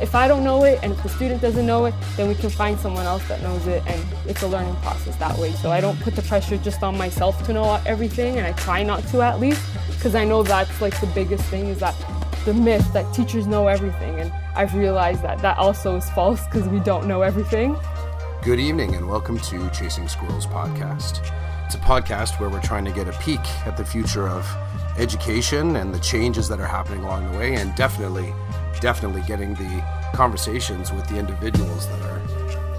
if 0.00 0.14
I 0.14 0.28
don't 0.28 0.44
know 0.44 0.62
it 0.64 0.78
and 0.82 0.92
if 0.92 1.02
the 1.02 1.08
student 1.08 1.42
doesn't 1.42 1.66
know 1.66 1.86
it, 1.86 1.94
then 2.16 2.28
we 2.28 2.34
can 2.36 2.50
find 2.50 2.78
someone 2.78 3.04
else 3.04 3.26
that 3.28 3.42
knows 3.42 3.66
it 3.66 3.82
and 3.86 4.04
it's 4.26 4.42
a 4.42 4.46
learning 4.46 4.76
process 4.76 5.16
that 5.16 5.36
way. 5.38 5.52
So 5.52 5.72
I 5.72 5.80
don't 5.80 5.98
put 6.00 6.14
the 6.14 6.22
pressure 6.22 6.56
just 6.56 6.82
on 6.82 6.96
myself 6.96 7.44
to 7.46 7.52
know 7.52 7.80
everything 7.84 8.38
and 8.38 8.46
I 8.46 8.52
try 8.52 8.82
not 8.84 9.06
to 9.08 9.22
at 9.22 9.40
least 9.40 9.62
because 9.90 10.14
I 10.14 10.24
know 10.24 10.42
that's 10.44 10.80
like 10.80 10.98
the 11.00 11.08
biggest 11.08 11.44
thing 11.44 11.66
is 11.66 11.80
that 11.80 11.96
the 12.44 12.54
myth 12.54 12.92
that 12.92 13.12
teachers 13.12 13.46
know 13.48 13.66
everything 13.66 14.20
and 14.20 14.32
I've 14.54 14.74
realized 14.74 15.22
that 15.22 15.42
that 15.42 15.58
also 15.58 15.96
is 15.96 16.08
false 16.10 16.44
because 16.46 16.68
we 16.68 16.78
don't 16.80 17.08
know 17.08 17.22
everything. 17.22 17.76
Good 18.42 18.60
evening 18.60 18.94
and 18.94 19.08
welcome 19.08 19.38
to 19.40 19.68
Chasing 19.70 20.06
Squirrels 20.06 20.46
podcast. 20.46 21.28
It's 21.66 21.74
a 21.74 21.78
podcast 21.78 22.38
where 22.40 22.48
we're 22.48 22.62
trying 22.62 22.84
to 22.84 22.92
get 22.92 23.08
a 23.08 23.18
peek 23.18 23.40
at 23.66 23.76
the 23.76 23.84
future 23.84 24.28
of 24.28 24.46
education 24.96 25.76
and 25.76 25.92
the 25.92 25.98
changes 25.98 26.48
that 26.48 26.60
are 26.60 26.66
happening 26.66 27.02
along 27.02 27.30
the 27.32 27.38
way 27.38 27.56
and 27.56 27.74
definitely 27.74 28.32
definitely 28.80 29.22
getting 29.22 29.54
the 29.54 29.84
conversations 30.14 30.92
with 30.92 31.06
the 31.08 31.18
individuals 31.18 31.86
that 31.88 32.00
are 32.02 32.18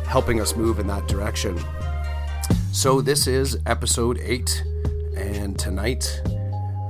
helping 0.05 0.41
us 0.41 0.55
move 0.55 0.79
in 0.79 0.87
that 0.87 1.07
direction. 1.07 1.59
So, 2.71 3.01
this 3.01 3.27
is 3.27 3.57
episode 3.65 4.19
eight, 4.23 4.63
and 5.15 5.57
tonight 5.57 6.21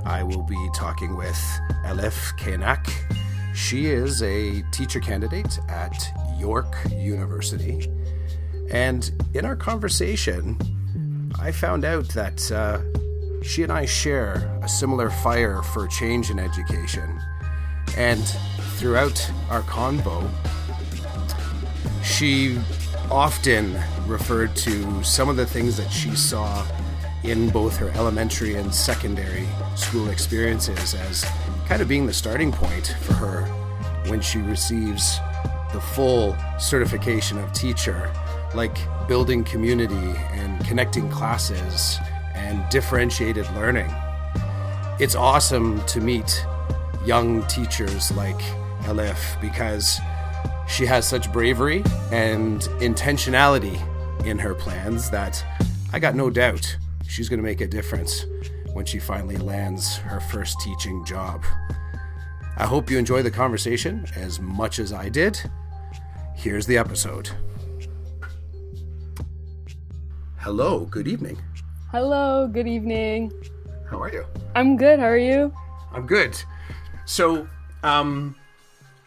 I 0.05 0.23
will 0.23 0.43
be 0.43 0.69
talking 0.73 1.15
with 1.15 1.39
Elif 1.85 2.37
Kaynak. 2.37 2.87
She 3.55 3.87
is 3.87 4.21
a 4.23 4.61
teacher 4.71 4.99
candidate 4.99 5.59
at 5.67 5.95
York 6.39 6.75
University. 6.91 7.89
And 8.71 9.11
in 9.33 9.45
our 9.45 9.55
conversation, 9.55 10.57
I 11.39 11.51
found 11.51 11.85
out 11.85 12.07
that 12.09 12.51
uh, 12.51 12.79
she 13.43 13.63
and 13.63 13.71
I 13.71 13.85
share 13.85 14.59
a 14.63 14.69
similar 14.69 15.09
fire 15.09 15.61
for 15.61 15.87
change 15.87 16.29
in 16.29 16.39
education. 16.39 17.19
And 17.97 18.35
throughout 18.79 19.29
our 19.49 19.61
convo, 19.63 20.25
she 22.01 22.57
often 23.11 23.77
referred 24.07 24.55
to 24.55 25.03
some 25.03 25.27
of 25.27 25.35
the 25.35 25.45
things 25.45 25.75
that 25.75 25.89
she 25.89 26.15
saw 26.15 26.65
in 27.23 27.49
both 27.49 27.75
her 27.75 27.89
elementary 27.89 28.55
and 28.55 28.73
secondary 28.73 29.45
school 29.75 30.07
experiences 30.09 30.93
as 30.93 31.25
kind 31.67 31.81
of 31.81 31.89
being 31.89 32.05
the 32.05 32.13
starting 32.13 32.53
point 32.53 32.95
for 33.01 33.13
her 33.15 33.41
when 34.07 34.21
she 34.21 34.39
receives 34.39 35.19
the 35.73 35.81
full 35.93 36.37
certification 36.57 37.37
of 37.37 37.51
teacher, 37.51 38.09
like 38.55 38.77
building 39.09 39.43
community 39.43 40.17
and 40.31 40.65
connecting 40.65 41.09
classes 41.09 41.97
and 42.33 42.63
differentiated 42.69 43.45
learning. 43.55 43.93
It's 45.01 45.15
awesome 45.15 45.85
to 45.87 45.99
meet 45.99 46.45
young 47.05 47.45
teachers 47.47 48.11
like 48.15 48.39
Because 49.41 49.99
she 50.67 50.85
has 50.85 51.07
such 51.07 51.31
bravery 51.31 51.83
and 52.11 52.61
intentionality 52.79 53.79
in 54.25 54.37
her 54.39 54.53
plans 54.53 55.09
that 55.09 55.43
I 55.93 55.99
got 55.99 56.15
no 56.15 56.29
doubt 56.29 56.77
she's 57.07 57.29
going 57.29 57.39
to 57.39 57.43
make 57.43 57.61
a 57.61 57.67
difference 57.67 58.25
when 58.73 58.85
she 58.85 58.99
finally 58.99 59.37
lands 59.37 59.97
her 59.97 60.19
first 60.19 60.59
teaching 60.61 61.03
job. 61.05 61.43
I 62.57 62.65
hope 62.65 62.89
you 62.89 62.97
enjoy 62.97 63.23
the 63.23 63.31
conversation 63.31 64.05
as 64.15 64.39
much 64.39 64.79
as 64.79 64.93
I 64.93 65.09
did. 65.09 65.39
Here's 66.35 66.65
the 66.65 66.77
episode. 66.77 67.29
Hello, 70.37 70.85
good 70.85 71.07
evening. 71.07 71.37
Hello, 71.91 72.47
good 72.47 72.67
evening. 72.67 73.31
How 73.89 74.01
are 74.01 74.11
you? 74.11 74.25
I'm 74.55 74.77
good. 74.77 74.99
How 74.99 75.07
are 75.07 75.17
you? 75.17 75.53
I'm 75.91 76.05
good. 76.05 76.41
So, 77.05 77.47
um, 77.83 78.35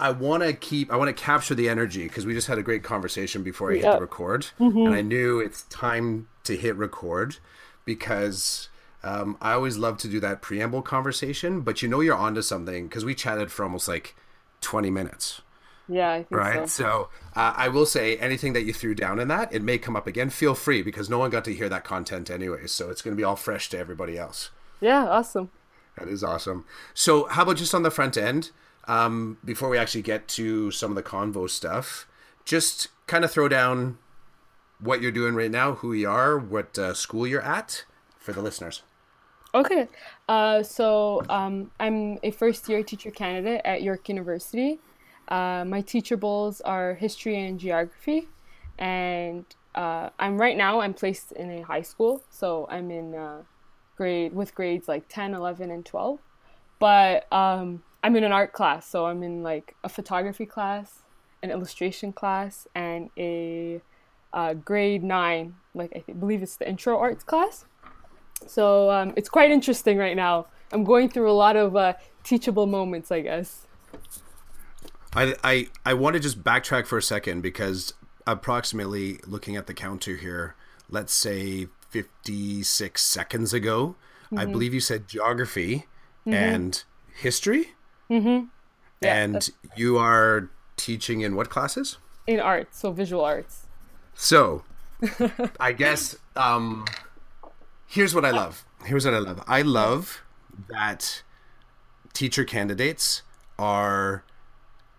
I 0.03 0.11
want 0.11 0.43
to 0.43 0.53
keep, 0.53 0.93
I 0.93 0.97
want 0.97 1.17
to 1.17 1.23
capture 1.23 1.55
the 1.55 1.69
energy 1.69 2.03
because 2.09 2.27
we 2.27 2.35
just 2.35 2.49
had 2.49 2.59
a 2.59 2.63
great 2.63 2.83
conversation 2.83 3.45
before 3.45 3.71
I 3.71 3.77
hit 3.77 3.83
the 3.83 4.01
record, 4.01 4.49
mm-hmm. 4.59 4.79
and 4.79 4.95
I 4.95 5.01
knew 5.01 5.39
it's 5.39 5.63
time 5.65 6.27
to 6.43 6.57
hit 6.57 6.75
record 6.75 7.37
because 7.85 8.69
um, 9.05 9.39
I 9.41 9.53
always 9.53 9.79
love 9.79 9.99
to 9.99 10.09
do 10.09 10.19
that 10.19 10.43
preamble 10.43 10.83
conversation, 10.83 11.61
but 11.61 11.83
you 11.83 11.89
know 11.89 12.01
you're 12.01 12.17
onto 12.17 12.43
something 12.43 12.89
because 12.89 13.05
we 13.05 13.15
chatted 13.15 13.53
for 13.53 13.63
almost 13.63 13.87
like 13.87 14.17
20 14.61 14.91
minutes. 14.91 15.41
Yeah, 15.89 16.25
right. 16.31 16.69
So, 16.69 16.85
so 16.85 17.09
uh, 17.41 17.55
I 17.57 17.69
will 17.69 17.87
say 17.87 18.17
anything 18.17 18.55
that 18.55 18.63
you 18.63 18.73
threw 18.73 18.97
down 18.97 19.21
in 19.21 19.29
that, 19.29 19.55
it 19.55 19.63
may 19.63 19.79
come 19.79 19.95
up 19.95 20.09
again. 20.09 20.31
Feel 20.31 20.57
free 20.57 20.83
because 20.83 21.09
no 21.09 21.19
one 21.19 21.31
got 21.31 21.45
to 21.45 21.55
hear 21.55 21.69
that 21.69 21.85
content 21.85 22.29
anyway, 22.29 22.67
so 22.67 22.91
it's 22.91 23.03
going 23.03 23.17
to 23.17 23.21
be 23.21 23.25
all 23.25 23.37
fresh 23.37 23.71
to 23.71 23.79
everybody 23.79 24.19
else. 24.19 24.51
Yeah, 24.81 25.07
awesome. 25.09 25.53
That 25.97 26.09
is 26.09 26.25
awesome. 26.25 26.65
So, 26.93 27.29
how 27.29 27.43
about 27.43 27.59
just 27.59 27.73
on 27.73 27.85
the 27.85 27.91
front 27.93 28.17
end, 28.17 28.51
um, 28.89 29.39
before 29.45 29.69
we 29.69 29.79
actually 29.79 30.03
get 30.03 30.29
to 30.29 30.71
some 30.71 30.91
of 30.91 30.97
the 30.97 31.03
convo 31.03 31.49
stuff, 31.49 32.07
just 32.45 32.89
kind 33.07 33.25
of 33.25 33.31
throw 33.31 33.49
down 33.49 33.99
what 34.81 35.01
you're 35.01 35.13
doing 35.13 35.35
right 35.35 35.51
now, 35.51 35.75
who 35.75 35.93
you 35.93 36.09
are, 36.09 36.39
what 36.39 36.77
uh, 36.79 36.93
school 36.95 37.27
you're 37.27 37.43
at 37.43 37.85
for 38.19 38.33
the 38.33 38.43
listeners. 38.43 38.83
Okay. 39.55 39.87
Uh, 40.29 40.63
so, 40.63 41.23
um, 41.29 41.71
I'm 41.79 42.19
a 42.23 42.31
first 42.31 42.69
year 42.69 42.83
teacher 42.83 43.11
candidate 43.11 43.61
at 43.65 43.83
York 43.83 44.09
University. 44.09 44.81
Uh, 45.29 45.65
my 45.67 45.83
teachables 45.83 46.61
are 46.65 46.95
history 46.95 47.39
and 47.39 47.61
geography, 47.61 48.29
and 48.79 49.45
uh, 49.75 50.11
I'm 50.19 50.39
right 50.39 50.57
now 50.57 50.81
I'm 50.81 50.95
placed 50.95 51.33
in 51.33 51.51
a 51.51 51.63
high 51.63 51.83
school, 51.83 52.23
so 52.31 52.67
I'm 52.71 52.91
in 52.91 53.15
uh, 53.15 53.43
grade 53.97 54.35
with 54.35 54.55
grades 54.55 54.89
like 54.89 55.09
10, 55.09 55.35
11, 55.35 55.71
and 55.71 55.85
12. 55.85 56.19
But 56.79 57.33
um, 57.33 57.83
I'm 58.03 58.17
in 58.17 58.25
an 58.25 58.33
art 58.33 58.53
class, 58.53 58.89
so 58.89 59.07
I'm 59.07 59.23
in 59.23 59.43
like 59.43 59.77
a 59.85 59.89
photography 59.89 60.47
class, 60.47 61.03
an 61.43 61.51
illustration 61.51 62.13
class, 62.13 62.67
and 62.75 63.11
a 63.17 63.81
uh, 64.33 64.55
grade 64.55 65.05
nine, 65.05 65.55
like 65.75 65.93
I 65.95 66.01
th- 66.01 66.19
believe 66.19 66.43
it's 66.43 66.57
the 66.57 66.69
intro 66.69 66.99
arts 66.99 67.23
class. 67.23 67.67
So 68.47 68.91
um, 68.91 69.13
it's 69.17 69.29
quite 69.29 69.51
interesting 69.51 69.99
right 69.99 70.17
now. 70.17 70.47
I'm 70.73 70.85
going 70.85 71.11
through 71.11 71.31
a 71.31 71.33
lot 71.33 71.57
of 71.57 71.77
uh, 71.77 71.95
teachable 72.25 72.67
moments, 72.67 73.13
I 73.13 73.21
guess. 73.21 73.67
I, 75.15 75.35
I 75.45 75.69
I 75.85 75.95
want 75.95 76.15
to 76.15 76.21
just 76.21 76.43
backtrack 76.43 76.87
for 76.87 76.97
a 76.97 77.03
second 77.03 77.43
because 77.43 77.93
approximately 78.27 79.19
looking 79.27 79.57
at 79.57 79.67
the 79.67 79.75
counter 79.75 80.17
here, 80.17 80.55
let's 80.89 81.13
say 81.13 81.67
56 81.91 83.03
seconds 83.03 83.53
ago, 83.53 83.97
mm-hmm. 84.27 84.39
I 84.39 84.47
believe 84.47 84.73
you 84.73 84.81
said 84.81 85.09
geography 85.09 85.87
mm-hmm. 86.27 86.33
and 86.33 86.85
history. 87.15 87.75
Mm-hmm. 88.13 88.47
Yeah, 89.01 89.17
and 89.17 89.51
you 89.75 89.97
are 89.97 90.51
teaching 90.77 91.23
in 91.23 91.35
what 91.35 91.49
classes? 91.49 91.97
In 92.27 92.41
arts, 92.41 92.79
so 92.79 92.93
visual 92.93 93.25
arts. 93.25 93.67
So, 94.15 94.65
I 95.61 95.73
guess 95.73 96.17
um, 96.37 96.85
here's 97.87 98.15
what 98.15 98.25
I 98.25 98.31
love. 98.31 98.65
Here's 98.85 99.07
what 99.07 99.15
I 99.15 99.19
love. 99.19 99.43
I 99.47 99.63
love 99.63 100.23
that 100.69 101.23
teacher 102.13 102.45
candidates 102.45 103.23
are 103.59 104.25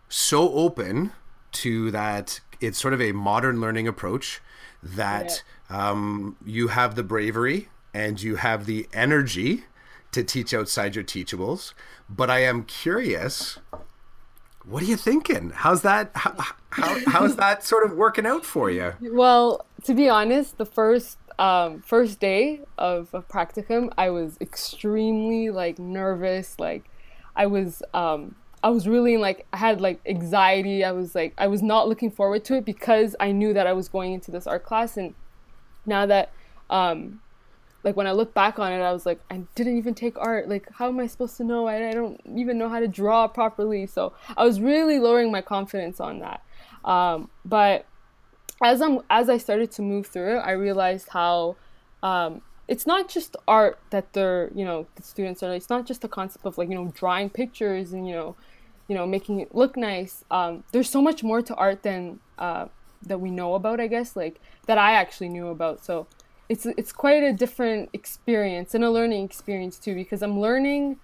so 0.09 0.52
open 0.53 1.12
to 1.52 1.91
that 1.91 2.40
it's 2.59 2.79
sort 2.79 2.94
of 2.94 3.02
a 3.02 3.12
modern 3.12 3.62
learning 3.62 3.88
approach 3.88 4.41
that 4.81 5.44
yeah. 5.69 5.90
um, 5.90 6.35
you 6.46 6.69
have 6.69 6.96
the 6.96 7.03
bravery 7.03 7.69
and 7.94 8.22
you 8.22 8.38
have 8.38 8.66
the 8.66 8.88
energy 8.91 9.66
to 10.13 10.24
teach 10.24 10.53
outside 10.53 10.96
your 10.96 11.03
teachables. 11.03 11.74
But 12.09 12.29
I 12.29 12.40
am 12.40 12.63
curious, 12.63 13.59
what 14.66 14.84
are 14.84 14.85
you 14.85 14.97
thinking? 14.97 15.51
How's 15.53 15.81
that? 15.81 16.12
How, 16.13 16.34
how, 16.69 17.00
how's 17.07 17.35
that 17.35 17.63
sort 17.63 17.85
of 17.85 17.94
working 17.94 18.25
out 18.25 18.46
for 18.46 18.69
you? 18.69 18.94
Well, 19.02 19.66
to 19.84 19.94
be 19.94 20.09
honest, 20.09 20.57
the 20.57 20.66
first 20.66 21.18
um, 21.40 21.81
first 21.81 22.19
day 22.19 22.62
of, 22.78 23.13
of 23.13 23.28
practicum, 23.28 23.91
I 23.97 24.09
was 24.09 24.38
extremely 24.40 25.50
like 25.50 25.79
nervous. 25.79 26.59
Like 26.59 26.90
I 27.35 27.47
was 27.47 27.81
um, 27.94 28.35
I 28.63 28.69
was 28.69 28.88
really 28.88 29.18
like 29.18 29.46
I 29.52 29.57
had 29.57 29.81
like 29.81 30.00
anxiety. 30.05 30.84
I 30.84 30.91
was 30.93 31.14
like 31.16 31.34
I 31.38 31.47
was 31.47 31.61
not 31.61 31.90
looking 31.90 32.11
forward 32.11 32.46
to 32.46 32.55
it 32.55 32.66
because 32.66 33.16
I 33.20 33.32
knew 33.32 33.53
that 33.53 33.67
I 33.67 33.73
was 33.73 33.90
going 33.90 34.14
into 34.14 34.32
this 34.32 34.47
art 34.47 34.64
class 34.64 34.96
and 34.96 35.14
now 35.85 36.05
that 36.05 36.32
um 36.70 37.20
like 37.84 37.96
when 37.96 38.08
I 38.08 38.12
look 38.12 38.34
back 38.34 38.59
on 38.59 38.72
it 38.72 38.82
I 38.82 38.91
was 38.91 39.06
like 39.06 39.20
I 39.30 39.41
didn't 39.56 39.78
even 39.78 39.94
take 39.94 40.18
art. 40.18 40.50
Like 40.50 40.68
how 40.74 40.88
am 40.88 41.00
I 41.00 41.08
supposed 41.08 41.38
to 41.38 41.44
know? 41.44 41.68
I, 41.68 41.90
I 41.90 41.94
don't 41.94 42.20
even 42.35 42.58
know 42.58 42.70
how 42.70 42.80
to 42.80 42.88
draw 42.88 43.28
properly. 43.28 43.85
So 43.88 44.14
I 44.38 44.46
was 44.46 44.59
really 44.59 45.00
lowering 45.00 45.32
my 45.32 45.41
confidence 45.41 46.00
on 46.00 46.20
that. 46.20 46.44
Um 46.85 47.30
but 47.46 47.85
as 48.64 48.82
I'm 48.82 49.00
as 49.09 49.30
I 49.30 49.38
started 49.38 49.72
to 49.74 49.82
move 49.82 50.08
through 50.08 50.38
it, 50.38 50.40
I 50.40 50.52
realized 50.52 51.09
how 51.09 51.56
um 52.02 52.41
it's 52.68 52.88
not 52.88 53.09
just 53.09 53.35
art 53.47 53.80
that 53.90 54.14
they're 54.14 54.50
you 54.56 54.64
know 54.64 54.88
the 54.96 55.03
students 55.03 55.44
are 55.44 55.53
it's 55.53 55.70
not 55.70 55.86
just 55.86 56.02
the 56.02 56.08
concept 56.08 56.46
of 56.46 56.58
like 56.58 56.70
you 56.70 56.76
know 56.76 56.91
drawing 56.96 57.29
pictures 57.29 57.94
and 57.94 58.08
you 58.08 58.14
know 58.14 58.36
you 58.88 58.96
know 58.96 59.06
making 59.06 59.40
it 59.40 59.53
look 59.53 59.76
nice 59.76 60.24
um, 60.32 60.64
there's 60.72 60.90
so 60.90 61.02
much 61.02 61.24
more 61.24 61.41
to 61.41 61.53
art 61.56 61.84
than 61.84 62.20
uh, 62.38 62.68
that 63.02 63.20
we 63.20 63.29
know 63.29 63.56
about 63.56 63.79
i 63.79 63.88
guess 63.88 64.16
like 64.16 64.40
that 64.66 64.78
i 64.78 64.94
actually 64.94 65.29
knew 65.29 65.47
about 65.47 65.84
so 65.84 66.08
it's 66.49 66.66
it's 66.66 66.91
quite 66.91 67.23
a 67.23 67.31
different 67.31 67.90
experience 67.93 68.75
and 68.75 68.84
a 68.84 68.90
learning 68.90 69.23
experience 69.23 69.78
too 69.78 69.95
because 69.95 70.22
i'm 70.22 70.40
learning 70.40 70.97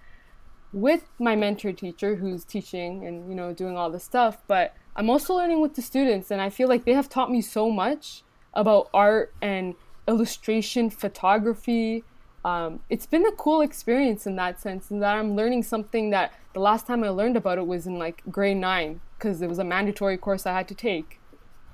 with 0.72 1.06
my 1.18 1.36
mentor 1.36 1.72
teacher 1.72 2.16
who's 2.16 2.44
teaching 2.44 3.06
and 3.06 3.30
you 3.30 3.36
know 3.36 3.54
doing 3.54 3.76
all 3.78 3.90
this 3.90 4.04
stuff 4.04 4.40
but 4.48 4.76
i'm 4.96 5.10
also 5.10 5.34
learning 5.34 5.62
with 5.62 5.76
the 5.76 5.82
students. 5.82 6.30
And 6.30 6.42
i 6.42 6.50
feel 6.50 6.68
like 6.68 6.86
they 6.86 6.94
have 6.94 7.10
taught 7.10 7.32
me 7.32 7.42
so 7.42 7.72
much 7.72 8.24
about 8.54 8.90
art 8.94 9.34
and 9.42 9.76
illustration 10.08 10.90
photography. 10.90 12.04
Um, 12.44 12.80
it's 12.90 13.06
been 13.06 13.26
a 13.26 13.32
cool 13.32 13.62
experience 13.62 14.26
in 14.26 14.36
that 14.38 14.60
sense 14.60 14.92
and 14.92 15.02
that 15.02 15.16
i'm 15.16 15.36
learning 15.36 15.64
something 15.64 16.10
that 16.12 16.34
the 16.54 16.60
last 16.60 16.88
time 16.88 17.04
i 17.04 17.10
learned 17.10 17.38
about 17.38 17.58
it 17.58 17.68
was 17.68 17.86
in 17.86 17.98
like 17.98 18.24
grade 18.30 18.58
9 18.58 19.02
because 19.18 19.42
it 19.42 19.50
was 19.50 19.60
a 19.60 19.64
mandatory 19.64 20.18
course 20.18 20.46
i 20.46 20.54
had 20.54 20.68
to 20.68 20.76
take. 20.76 21.20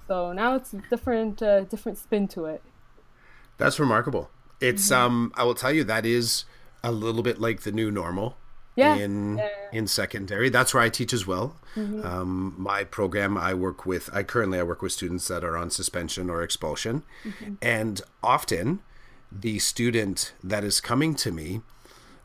So 0.07 0.33
now 0.33 0.55
it's 0.55 0.73
a 0.73 0.81
different 0.89 1.41
uh, 1.41 1.61
different 1.61 1.97
spin 1.97 2.27
to 2.29 2.45
it 2.45 2.61
that's 3.57 3.79
remarkable 3.79 4.29
it's 4.59 4.89
mm-hmm. 4.89 5.05
um 5.05 5.33
i 5.35 5.43
will 5.43 5.55
tell 5.55 5.71
you 5.71 5.83
that 5.83 6.05
is 6.05 6.45
a 6.83 6.91
little 6.91 7.23
bit 7.23 7.39
like 7.39 7.61
the 7.61 7.71
new 7.71 7.89
normal 7.89 8.37
yeah. 8.75 8.95
in 8.95 9.37
yeah. 9.37 9.49
in 9.71 9.87
secondary. 9.87 10.49
That's 10.49 10.73
where 10.73 10.83
I 10.83 10.89
teach 10.89 11.13
as 11.13 11.25
well. 11.25 11.55
Mm-hmm. 11.75 12.05
Um, 12.05 12.55
my 12.57 12.83
program, 12.83 13.37
I 13.37 13.53
work 13.53 13.85
with. 13.85 14.09
I 14.13 14.23
currently 14.23 14.59
I 14.59 14.63
work 14.63 14.81
with 14.81 14.91
students 14.91 15.27
that 15.27 15.43
are 15.43 15.57
on 15.57 15.69
suspension 15.69 16.29
or 16.29 16.43
expulsion, 16.43 17.03
mm-hmm. 17.23 17.55
and 17.61 18.01
often 18.21 18.81
the 19.31 19.59
student 19.59 20.33
that 20.43 20.63
is 20.63 20.79
coming 20.79 21.15
to 21.15 21.31
me. 21.31 21.61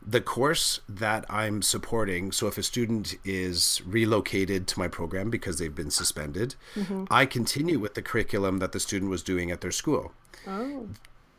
The 0.03 0.21
course 0.21 0.79
that 0.89 1.25
I'm 1.29 1.61
supporting, 1.61 2.31
so 2.31 2.47
if 2.47 2.57
a 2.57 2.63
student 2.63 3.17
is 3.23 3.83
relocated 3.85 4.65
to 4.69 4.79
my 4.79 4.87
program 4.87 5.29
because 5.29 5.59
they've 5.59 5.75
been 5.75 5.91
suspended, 5.91 6.55
mm-hmm. 6.73 7.03
I 7.11 7.27
continue 7.27 7.77
with 7.77 7.93
the 7.93 8.01
curriculum 8.01 8.57
that 8.57 8.71
the 8.71 8.79
student 8.79 9.11
was 9.11 9.21
doing 9.21 9.51
at 9.51 9.61
their 9.61 9.69
school. 9.69 10.11
Oh. 10.47 10.87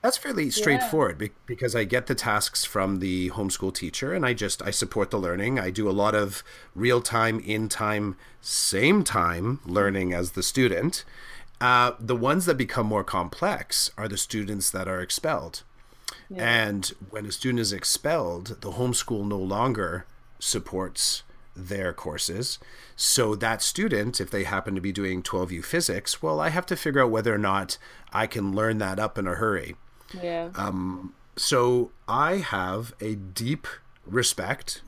That's 0.02 0.16
fairly 0.16 0.50
straightforward 0.50 1.22
yeah. 1.22 1.28
because 1.46 1.76
I 1.76 1.84
get 1.84 2.08
the 2.08 2.16
tasks 2.16 2.64
from 2.64 2.99
the 2.99 3.31
homeschool 3.31 3.72
teacher 3.72 4.12
and 4.12 4.26
I 4.26 4.34
just 4.34 4.60
I 4.60 4.72
support 4.72 5.12
the 5.12 5.19
learning. 5.19 5.60
I 5.60 5.70
do 5.70 5.88
a 5.88 5.93
lot 5.93 6.16
of 6.16 6.43
real 6.75 7.00
time, 7.00 7.38
in 7.38 7.69
time, 7.69 8.16
same 8.40 9.04
time 9.04 9.60
learning 9.64 10.12
as 10.12 10.32
the 10.32 10.43
student. 10.43 11.04
Uh, 11.60 11.93
the 12.00 12.16
ones 12.16 12.46
that 12.46 12.56
become 12.56 12.87
more 12.87 13.04
complex 13.04 13.93
are 13.96 14.08
the 14.08 14.16
students 14.16 14.70
that 14.72 14.88
are 14.88 15.00
expelled. 15.00 15.62
Yeah. 16.28 16.66
And 16.66 16.93
when 17.10 17.25
a 17.25 17.32
student 17.32 17.60
is 17.60 17.72
expelled, 17.72 18.60
the 18.60 18.72
homeschool 18.72 19.25
no 19.25 19.38
longer 19.38 20.04
supports 20.40 21.22
their 21.54 21.93
courses. 21.93 22.58
So 22.96 23.37
that 23.37 23.62
student, 23.62 24.20
if 24.20 24.32
they 24.32 24.43
happen 24.43 24.75
to 24.75 24.81
be 24.81 24.90
doing 24.90 25.22
12U 25.22 25.64
physics, 25.64 26.20
well, 26.20 26.40
I 26.40 26.49
have 26.49 26.66
to 26.66 26.76
figure 26.76 27.02
out 27.02 27.10
whether 27.12 27.32
or 27.32 27.38
not 27.38 27.78
I 28.12 28.26
can 28.26 28.52
learn 28.52 28.78
that 28.78 28.99
up 28.99 29.16
in 29.16 29.28
a 29.28 29.34
hurry. 29.34 29.76
Yeah. 30.20 30.50
Um, 30.55 31.14
so 31.37 31.91
I 32.09 32.37
have 32.37 32.94
a 33.00 33.14
deep 33.14 33.67
respect 34.06 34.82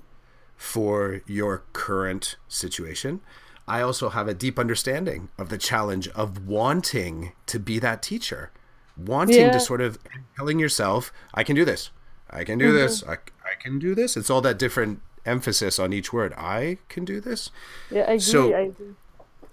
for 0.56 1.22
your 1.26 1.62
current 1.72 2.36
situation. 2.48 3.20
I 3.66 3.80
also 3.80 4.10
have 4.10 4.28
a 4.28 4.34
deep 4.34 4.58
understanding 4.58 5.30
of 5.38 5.48
the 5.48 5.58
challenge 5.58 6.08
of 6.08 6.46
wanting 6.46 7.32
to 7.46 7.58
be 7.58 7.78
that 7.78 8.02
teacher, 8.02 8.50
wanting 8.96 9.46
yeah. 9.46 9.52
to 9.52 9.60
sort 9.60 9.80
of 9.80 9.98
telling 10.36 10.58
yourself, 10.58 11.12
I 11.32 11.44
can 11.44 11.56
do 11.56 11.64
this. 11.64 11.90
I 12.28 12.44
can 12.44 12.58
do 12.58 12.68
mm-hmm. 12.68 12.76
this. 12.76 13.04
I, 13.04 13.14
I 13.14 13.54
can 13.60 13.78
do 13.78 13.94
this. 13.94 14.16
It's 14.16 14.28
all 14.28 14.40
that 14.42 14.58
different 14.58 15.00
emphasis 15.24 15.78
on 15.78 15.92
each 15.92 16.12
word. 16.12 16.34
I 16.36 16.78
can 16.88 17.04
do 17.04 17.20
this. 17.20 17.50
Yeah, 17.90 18.02
I 18.02 18.04
agree. 18.04 18.18
So, 18.20 18.54
I 18.54 18.60
agree. 18.60 18.94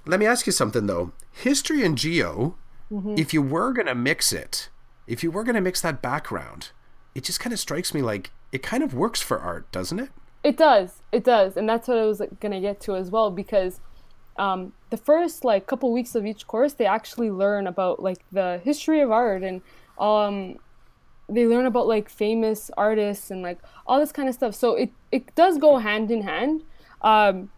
Let 0.06 0.20
me 0.20 0.26
ask 0.26 0.46
you 0.46 0.52
something 0.52 0.88
though. 0.88 1.12
History 1.32 1.86
and 1.86 1.98
geo, 1.98 2.56
mm-hmm. 2.92 3.16
if 3.18 3.34
you 3.34 3.42
were 3.42 3.72
going 3.72 3.88
to 3.88 3.96
mix 3.96 4.34
it, 4.34 4.70
if 5.08 5.24
you 5.24 5.32
were 5.32 5.44
going 5.44 5.56
to 5.56 5.62
mix 5.62 5.82
that 5.82 6.02
background, 6.02 6.72
it 7.16 7.24
just 7.24 7.40
kind 7.40 7.54
of 7.54 7.60
strikes 7.60 7.94
me 7.94 8.02
like 8.02 8.32
it 8.52 8.64
kind 8.64 8.84
of 8.84 8.94
works 8.94 9.22
for 9.22 9.40
art, 9.40 9.72
doesn't 9.72 10.00
it? 10.00 10.10
It 10.44 10.58
does. 10.58 11.04
It 11.12 11.24
does. 11.24 11.56
And 11.56 11.68
that's 11.70 11.88
what 11.88 11.98
I 11.98 12.06
was 12.06 12.22
going 12.40 12.52
to 12.52 12.60
get 12.60 12.80
to 12.82 12.96
as 12.96 13.12
well 13.12 13.30
because 13.32 13.80
um, 14.38 14.74
the 14.90 14.98
first 14.98 15.44
like 15.44 15.68
couple 15.68 15.92
weeks 15.92 16.16
of 16.16 16.26
each 16.26 16.48
course 16.48 16.74
they 16.74 16.86
actually 16.86 17.30
learn 17.30 17.68
about 17.68 18.02
like 18.02 18.20
the 18.32 18.62
history 18.64 19.02
of 19.02 19.12
art 19.12 19.44
and 19.44 19.62
um 20.00 20.58
they 21.30 21.46
learn 21.46 21.66
about 21.66 21.88
like 21.88 22.10
famous 22.10 22.72
artists 22.78 23.32
and 23.32 23.42
like 23.42 23.60
all 23.88 24.00
this 24.00 24.12
kind 24.12 24.28
of 24.28 24.36
stuff. 24.36 24.56
So 24.56 24.76
it 24.76 24.92
it 25.12 25.34
does 25.36 25.58
go 25.58 25.78
hand 25.78 26.12
in 26.12 26.24
hand. 26.24 26.64
Um, 27.02 27.50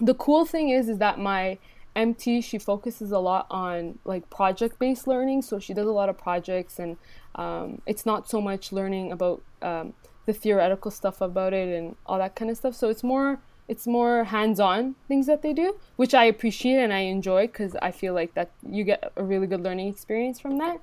the 0.00 0.14
cool 0.14 0.44
thing 0.44 0.70
is 0.70 0.88
is 0.88 0.98
that 0.98 1.18
my 1.18 1.58
MT, 1.94 2.40
she 2.40 2.58
focuses 2.58 3.12
a 3.12 3.18
lot 3.18 3.46
on 3.50 3.98
like 4.04 4.28
project 4.30 4.78
based 4.78 5.06
learning. 5.06 5.42
So 5.42 5.58
she 5.58 5.74
does 5.74 5.86
a 5.86 5.92
lot 5.92 6.08
of 6.08 6.16
projects, 6.16 6.78
and 6.78 6.96
um, 7.34 7.82
it's 7.86 8.06
not 8.06 8.28
so 8.28 8.40
much 8.40 8.72
learning 8.72 9.12
about 9.12 9.42
um, 9.60 9.94
the 10.26 10.32
theoretical 10.32 10.90
stuff 10.90 11.20
about 11.20 11.52
it 11.52 11.68
and 11.68 11.96
all 12.06 12.18
that 12.18 12.34
kind 12.34 12.50
of 12.50 12.56
stuff. 12.56 12.74
So 12.74 12.88
it's 12.88 13.02
more 13.02 13.40
it's 13.68 13.86
more 13.86 14.24
hands 14.24 14.58
on 14.58 14.96
things 15.06 15.26
that 15.26 15.42
they 15.42 15.52
do, 15.52 15.76
which 15.96 16.14
I 16.14 16.24
appreciate 16.24 16.78
and 16.78 16.92
I 16.92 17.00
enjoy 17.00 17.46
because 17.46 17.76
I 17.80 17.90
feel 17.90 18.14
like 18.14 18.34
that 18.34 18.50
you 18.68 18.84
get 18.84 19.12
a 19.16 19.22
really 19.22 19.46
good 19.46 19.62
learning 19.62 19.88
experience 19.88 20.40
from 20.40 20.58
that. 20.58 20.80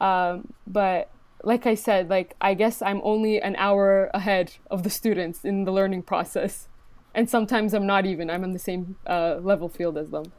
Um, 0.00 0.52
but 0.66 1.10
like 1.44 1.66
I 1.66 1.74
said, 1.74 2.10
like 2.10 2.34
I 2.40 2.54
guess 2.54 2.82
I'm 2.82 3.00
only 3.04 3.40
an 3.40 3.54
hour 3.56 4.10
ahead 4.12 4.54
of 4.70 4.82
the 4.82 4.90
students 4.90 5.44
in 5.44 5.64
the 5.64 5.72
learning 5.72 6.02
process, 6.02 6.66
and 7.14 7.30
sometimes 7.30 7.74
I'm 7.74 7.86
not 7.86 8.06
even. 8.06 8.28
I'm 8.28 8.42
in 8.42 8.52
the 8.52 8.58
same 8.58 8.96
uh, 9.06 9.36
level 9.40 9.68
field 9.68 9.96
as 9.96 10.10
them 10.10 10.32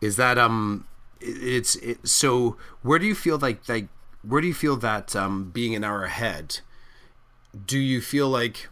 is 0.00 0.16
that 0.16 0.38
um 0.38 0.86
it's 1.20 1.76
it, 1.76 2.06
so 2.06 2.56
where 2.82 2.98
do 2.98 3.06
you 3.06 3.14
feel 3.14 3.38
like 3.38 3.68
like 3.68 3.88
where 4.22 4.40
do 4.40 4.46
you 4.46 4.54
feel 4.54 4.76
that 4.76 5.14
um 5.16 5.50
being 5.50 5.74
an 5.74 5.84
hour 5.84 6.04
ahead? 6.04 6.60
Do 7.66 7.78
you 7.78 8.00
feel 8.00 8.28
like 8.28 8.68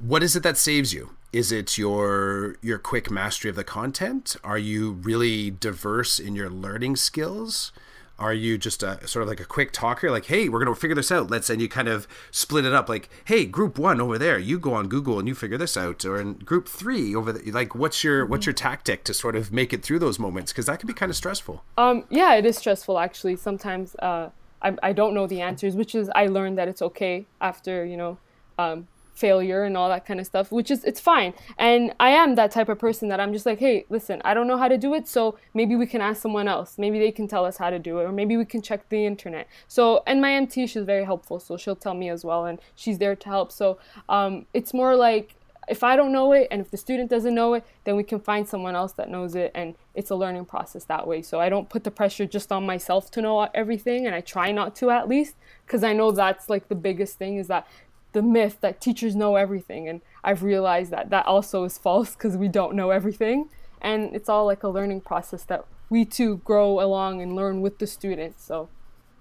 what 0.00 0.22
is 0.22 0.36
it 0.36 0.42
that 0.42 0.56
saves 0.56 0.92
you? 0.92 1.10
Is 1.32 1.50
it 1.50 1.76
your 1.78 2.56
your 2.62 2.78
quick 2.78 3.10
mastery 3.10 3.50
of 3.50 3.56
the 3.56 3.64
content? 3.64 4.36
Are 4.44 4.58
you 4.58 4.92
really 4.92 5.50
diverse 5.50 6.18
in 6.18 6.34
your 6.34 6.50
learning 6.50 6.96
skills 6.96 7.72
are 8.18 8.32
you 8.32 8.56
just 8.56 8.82
a 8.82 9.06
sort 9.06 9.22
of 9.22 9.28
like 9.28 9.40
a 9.40 9.44
quick 9.44 9.72
talker? 9.72 10.10
Like 10.10 10.26
hey 10.26 10.48
we're 10.48 10.62
going 10.62 10.74
to 10.74 10.80
figure 10.80 10.94
this 10.94 11.10
out. 11.10 11.30
Let's 11.30 11.50
and 11.50 11.60
you 11.60 11.68
kind 11.68 11.88
of 11.88 12.06
split 12.30 12.64
it 12.64 12.72
up. 12.72 12.88
Like 12.88 13.08
hey 13.24 13.44
group 13.44 13.78
1 13.78 14.00
over 14.00 14.18
there 14.18 14.38
you 14.38 14.58
go 14.58 14.74
on 14.74 14.88
google 14.88 15.18
and 15.18 15.28
you 15.28 15.34
figure 15.34 15.58
this 15.58 15.76
out. 15.76 16.04
Or 16.04 16.20
in 16.20 16.34
group 16.34 16.68
3 16.68 17.14
over 17.14 17.32
the, 17.32 17.50
like 17.50 17.74
what's 17.74 18.04
your 18.04 18.24
what's 18.26 18.46
your 18.46 18.52
tactic 18.52 19.04
to 19.04 19.14
sort 19.14 19.36
of 19.36 19.52
make 19.52 19.72
it 19.72 19.82
through 19.82 19.98
those 19.98 20.18
moments? 20.18 20.52
Because 20.52 20.66
that 20.66 20.80
can 20.80 20.86
be 20.86 20.94
kind 20.94 21.10
of 21.10 21.16
stressful. 21.16 21.64
Um 21.76 22.04
yeah 22.10 22.34
it 22.34 22.46
is 22.46 22.56
stressful 22.56 22.98
actually. 22.98 23.36
Sometimes 23.36 23.96
uh 23.96 24.30
I, 24.62 24.76
I 24.82 24.92
don't 24.92 25.14
know 25.14 25.26
the 25.26 25.42
answers 25.42 25.76
which 25.76 25.94
is 25.94 26.10
i 26.14 26.26
learned 26.26 26.56
that 26.56 26.68
it's 26.68 26.80
okay 26.80 27.26
after 27.40 27.84
you 27.84 27.98
know 27.98 28.16
um 28.58 28.88
failure 29.14 29.64
and 29.64 29.76
all 29.76 29.88
that 29.88 30.04
kind 30.04 30.20
of 30.20 30.26
stuff 30.26 30.50
which 30.50 30.70
is 30.70 30.84
it's 30.84 31.00
fine. 31.00 31.32
And 31.58 31.94
i 32.00 32.10
am 32.10 32.34
that 32.34 32.50
type 32.50 32.68
of 32.68 32.78
person 32.78 33.08
that 33.08 33.20
i'm 33.20 33.32
just 33.32 33.46
like 33.46 33.58
hey 33.58 33.86
listen 33.88 34.20
i 34.24 34.34
don't 34.34 34.46
know 34.46 34.56
how 34.58 34.68
to 34.68 34.78
do 34.78 34.94
it 34.94 35.06
so 35.08 35.38
maybe 35.54 35.76
we 35.76 35.86
can 35.86 36.00
ask 36.00 36.20
someone 36.20 36.48
else. 36.48 36.76
Maybe 36.78 36.98
they 36.98 37.12
can 37.12 37.28
tell 37.28 37.44
us 37.44 37.56
how 37.56 37.70
to 37.70 37.78
do 37.78 37.98
it 38.00 38.04
or 38.04 38.12
maybe 38.12 38.36
we 38.36 38.44
can 38.44 38.60
check 38.60 38.88
the 38.88 39.06
internet. 39.06 39.48
So 39.68 40.02
and 40.06 40.20
my 40.20 40.32
mt 40.40 40.68
she's 40.68 40.84
very 40.84 41.04
helpful 41.04 41.38
so 41.40 41.56
she'll 41.56 41.76
tell 41.76 41.94
me 41.94 42.08
as 42.10 42.24
well 42.24 42.44
and 42.44 42.58
she's 42.74 42.98
there 42.98 43.16
to 43.16 43.28
help. 43.28 43.52
So 43.52 43.78
um, 44.08 44.46
it's 44.52 44.74
more 44.74 44.96
like 44.96 45.36
if 45.66 45.82
I 45.82 45.96
don't 45.96 46.12
know 46.12 46.32
it 46.32 46.48
and 46.50 46.60
if 46.60 46.70
the 46.70 46.76
student 46.76 47.08
doesn't 47.08 47.34
know 47.34 47.54
it, 47.54 47.64
then 47.84 47.96
we 47.96 48.04
can 48.04 48.20
find 48.20 48.46
someone 48.46 48.74
else 48.74 48.92
that 48.92 49.08
knows 49.08 49.34
it 49.34 49.50
and 49.54 49.74
it's 49.94 50.10
a 50.10 50.14
learning 50.14 50.44
process 50.44 50.84
that 50.84 51.06
way. 51.06 51.22
So 51.22 51.40
I 51.40 51.48
don't 51.48 51.70
put 51.70 51.84
the 51.84 51.90
pressure 51.90 52.26
just 52.26 52.52
on 52.52 52.66
myself 52.66 53.10
to 53.12 53.22
know 53.22 53.48
everything 53.54 54.06
and 54.06 54.14
I 54.14 54.20
try 54.20 54.52
not 54.52 54.76
to 54.76 54.90
at 54.90 55.08
least 55.08 55.36
because 55.66 55.82
I 55.82 55.92
know 55.92 56.10
that's 56.10 56.50
like 56.50 56.68
the 56.68 56.74
biggest 56.74 57.16
thing 57.16 57.38
is 57.38 57.46
that 57.48 57.66
the 58.14 58.22
myth 58.22 58.58
that 58.62 58.80
teachers 58.80 59.14
know 59.14 59.36
everything 59.36 59.88
and 59.88 60.00
i've 60.22 60.42
realized 60.42 60.90
that 60.90 61.10
that 61.10 61.26
also 61.26 61.64
is 61.64 61.76
false 61.76 62.14
because 62.14 62.36
we 62.36 62.48
don't 62.48 62.74
know 62.74 62.90
everything. 62.90 63.48
And 63.80 64.16
it's 64.16 64.30
all 64.30 64.46
like 64.46 64.62
a 64.62 64.68
learning 64.68 65.02
process 65.02 65.44
that 65.44 65.66
we 65.90 66.06
too 66.06 66.38
grow 66.38 66.80
along 66.80 67.20
and 67.20 67.36
learn 67.36 67.60
with 67.60 67.78
the 67.78 67.86
students. 67.86 68.42
So 68.42 68.70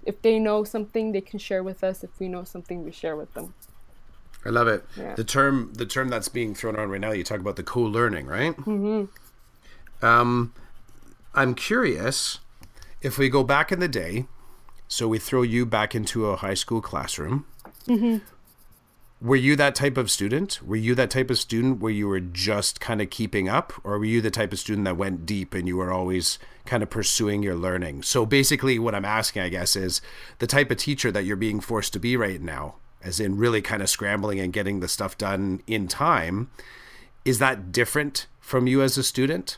if 0.06 0.22
they 0.22 0.40
know 0.40 0.64
something 0.64 1.12
they 1.12 1.22
can 1.22 1.38
share 1.38 1.64
with 1.64 1.84
us. 1.84 2.04
If 2.04 2.12
we 2.20 2.30
know 2.30 2.46
something 2.46 2.84
we 2.84 2.92
share 2.92 3.18
with 3.18 3.34
them. 3.34 3.54
I 4.46 4.50
love 4.50 4.68
it. 4.68 4.86
Yeah. 4.98 5.16
the 5.16 5.24
term 5.24 5.74
the 5.74 5.86
term 5.86 6.08
that's 6.10 6.30
being 6.30 6.56
thrown 6.56 6.76
around 6.76 6.90
right 6.92 7.02
now 7.02 7.12
you 7.12 7.24
talk 7.24 7.40
about 7.40 7.58
the 7.58 7.64
co-learning 7.64 8.26
right? 8.26 8.56
Mm-hmm. 8.58 10.06
um, 10.06 10.54
i'm 11.34 11.56
curious 11.56 12.40
if 13.02 13.18
we 13.18 13.30
go 13.30 13.44
back 13.44 13.72
in 13.72 13.80
the 13.80 13.88
day 13.88 14.26
so 14.90 15.08
we 15.08 15.18
throw 15.18 15.42
you 15.42 15.66
back 15.66 15.96
into 15.96 16.28
a 16.28 16.36
high 16.36 16.54
school 16.54 16.82
classroom. 16.82 17.46
Mm-hmm 17.88 18.18
were 19.24 19.38
you 19.38 19.56
that 19.56 19.74
type 19.74 19.96
of 19.96 20.12
student? 20.12 20.60
Were 20.62 20.76
you 20.76 20.94
that 20.96 21.10
type 21.10 21.32
of 21.32 21.40
student 21.40 21.80
where 21.80 21.94
you 21.94 22.10
were 22.10 22.20
just 22.20 22.82
kind 22.82 23.02
of 23.02 23.10
keeping 23.10 23.48
up, 23.48 23.72
or 23.82 23.98
were 23.98 24.06
you 24.06 24.20
the 24.20 24.30
type 24.30 24.52
of 24.52 24.60
student 24.60 24.84
that 24.84 24.98
went 24.98 25.26
deep 25.26 25.54
and 25.54 25.66
you 25.66 25.78
were 25.78 25.94
always 25.94 26.38
kind 26.66 26.84
of 26.84 26.90
pursuing 26.90 27.42
your 27.42 27.56
learning? 27.56 28.04
So 28.04 28.26
basically, 28.26 28.78
what 28.78 28.94
I'm 28.94 29.06
asking, 29.06 29.42
I 29.42 29.48
guess, 29.48 29.78
is 29.78 30.02
the 30.40 30.48
type 30.48 30.70
of 30.72 30.78
teacher 30.78 31.10
that 31.10 31.24
you're 31.24 31.38
being 31.38 31.62
forced 31.62 31.94
to 31.94 32.00
be 32.00 32.18
right 32.18 32.42
now, 32.42 32.76
as 33.02 33.22
in 33.22 33.38
really 33.38 33.62
kind 33.62 33.82
of 33.82 33.90
scrambling 33.90 34.42
and 34.42 34.52
getting 34.52 34.82
the 34.82 34.90
stuff 34.90 35.18
done 35.18 35.62
in 35.68 35.88
time. 35.88 36.52
Is 37.24 37.40
that 37.40 37.72
different 37.72 38.28
from 38.42 38.68
you 38.68 38.82
as 38.82 38.98
a 38.98 39.04
student? 39.04 39.58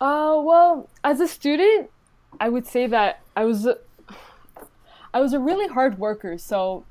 Uh, 0.00 0.40
well, 0.40 0.88
as 1.02 1.18
a 1.18 1.26
student, 1.26 1.90
I 2.38 2.48
would 2.48 2.68
say 2.68 2.86
that 2.86 3.22
I 3.34 3.42
was, 3.42 3.66
I 5.12 5.18
was 5.18 5.32
a 5.32 5.40
really 5.40 5.66
hard 5.66 5.98
worker. 5.98 6.38
So 6.38 6.84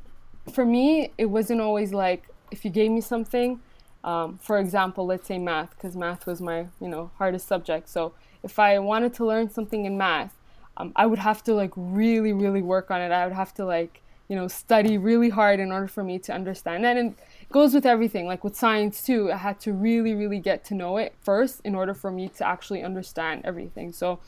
for 0.52 0.66
me, 0.66 1.12
it 1.18 1.25
wasn't 1.25 1.62
always 1.62 1.94
like 1.94 2.28
if 2.52 2.64
you 2.64 2.72
gave 2.72 2.92
me 2.92 3.02
something, 3.02 3.60
um, 4.04 4.38
for 4.42 4.60
example, 4.60 5.06
let's 5.06 5.28
say 5.28 5.40
math, 5.40 5.72
because 5.72 5.96
math 5.96 6.28
was 6.28 6.42
my 6.42 6.68
you 6.80 6.88
know 6.88 7.12
hardest 7.18 7.48
subject. 7.48 7.90
So 7.90 8.14
if 8.44 8.60
I 8.60 8.78
wanted 8.80 9.14
to 9.16 9.25
learn 9.25 9.50
something 9.50 9.86
in 9.86 9.98
math, 9.98 10.34
um, 10.78 10.92
I 10.96 11.06
would 11.08 11.20
have 11.20 11.44
to 11.46 11.54
like 11.54 11.72
really 11.75 12.34
really 12.34 12.62
work 12.62 12.92
on 12.92 13.02
it. 13.02 13.12
I 13.12 13.25
would 13.25 13.36
have 13.36 13.54
to 13.56 13.66
like 13.66 14.02
you 14.28 14.36
know 14.36 14.48
study 14.48 14.98
really 14.98 15.30
hard 15.30 15.60
in 15.60 15.72
order 15.72 15.88
for 15.88 16.04
me 16.04 16.20
to 16.20 16.34
understand 16.34 16.84
that. 16.84 16.98
And 16.98 17.16
it 17.42 17.52
goes 17.52 17.74
with 17.74 17.86
everything, 17.86 18.28
like 18.28 18.44
with 18.44 18.56
science 18.56 19.02
too. 19.02 19.32
I 19.32 19.38
had 19.38 19.60
to 19.62 19.74
really 19.74 20.14
really 20.14 20.40
get 20.40 20.64
to 20.66 20.75
know 20.75 20.98
it 20.98 21.16
first 21.22 21.62
in 21.64 21.74
order 21.74 21.96
for 21.96 22.12
me 22.12 22.30
to 22.30 22.48
actually 22.48 22.84
understand 22.84 23.42
everything. 23.44 23.92
So 23.92 24.20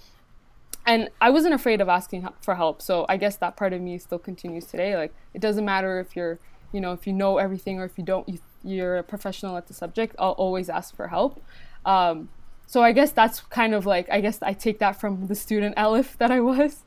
and 0.87 1.09
I 1.19 1.29
wasn't 1.29 1.53
afraid 1.53 1.81
of 1.81 1.89
asking 1.89 2.27
for 2.41 2.55
help. 2.55 2.81
So 2.81 3.05
I 3.09 3.17
guess 3.17 3.35
that 3.37 3.57
part 3.57 3.73
of 3.73 3.81
me 3.81 3.97
still 3.97 4.17
continues 4.17 4.65
today. 4.65 4.95
Like 4.95 5.13
it 5.33 5.41
doesn't 5.41 5.65
matter 5.65 5.99
if 5.99 6.15
you're, 6.15 6.39
you 6.71 6.79
know, 6.79 6.93
if 6.93 7.05
you 7.05 7.11
know 7.11 7.37
everything 7.37 7.79
or 7.79 7.83
if 7.83 7.97
you 7.97 8.05
don't, 8.05 8.27
you, 8.27 8.39
you're 8.63 8.95
a 8.97 9.03
professional 9.03 9.57
at 9.57 9.67
the 9.67 9.73
subject. 9.73 10.15
I'll 10.17 10.31
always 10.31 10.69
ask 10.69 10.95
for 10.95 11.09
help. 11.09 11.43
Um, 11.85 12.29
so 12.65 12.81
I 12.81 12.93
guess 12.93 13.11
that's 13.11 13.41
kind 13.41 13.73
of 13.73 13.85
like 13.85 14.09
I 14.09 14.21
guess 14.21 14.39
I 14.41 14.53
take 14.53 14.79
that 14.79 14.99
from 14.99 15.27
the 15.27 15.35
student 15.35 15.75
Elif 15.77 16.17
that 16.17 16.31
I 16.31 16.39
was. 16.39 16.83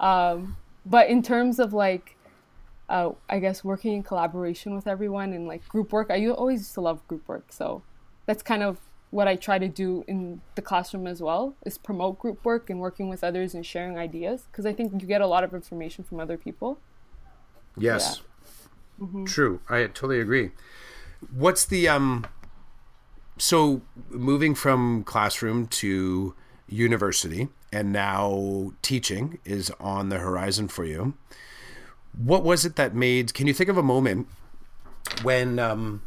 Um, 0.00 0.56
but 0.86 1.08
in 1.08 1.22
terms 1.22 1.58
of 1.58 1.74
like, 1.74 2.16
uh, 2.88 3.10
I 3.28 3.38
guess 3.38 3.62
working 3.62 3.92
in 3.92 4.02
collaboration 4.02 4.74
with 4.74 4.86
everyone 4.86 5.34
and 5.34 5.46
like 5.46 5.68
group 5.68 5.92
work, 5.92 6.10
I 6.10 6.26
always 6.28 6.60
used 6.60 6.74
to 6.74 6.80
love 6.80 7.06
group 7.06 7.28
work. 7.28 7.52
So 7.52 7.82
that's 8.24 8.42
kind 8.42 8.62
of 8.62 8.78
what 9.12 9.28
I 9.28 9.36
try 9.36 9.58
to 9.58 9.68
do 9.68 10.04
in 10.08 10.40
the 10.54 10.62
classroom 10.62 11.06
as 11.06 11.20
well 11.20 11.54
is 11.66 11.76
promote 11.76 12.18
group 12.18 12.42
work 12.46 12.70
and 12.70 12.80
working 12.80 13.10
with 13.10 13.22
others 13.22 13.54
and 13.54 13.64
sharing 13.64 13.98
ideas 13.98 14.44
because 14.50 14.64
I 14.64 14.72
think 14.72 14.90
you 15.00 15.06
get 15.06 15.20
a 15.20 15.26
lot 15.26 15.44
of 15.44 15.52
information 15.52 16.02
from 16.02 16.18
other 16.18 16.38
people. 16.38 16.80
Yes. 17.76 18.22
Yeah. 18.98 19.04
Mm-hmm. 19.04 19.24
True. 19.26 19.60
I 19.68 19.82
totally 19.82 20.18
agree. 20.18 20.52
What's 21.30 21.66
the 21.66 21.88
um 21.88 22.26
so 23.36 23.82
moving 24.08 24.54
from 24.54 25.04
classroom 25.04 25.66
to 25.66 26.34
university 26.66 27.48
and 27.70 27.92
now 27.92 28.72
teaching 28.80 29.38
is 29.44 29.70
on 29.78 30.08
the 30.08 30.18
horizon 30.20 30.68
for 30.68 30.86
you. 30.86 31.12
What 32.16 32.44
was 32.44 32.64
it 32.64 32.76
that 32.76 32.94
made 32.94 33.34
can 33.34 33.46
you 33.46 33.52
think 33.52 33.68
of 33.68 33.76
a 33.76 33.82
moment 33.82 34.26
when 35.22 35.58
um 35.58 36.00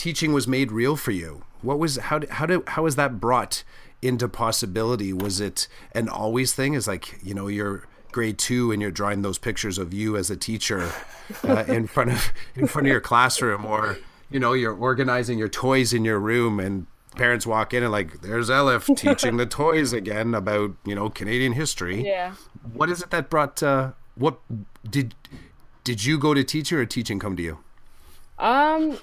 teaching 0.00 0.32
was 0.32 0.48
made 0.48 0.72
real 0.72 0.96
for 0.96 1.10
you? 1.10 1.44
What 1.60 1.78
was 1.78 1.96
how 1.96 2.20
how 2.30 2.46
do 2.46 2.64
how 2.66 2.84
was 2.84 2.96
that 2.96 3.20
brought 3.20 3.62
into 4.00 4.28
possibility? 4.28 5.12
Was 5.12 5.40
it 5.40 5.68
an 5.92 6.08
always 6.08 6.54
thing? 6.54 6.72
Is 6.72 6.88
like 6.88 7.18
you 7.22 7.34
know 7.34 7.48
you're 7.48 7.86
grade 8.10 8.38
two 8.38 8.72
and 8.72 8.80
you're 8.80 8.90
drawing 8.90 9.20
those 9.20 9.38
pictures 9.38 9.76
of 9.78 9.92
you 9.92 10.16
as 10.16 10.30
a 10.30 10.36
teacher 10.36 10.90
uh, 11.46 11.64
in 11.68 11.86
front 11.86 12.10
of 12.10 12.32
in 12.56 12.66
front 12.66 12.86
of 12.86 12.90
your 12.90 13.00
classroom, 13.00 13.66
or 13.66 13.98
you 14.30 14.40
know 14.40 14.54
you're 14.54 14.74
organizing 14.74 15.38
your 15.38 15.50
toys 15.50 15.92
in 15.92 16.02
your 16.02 16.18
room 16.18 16.58
and 16.58 16.86
parents 17.16 17.46
walk 17.46 17.74
in 17.74 17.82
and 17.82 17.92
like 17.92 18.22
there's 18.22 18.48
Elif 18.48 18.96
teaching 18.96 19.36
the 19.36 19.44
toys 19.44 19.92
again 19.92 20.34
about 20.34 20.72
you 20.86 20.94
know 20.94 21.10
Canadian 21.10 21.52
history. 21.52 22.06
Yeah. 22.06 22.32
What 22.72 22.88
is 22.88 23.02
it 23.02 23.10
that 23.10 23.28
brought? 23.28 23.62
Uh, 23.62 23.92
what 24.14 24.38
did 24.88 25.14
did 25.84 26.06
you 26.06 26.18
go 26.18 26.32
to 26.32 26.42
teacher 26.42 26.80
or 26.80 26.86
teaching 26.86 27.18
come 27.18 27.36
to 27.36 27.42
you? 27.42 27.58
Um, 28.38 28.98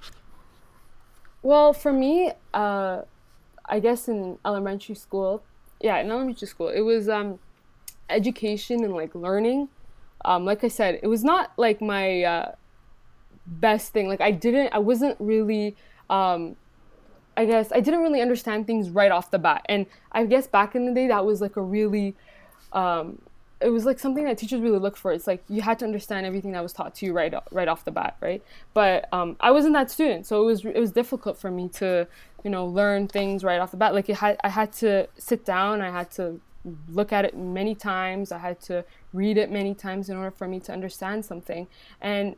well, 1.47 1.71
for 1.71 1.93
me, 1.93 2.33
uh, 2.53 3.03
I 3.65 3.79
guess 3.79 4.09
in 4.09 4.37
elementary 4.45 4.95
school, 4.95 5.41
yeah, 5.79 5.97
in 5.99 6.11
elementary 6.11 6.45
school, 6.45 6.67
it 6.67 6.81
was 6.81 7.07
um, 7.07 7.39
education 8.09 8.83
and 8.83 8.93
like 8.93 9.15
learning. 9.15 9.69
Um, 10.25 10.43
like 10.43 10.65
I 10.65 10.67
said, 10.67 10.99
it 11.01 11.07
was 11.07 11.23
not 11.23 11.53
like 11.55 11.79
my 11.79 12.23
uh, 12.23 12.51
best 13.45 13.93
thing. 13.93 14.09
Like 14.09 14.19
I 14.19 14.31
didn't, 14.31 14.73
I 14.73 14.79
wasn't 14.79 15.15
really, 15.21 15.77
um, 16.09 16.57
I 17.37 17.45
guess 17.45 17.71
I 17.71 17.79
didn't 17.79 18.01
really 18.01 18.19
understand 18.19 18.67
things 18.67 18.89
right 18.89 19.13
off 19.13 19.31
the 19.31 19.39
bat. 19.39 19.65
And 19.69 19.85
I 20.11 20.25
guess 20.25 20.47
back 20.47 20.75
in 20.75 20.85
the 20.85 20.93
day, 20.93 21.07
that 21.07 21.25
was 21.25 21.39
like 21.39 21.55
a 21.55 21.61
really 21.61 22.13
um, 22.73 23.21
it 23.59 23.69
was 23.69 23.85
like 23.85 23.99
something 23.99 24.23
that 24.25 24.37
teachers 24.37 24.61
really 24.61 24.77
look 24.77 24.95
for. 24.95 25.11
It's 25.11 25.25
like 25.25 25.43
you 25.49 25.61
had 25.61 25.79
to 25.79 25.85
understand 25.85 26.25
everything 26.25 26.51
that 26.51 26.61
was 26.61 26.73
taught 26.73 26.93
to 26.95 27.05
you 27.05 27.13
right 27.13 27.33
right 27.51 27.67
off 27.67 27.85
the 27.85 27.91
bat, 27.91 28.15
right? 28.21 28.43
But 28.73 29.11
um, 29.11 29.35
I 29.39 29.51
wasn't 29.51 29.73
that 29.73 29.89
student, 29.89 30.25
so 30.25 30.41
it 30.41 30.45
was 30.45 30.65
it 30.65 30.79
was 30.79 30.91
difficult 30.91 31.37
for 31.37 31.49
me 31.49 31.69
to 31.69 32.07
you 32.43 32.49
know 32.49 32.65
learn 32.65 33.07
things 33.07 33.43
right 33.43 33.59
off 33.59 33.71
the 33.71 33.77
bat. 33.77 33.93
Like 33.93 34.09
it 34.09 34.17
had 34.17 34.37
I 34.43 34.49
had 34.49 34.71
to 34.73 35.07
sit 35.17 35.43
down, 35.45 35.81
I 35.81 35.89
had 35.89 36.11
to 36.11 36.39
look 36.89 37.11
at 37.11 37.25
it 37.25 37.35
many 37.35 37.73
times, 37.73 38.31
I 38.31 38.37
had 38.37 38.59
to 38.61 38.85
read 39.13 39.37
it 39.37 39.51
many 39.51 39.73
times 39.73 40.09
in 40.09 40.17
order 40.17 40.31
for 40.31 40.47
me 40.47 40.59
to 40.61 40.71
understand 40.71 41.25
something, 41.25 41.67
and 42.01 42.35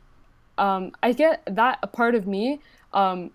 um, 0.58 0.92
I 1.04 1.12
get 1.12 1.42
that 1.48 1.80
a 1.84 1.88
part 1.88 2.16
of 2.16 2.28
me 2.28 2.62
um, 2.94 3.32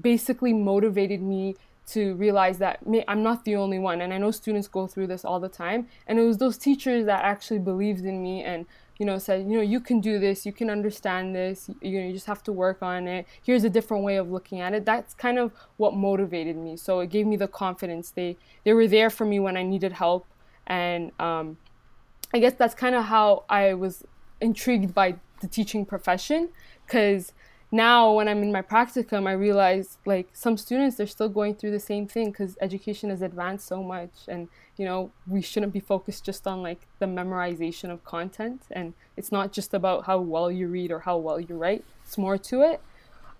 basically 0.00 0.52
motivated 0.52 1.20
me 1.20 1.56
to 1.86 2.14
realize 2.16 2.58
that 2.58 2.80
I'm 3.06 3.22
not 3.22 3.44
the 3.44 3.56
only 3.56 3.78
one. 3.78 4.00
And 4.00 4.12
I 4.12 4.18
know 4.18 4.30
students 4.32 4.66
go 4.66 4.86
through 4.86 5.06
this 5.06 5.24
all 5.24 5.38
the 5.38 5.48
time. 5.48 5.86
And 6.06 6.18
it 6.18 6.22
was 6.22 6.38
those 6.38 6.58
teachers 6.58 7.06
that 7.06 7.24
actually 7.24 7.60
believed 7.60 8.04
in 8.04 8.20
me 8.22 8.42
and, 8.42 8.66
you 8.98 9.06
know, 9.06 9.18
said, 9.18 9.42
you 9.42 9.56
know, 9.56 9.62
you 9.62 9.78
can 9.78 10.00
do 10.00 10.18
this, 10.18 10.44
you 10.44 10.52
can 10.52 10.68
understand 10.68 11.34
this, 11.34 11.70
you 11.80 12.00
know, 12.00 12.06
you 12.06 12.12
just 12.12 12.26
have 12.26 12.42
to 12.44 12.52
work 12.52 12.82
on 12.82 13.06
it. 13.06 13.26
Here's 13.44 13.62
a 13.62 13.70
different 13.70 14.02
way 14.02 14.16
of 14.16 14.30
looking 14.30 14.60
at 14.60 14.74
it. 14.74 14.84
That's 14.84 15.14
kind 15.14 15.38
of 15.38 15.52
what 15.76 15.94
motivated 15.94 16.56
me. 16.56 16.76
So 16.76 17.00
it 17.00 17.10
gave 17.10 17.26
me 17.26 17.36
the 17.36 17.48
confidence. 17.48 18.10
They 18.10 18.36
they 18.64 18.72
were 18.72 18.88
there 18.88 19.10
for 19.10 19.24
me 19.24 19.38
when 19.38 19.56
I 19.56 19.62
needed 19.62 19.92
help. 19.92 20.26
And 20.66 21.12
um, 21.20 21.56
I 22.34 22.40
guess 22.40 22.54
that's 22.54 22.74
kind 22.74 22.96
of 22.96 23.04
how 23.04 23.44
I 23.48 23.74
was 23.74 24.02
intrigued 24.40 24.92
by 24.92 25.16
the 25.40 25.46
teaching 25.46 25.86
profession 25.86 26.48
because 26.84 27.32
now 27.72 28.12
when 28.12 28.28
i'm 28.28 28.42
in 28.42 28.52
my 28.52 28.62
practicum 28.62 29.26
i 29.26 29.32
realize 29.32 29.98
like 30.06 30.28
some 30.32 30.56
students 30.56 30.96
they're 30.96 31.06
still 31.06 31.28
going 31.28 31.54
through 31.54 31.70
the 31.70 31.80
same 31.80 32.06
thing 32.06 32.30
because 32.30 32.56
education 32.60 33.10
has 33.10 33.22
advanced 33.22 33.66
so 33.66 33.82
much 33.82 34.12
and 34.28 34.48
you 34.76 34.84
know 34.84 35.10
we 35.26 35.40
shouldn't 35.40 35.72
be 35.72 35.80
focused 35.80 36.24
just 36.24 36.46
on 36.46 36.62
like 36.62 36.80
the 36.98 37.06
memorization 37.06 37.90
of 37.90 38.04
content. 38.04 38.62
And 38.70 38.94
it's 39.16 39.32
not 39.32 39.52
just 39.52 39.74
about 39.74 40.06
how 40.06 40.18
well 40.18 40.50
you 40.50 40.68
read 40.68 40.90
or 40.90 41.00
how 41.00 41.16
well 41.18 41.40
you 41.40 41.56
write. 41.56 41.84
It's 42.04 42.18
more 42.18 42.38
to 42.38 42.62
it. 42.62 42.80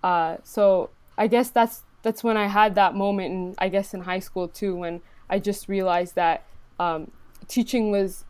Uh, 0.03 0.37
so 0.45 0.91
i 1.19 1.27
guess 1.27 1.49
that's 1.49 1.83
that's 2.03 2.23
when 2.23 2.37
i 2.37 2.47
had 2.47 2.75
that 2.75 2.95
moment 2.95 3.33
and 3.33 3.55
i 3.59 3.69
guess 3.69 3.95
in 3.95 4.03
high 4.03 4.19
school 4.19 4.47
too 4.47 4.77
when 4.77 5.01
i 5.31 5.39
just 5.39 5.69
realized 5.69 6.15
that 6.15 6.45
um, 6.79 7.11
teaching 7.49 7.91
was 7.91 8.25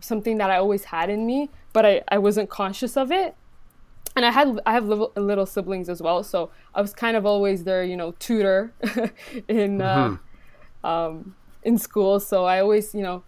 something 0.00 0.38
that 0.38 0.50
i 0.50 0.56
always 0.56 0.84
had 0.84 1.10
in 1.10 1.26
me 1.26 1.50
but 1.74 1.84
I, 1.84 2.02
I 2.08 2.16
wasn't 2.16 2.48
conscious 2.48 2.96
of 2.96 3.12
it 3.12 3.36
and 4.16 4.24
I 4.24 4.30
had 4.30 4.58
I 4.64 4.72
have 4.72 4.86
little, 4.86 5.12
little, 5.14 5.46
siblings 5.46 5.88
as 5.90 6.00
well, 6.00 6.24
so 6.24 6.50
I 6.74 6.80
was 6.80 6.94
kind 6.94 7.16
of 7.16 7.26
always 7.26 7.64
their 7.64 7.84
you 7.84 7.96
know 7.96 8.12
tutor 8.18 8.72
in 9.48 9.82
uh, 9.82 10.18
mm-hmm. 10.82 10.86
um, 10.86 11.36
in 11.62 11.76
school. 11.76 12.18
So 12.18 12.46
I 12.46 12.60
always 12.60 12.94
you 12.94 13.02
know 13.02 13.22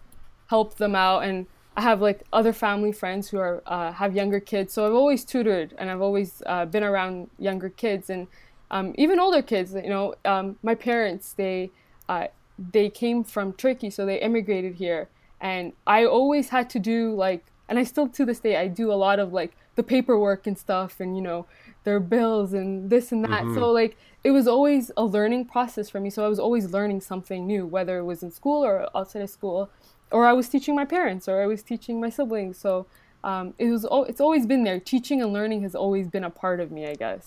helped 0.47 0.79
them 0.79 0.95
out, 0.95 1.23
and 1.23 1.45
I 1.77 1.81
have 1.81 2.01
like 2.01 2.23
other 2.33 2.51
family 2.51 2.91
friends 2.91 3.29
who 3.29 3.37
are 3.37 3.61
uh, 3.67 3.91
have 3.93 4.15
younger 4.15 4.39
kids, 4.39 4.73
so 4.73 4.85
I've 4.87 4.93
always 4.93 5.23
tutored 5.23 5.75
and 5.77 5.91
I've 5.91 6.01
always 6.01 6.41
uh, 6.47 6.65
been 6.65 6.83
around 6.83 7.29
younger 7.37 7.69
kids 7.69 8.09
and 8.09 8.27
um, 8.71 8.93
even 8.97 9.19
older 9.19 9.43
kids. 9.43 9.73
You 9.73 9.89
know, 9.89 10.15
um, 10.25 10.57
my 10.63 10.73
parents 10.73 11.33
they 11.33 11.69
uh, 12.09 12.27
they 12.57 12.89
came 12.89 13.23
from 13.23 13.53
Turkey, 13.53 13.91
so 13.91 14.05
they 14.07 14.19
immigrated 14.19 14.75
here, 14.75 15.07
and 15.39 15.73
I 15.85 16.03
always 16.03 16.49
had 16.49 16.67
to 16.71 16.79
do 16.79 17.13
like, 17.13 17.45
and 17.69 17.77
I 17.77 17.83
still 17.83 18.09
to 18.09 18.25
this 18.25 18.39
day 18.39 18.57
I 18.57 18.67
do 18.67 18.91
a 18.91 18.97
lot 18.97 19.19
of 19.19 19.31
like 19.31 19.55
the 19.79 19.83
paperwork 19.83 20.45
and 20.45 20.57
stuff 20.57 20.99
and 20.99 21.15
you 21.15 21.21
know 21.21 21.45
their 21.85 22.01
bills 22.01 22.51
and 22.51 22.89
this 22.89 23.13
and 23.13 23.23
that. 23.23 23.43
Mm-hmm. 23.43 23.55
so 23.55 23.71
like 23.71 23.95
it 24.25 24.31
was 24.31 24.45
always 24.45 24.91
a 24.97 25.05
learning 25.05 25.45
process 25.45 25.89
for 25.89 26.01
me. 26.01 26.09
So 26.09 26.25
i 26.25 26.27
was 26.27 26.41
always 26.47 26.65
learning 26.77 26.99
something 26.99 27.47
new 27.47 27.65
whether 27.65 27.99
it 27.99 28.03
was 28.03 28.21
in 28.21 28.29
school 28.29 28.65
or 28.65 28.73
outside 28.95 29.21
of 29.21 29.29
school 29.29 29.69
or 30.11 30.25
i 30.25 30.33
was 30.33 30.49
teaching 30.49 30.75
my 30.75 30.83
parents 30.83 31.29
or 31.29 31.41
i 31.41 31.47
was 31.47 31.63
teaching 31.63 32.01
my 32.01 32.09
siblings. 32.09 32.57
So 32.57 32.87
um, 33.23 33.53
it 33.57 33.69
was 33.69 33.85
it's 34.09 34.19
always 34.19 34.45
been 34.45 34.63
there. 34.65 34.79
Teaching 34.81 35.21
and 35.21 35.31
learning 35.31 35.61
has 35.61 35.75
always 35.75 36.07
been 36.09 36.25
a 36.25 36.29
part 36.29 36.59
of 36.59 36.71
me 36.71 36.85
i 36.85 36.95
guess. 36.95 37.25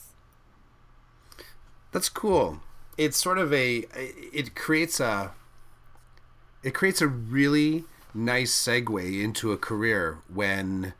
That's 1.92 2.10
cool. 2.10 2.60
It's 2.98 3.16
sort 3.16 3.38
of 3.38 3.50
a 3.54 3.86
it 4.40 4.54
creates 4.54 5.00
a 5.00 5.32
it 6.62 6.74
creates 6.74 7.00
a 7.00 7.08
really 7.08 7.84
nice 8.14 8.52
segue 8.52 9.22
into 9.26 9.52
a 9.52 9.56
career 9.56 10.18
when 10.40 10.92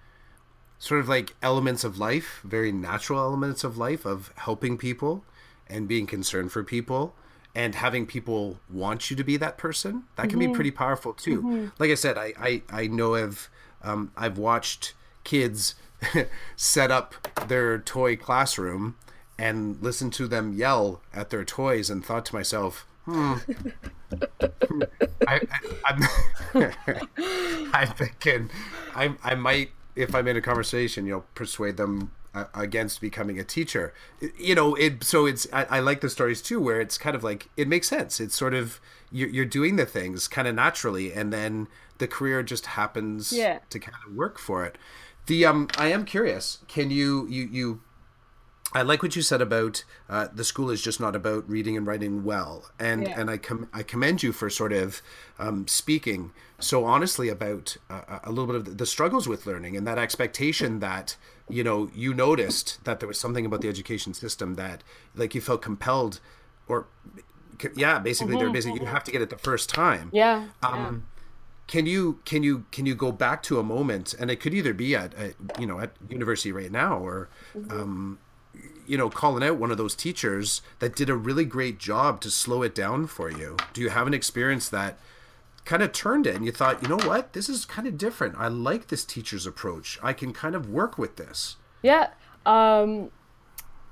sort 0.83 0.99
of 1.01 1.09
like 1.09 1.37
elements 1.41 1.85
of 1.85 1.97
life, 1.97 2.41
very 2.43 2.73
natural 2.73 3.21
elements 3.21 3.63
of 3.63 3.79
life 3.79 4.05
of 4.05 4.33
helping 4.35 4.77
people 4.77 5.25
and 5.69 5.87
being 5.87 6.09
concerned 6.09 6.51
for 6.51 6.65
people 6.65 7.15
and 7.55 7.77
having 7.77 8.05
people 8.05 8.59
want 8.69 9.09
you 9.09 9.15
to 9.15 9.23
be 9.23 9.37
that 9.37 9.57
person. 9.57 10.03
That 10.17 10.29
can 10.29 10.41
mm-hmm. 10.41 10.51
be 10.51 10.57
pretty 10.57 10.73
powerful 10.73 11.13
too. 11.13 11.41
Mm-hmm. 11.41 11.67
Like 11.79 11.93
I 11.93 11.95
said, 11.95 12.19
I 12.19 12.33
I, 12.37 12.63
I 12.69 12.87
know 12.89 13.15
of 13.15 13.49
um, 13.85 14.11
I've 14.17 14.39
watched 14.39 14.95
kids 15.23 15.77
set 16.57 16.91
up 16.91 17.29
their 17.47 17.79
toy 17.79 18.17
classroom 18.17 18.97
and 19.39 19.81
listen 19.81 20.11
to 20.11 20.27
them 20.27 20.53
yell 20.53 21.01
at 21.15 21.31
their 21.31 21.45
toys 21.45 21.91
and 21.91 22.05
thought 22.05 22.27
to 22.27 22.35
myself, 22.35 22.89
hmm. 23.05 23.35
I, 25.29 25.41
I, 25.49 25.59
I'm, 25.87 26.71
I'm 27.73 27.89
thinking 27.95 28.51
I, 28.97 29.15
I 29.23 29.37
might 29.37 29.71
if 29.95 30.15
I'm 30.15 30.27
in 30.29 30.37
a 30.37 30.41
conversation, 30.41 31.07
you 31.07 31.13
know, 31.13 31.25
persuade 31.35 31.77
them 31.77 32.13
uh, 32.35 32.45
against 32.55 33.01
becoming 33.01 33.39
a 33.39 33.45
teacher. 33.45 33.93
You 34.39 34.55
know, 34.55 34.75
it. 34.75 35.05
So 35.05 35.27
it's. 35.27 35.47
I, 35.53 35.65
I, 35.65 35.81
like 35.81 36.01
the 36.01 36.09
stories 36.09 36.41
too, 36.41 36.61
where 36.61 36.81
it's 36.81 36.97
kind 36.99 37.15
of 37.15 37.23
like 37.23 37.49
it 37.57 37.69
makes 37.69 37.89
sense. 37.89 38.21
It's 38.21 38.37
sort 38.37 38.55
of 38.55 38.81
you're, 39.11 39.29
you're 39.29 39.45
doing 39.45 39.77
the 39.77 39.87
things 39.87 40.29
kind 40.29 40.49
of 40.49 40.55
naturally, 40.55 41.13
and 41.13 41.33
then 41.33 41.69
the 41.99 42.09
career 42.09 42.43
just 42.43 42.67
happens 42.67 43.33
yeah. 43.33 43.59
to 43.71 43.79
kind 43.79 43.97
of 44.07 44.15
work 44.15 44.39
for 44.39 44.65
it. 44.65 44.79
The 45.27 45.45
um, 45.45 45.69
I 45.77 45.89
am 45.89 46.05
curious. 46.05 46.59
Can 46.69 46.91
you 46.91 47.27
you 47.29 47.49
you 47.51 47.81
I 48.75 48.83
like 48.83 49.03
what 49.03 49.17
you 49.17 49.23
said 49.23 49.41
about 49.41 49.85
uh, 50.09 50.29
the 50.33 50.45
school 50.45 50.71
is 50.71 50.83
just 50.83 51.01
not 51.01 51.15
about 51.15 51.49
reading 51.49 51.77
and 51.77 51.87
writing 51.87 52.25
well, 52.25 52.71
and 52.79 53.03
yeah. 53.03 53.21
and 53.21 53.31
I 53.31 53.37
com- 53.37 53.69
I 53.73 53.83
commend 53.83 54.23
you 54.23 54.33
for 54.33 54.49
sort 54.49 54.73
of 54.73 55.03
um, 55.39 55.67
speaking 55.69 56.33
so 56.59 56.85
honestly 56.85 57.29
about 57.29 57.77
uh, 57.91 58.21
a 58.25 58.31
little 58.31 58.47
bit 58.47 58.57
of 58.57 58.79
the 58.79 58.87
struggles 58.87 59.29
with 59.29 59.47
learning 59.47 59.77
and 59.77 59.87
that 59.87 59.99
expectation 59.99 60.79
that 60.79 61.17
you 61.49 61.65
know 61.65 61.91
you 61.95 62.15
noticed 62.15 62.85
that 62.85 63.01
there 63.01 63.09
was 63.09 63.19
something 63.19 63.45
about 63.45 63.61
the 63.61 63.69
education 63.69 64.15
system 64.15 64.55
that 64.55 64.83
like 65.15 65.35
you 65.35 65.41
felt 65.41 65.63
compelled, 65.63 66.21
or 66.69 66.87
yeah, 67.75 67.99
basically 67.99 68.35
mm-hmm. 68.35 68.45
they're 68.45 68.53
busy. 68.53 68.73
You 68.73 68.87
have 68.87 69.05
to 69.05 69.11
get 69.13 69.23
it 69.23 69.31
the 69.31 69.39
first 69.39 69.69
time. 69.69 70.11
Yeah. 70.13 70.49
Um, 70.63 70.75
yeah. 70.75 70.93
Can 71.67 71.87
you 71.87 72.21
can 72.25 72.43
you 72.43 72.65
can 72.71 72.87
you 72.87 72.95
go 72.95 73.13
back 73.13 73.43
to 73.45 73.59
a 73.59 73.63
moment, 73.63 74.15
and 74.19 74.31
it 74.31 74.37
could 74.37 74.55
either 74.55 74.75
be 74.75 74.95
at, 74.95 75.15
at 75.15 75.35
you 75.59 75.67
know 75.67 75.81
at 75.81 75.93
university 76.09 76.53
right 76.53 76.73
now 76.73 76.99
or. 76.99 77.29
Mm-hmm. 77.57 77.71
Um, 77.71 78.19
you 78.87 78.99
know, 78.99 79.09
calling 79.09 79.43
out 79.43 79.57
one 79.57 79.71
of 79.71 79.79
those 79.79 79.95
teachers 79.95 80.63
that 80.81 80.97
did 80.97 81.09
a 81.09 81.15
really 81.15 81.45
great 81.45 81.79
job 81.79 82.21
to 82.23 82.31
slow 82.31 82.63
it 82.63 82.75
down 82.75 83.07
for 83.07 83.31
you? 83.31 83.57
Do 83.73 83.81
you 83.81 83.91
have 83.91 84.07
an 84.07 84.15
experience 84.15 84.69
that 84.69 84.99
kind 85.65 85.83
of 85.83 85.93
turned 85.93 86.27
it 86.27 86.35
and 86.35 86.45
you 86.45 86.53
thought, 86.53 86.83
you 86.83 86.89
know 86.89 86.99
what, 87.07 87.33
this 87.33 87.49
is 87.49 87.65
kind 87.65 87.87
of 87.87 87.97
different. 87.97 88.35
I 88.37 88.49
like 88.49 88.89
this 88.89 89.05
teacher's 89.05 89.47
approach. 89.47 89.99
I 90.03 90.13
can 90.13 90.33
kind 90.33 90.55
of 90.55 90.69
work 90.69 90.99
with 90.99 91.17
this. 91.17 91.57
Yeah. 91.83 92.11
Um, 92.45 93.11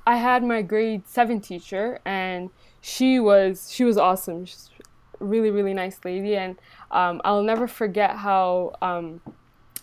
I 0.06 0.16
had 0.16 0.42
my 0.42 0.62
grade 0.62 1.06
seven 1.06 1.40
teacher 1.40 2.00
and 2.04 2.50
she 2.80 3.20
was 3.20 3.70
she 3.70 3.84
was 3.84 3.96
awesome. 3.96 4.44
She's 4.44 4.70
really 5.20 5.50
really 5.50 5.74
nice 5.74 6.00
lady 6.04 6.36
and 6.36 6.56
um, 6.90 7.20
I'll 7.24 7.42
never 7.42 7.68
forget 7.68 8.16
how 8.16 8.74
um, 8.82 9.20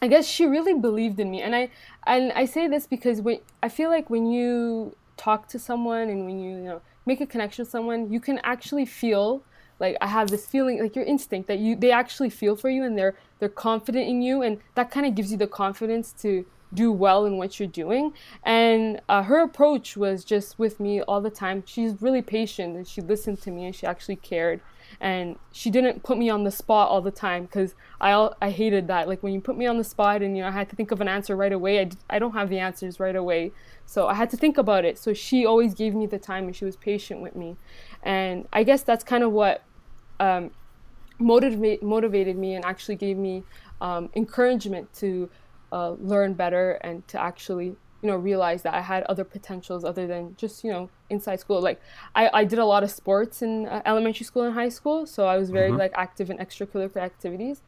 I 0.01 0.07
guess 0.07 0.27
she 0.27 0.45
really 0.45 0.73
believed 0.73 1.19
in 1.19 1.31
me, 1.31 1.41
and 1.41 1.55
I 1.55 1.69
and 2.05 2.31
I 2.33 2.45
say 2.45 2.67
this 2.67 2.85
because 2.85 3.21
when 3.21 3.39
I 3.63 3.69
feel 3.69 3.89
like 3.89 4.09
when 4.09 4.27
you 4.27 4.95
talk 5.17 5.47
to 5.49 5.59
someone 5.59 6.09
and 6.09 6.25
when 6.25 6.39
you 6.39 6.51
you 6.51 6.63
know 6.63 6.81
make 7.05 7.21
a 7.21 7.25
connection 7.25 7.63
with 7.63 7.71
someone, 7.71 8.11
you 8.11 8.19
can 8.19 8.39
actually 8.43 8.85
feel 8.85 9.43
like 9.79 9.97
I 10.01 10.07
have 10.07 10.29
this 10.29 10.45
feeling 10.45 10.81
like 10.81 10.95
your 10.95 11.05
instinct 11.05 11.47
that 11.47 11.59
you 11.59 11.75
they 11.75 11.91
actually 11.91 12.29
feel 12.29 12.55
for 12.55 12.69
you 12.69 12.83
and 12.83 12.97
they're 12.97 13.15
they're 13.39 13.49
confident 13.49 14.07
in 14.07 14.21
you, 14.21 14.43
and 14.43 14.59
that 14.75 14.91
kind 14.91 15.05
of 15.05 15.15
gives 15.15 15.31
you 15.31 15.37
the 15.37 15.47
confidence 15.47 16.11
to 16.21 16.45
do 16.73 16.91
well 16.91 17.25
in 17.25 17.37
what 17.37 17.59
you're 17.59 17.67
doing. 17.67 18.13
And 18.43 19.01
uh, 19.07 19.23
her 19.23 19.41
approach 19.41 19.95
was 19.97 20.23
just 20.23 20.59
with 20.59 20.79
me 20.79 21.01
all 21.01 21.21
the 21.21 21.29
time. 21.29 21.63
She's 21.65 22.01
really 22.01 22.21
patient 22.21 22.75
and 22.75 22.87
she 22.87 23.01
listened 23.01 23.41
to 23.43 23.51
me 23.51 23.65
and 23.65 23.75
she 23.75 23.85
actually 23.85 24.17
cared 24.17 24.59
and 24.99 25.37
she 25.51 25.69
didn't 25.69 26.03
put 26.03 26.17
me 26.17 26.29
on 26.29 26.43
the 26.43 26.51
spot 26.51 26.89
all 26.89 27.01
the 27.01 27.11
time 27.11 27.43
because 27.43 27.75
I 28.01 28.29
I 28.41 28.49
hated 28.49 28.87
that. 28.87 29.07
Like 29.07 29.23
when 29.23 29.33
you 29.33 29.41
put 29.41 29.57
me 29.57 29.65
on 29.65 29.77
the 29.77 29.83
spot 29.83 30.21
and 30.21 30.35
you 30.35 30.43
know 30.43 30.49
I 30.49 30.51
had 30.51 30.69
to 30.69 30.75
think 30.75 30.91
of 30.91 31.01
an 31.01 31.07
answer 31.07 31.35
right 31.35 31.51
away 31.51 31.79
I, 31.81 31.89
I 32.09 32.19
don't 32.19 32.33
have 32.33 32.49
the 32.49 32.59
answers 32.59 32.99
right 32.99 33.15
away. 33.15 33.51
So 33.85 34.07
I 34.07 34.15
had 34.15 34.29
to 34.31 34.37
think 34.37 34.57
about 34.57 34.85
it. 34.85 34.97
So 34.97 35.13
she 35.13 35.45
always 35.45 35.73
gave 35.73 35.95
me 35.95 36.05
the 36.05 36.19
time 36.19 36.45
and 36.45 36.55
she 36.55 36.65
was 36.65 36.75
patient 36.75 37.21
with 37.21 37.35
me. 37.35 37.55
And 38.03 38.47
I 38.51 38.63
guess 38.63 38.83
that's 38.83 39.03
kind 39.03 39.23
of 39.23 39.31
what 39.31 39.63
um, 40.19 40.51
motivate, 41.19 41.83
motivated 41.83 42.37
me 42.37 42.55
and 42.55 42.65
actually 42.65 42.95
gave 42.95 43.17
me 43.17 43.43
um, 43.81 44.09
encouragement 44.15 44.93
to 44.95 45.29
uh, 45.71 45.91
learn 45.91 46.33
better 46.33 46.73
and 46.81 47.07
to 47.07 47.21
actually 47.21 47.75
you 48.01 48.07
know 48.07 48.15
realize 48.15 48.61
that 48.61 48.73
I 48.73 48.81
had 48.81 49.03
other 49.03 49.23
potentials 49.23 49.83
other 49.83 50.05
than 50.07 50.35
just 50.37 50.63
you 50.63 50.71
know 50.71 50.89
inside 51.09 51.39
school 51.39 51.61
like 51.61 51.81
I, 52.15 52.29
I 52.33 52.43
did 52.43 52.59
a 52.59 52.65
lot 52.65 52.83
of 52.83 52.91
sports 52.91 53.41
in 53.41 53.67
uh, 53.67 53.81
elementary 53.85 54.25
school 54.25 54.43
and 54.43 54.53
high 54.53 54.69
school 54.69 55.05
so 55.05 55.25
I 55.25 55.37
was 55.37 55.49
very 55.49 55.69
mm-hmm. 55.69 55.79
like 55.79 55.93
active 55.95 56.29
in 56.29 56.37
extracurricular 56.37 56.97
activities 56.97 57.61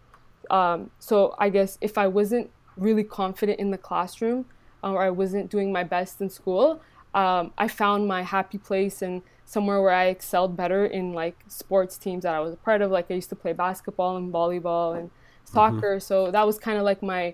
um, 0.50 0.92
so 1.00 1.36
I 1.39 1.50
guess 1.50 1.78
if 1.82 1.98
I 1.98 2.08
wasn't 2.08 2.50
really 2.78 3.04
confident 3.04 3.60
in 3.60 3.72
the 3.72 3.78
classroom 3.78 4.46
uh, 4.84 4.92
or 4.92 5.02
I 5.02 5.10
wasn't 5.10 5.50
doing 5.50 5.72
my 5.72 5.84
best 5.84 6.22
in 6.22 6.30
school 6.30 6.82
um, 7.13 7.52
I 7.58 7.68
found 7.68 8.08
my 8.08 8.22
happy 8.22 8.60
place 8.60 9.02
and 9.02 9.24
somewhere 9.46 9.82
where 9.82 9.94
I 9.94 10.06
excelled 10.06 10.56
better 10.56 10.86
in 10.86 11.13
like 11.13 11.44
sports 11.48 11.98
teams 11.98 12.22
that 12.22 12.36
I 12.36 12.39
was 12.39 12.54
a 12.54 12.58
part 12.58 12.84
of 12.84 12.92
like 12.92 13.10
I 13.10 13.15
used 13.15 13.30
to 13.30 13.36
play 13.36 13.54
basketball 13.54 14.15
and 14.15 14.32
volleyball 14.32 14.96
and 14.96 15.10
mm-hmm. 15.10 15.54
soccer 15.54 15.96
mm-hmm. 15.96 16.00
so 16.00 16.30
that 16.30 16.46
was 16.46 16.60
kind 16.60 16.78
of 16.78 16.84
like 16.84 17.02
my 17.02 17.34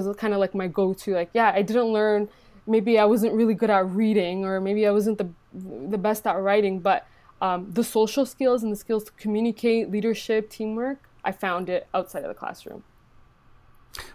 that 0.00 0.06
was 0.06 0.16
kind 0.16 0.32
of 0.34 0.40
like 0.40 0.54
my 0.54 0.66
go-to 0.66 1.14
like 1.14 1.30
yeah 1.32 1.52
i 1.54 1.62
didn't 1.62 1.92
learn 1.92 2.28
maybe 2.66 2.98
i 2.98 3.04
wasn't 3.04 3.32
really 3.32 3.54
good 3.54 3.70
at 3.70 3.88
reading 3.90 4.44
or 4.44 4.60
maybe 4.60 4.86
i 4.86 4.90
wasn't 4.90 5.18
the 5.18 5.28
the 5.52 5.98
best 5.98 6.26
at 6.26 6.36
writing 6.38 6.80
but 6.80 7.06
um, 7.40 7.70
the 7.72 7.82
social 7.82 8.24
skills 8.24 8.62
and 8.62 8.70
the 8.70 8.76
skills 8.76 9.04
to 9.04 9.12
communicate 9.12 9.90
leadership 9.90 10.48
teamwork 10.48 11.08
i 11.24 11.32
found 11.32 11.68
it 11.68 11.86
outside 11.94 12.22
of 12.22 12.28
the 12.28 12.34
classroom. 12.34 12.84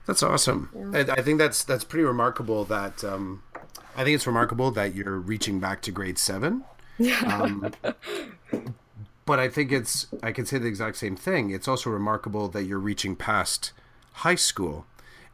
That's 0.07 0.23
awesome. 0.23 0.69
Yeah. 0.75 1.03
I, 1.09 1.19
I, 1.19 1.21
think 1.21 1.37
that's 1.37 1.63
that's 1.63 1.83
pretty 1.83 2.03
remarkable 2.03 2.65
that 2.65 3.03
um, 3.03 3.43
i 3.95 4.03
think 4.03 4.15
it's 4.15 4.25
remarkable 4.25 4.71
that 4.71 4.95
you're 4.95 5.19
reaching 5.19 5.59
back 5.59 5.81
to 5.83 5.91
grade 5.91 6.17
seven. 6.17 6.63
Yeah. 6.97 7.19
Um, 7.19 7.73
but 9.25 9.39
i 9.39 9.49
think 9.49 9.71
it's 9.71 10.07
i 10.23 10.31
can 10.31 10.47
say 10.47 10.57
the 10.57 10.67
exact 10.67 10.97
same 10.97 11.15
thing. 11.15 11.51
It's 11.51 11.67
also 11.67 11.89
remarkable 11.89 12.47
that 12.49 12.63
you're 12.63 12.79
reaching 12.79 13.15
past 13.15 13.71
high 14.13 14.35
school 14.35 14.87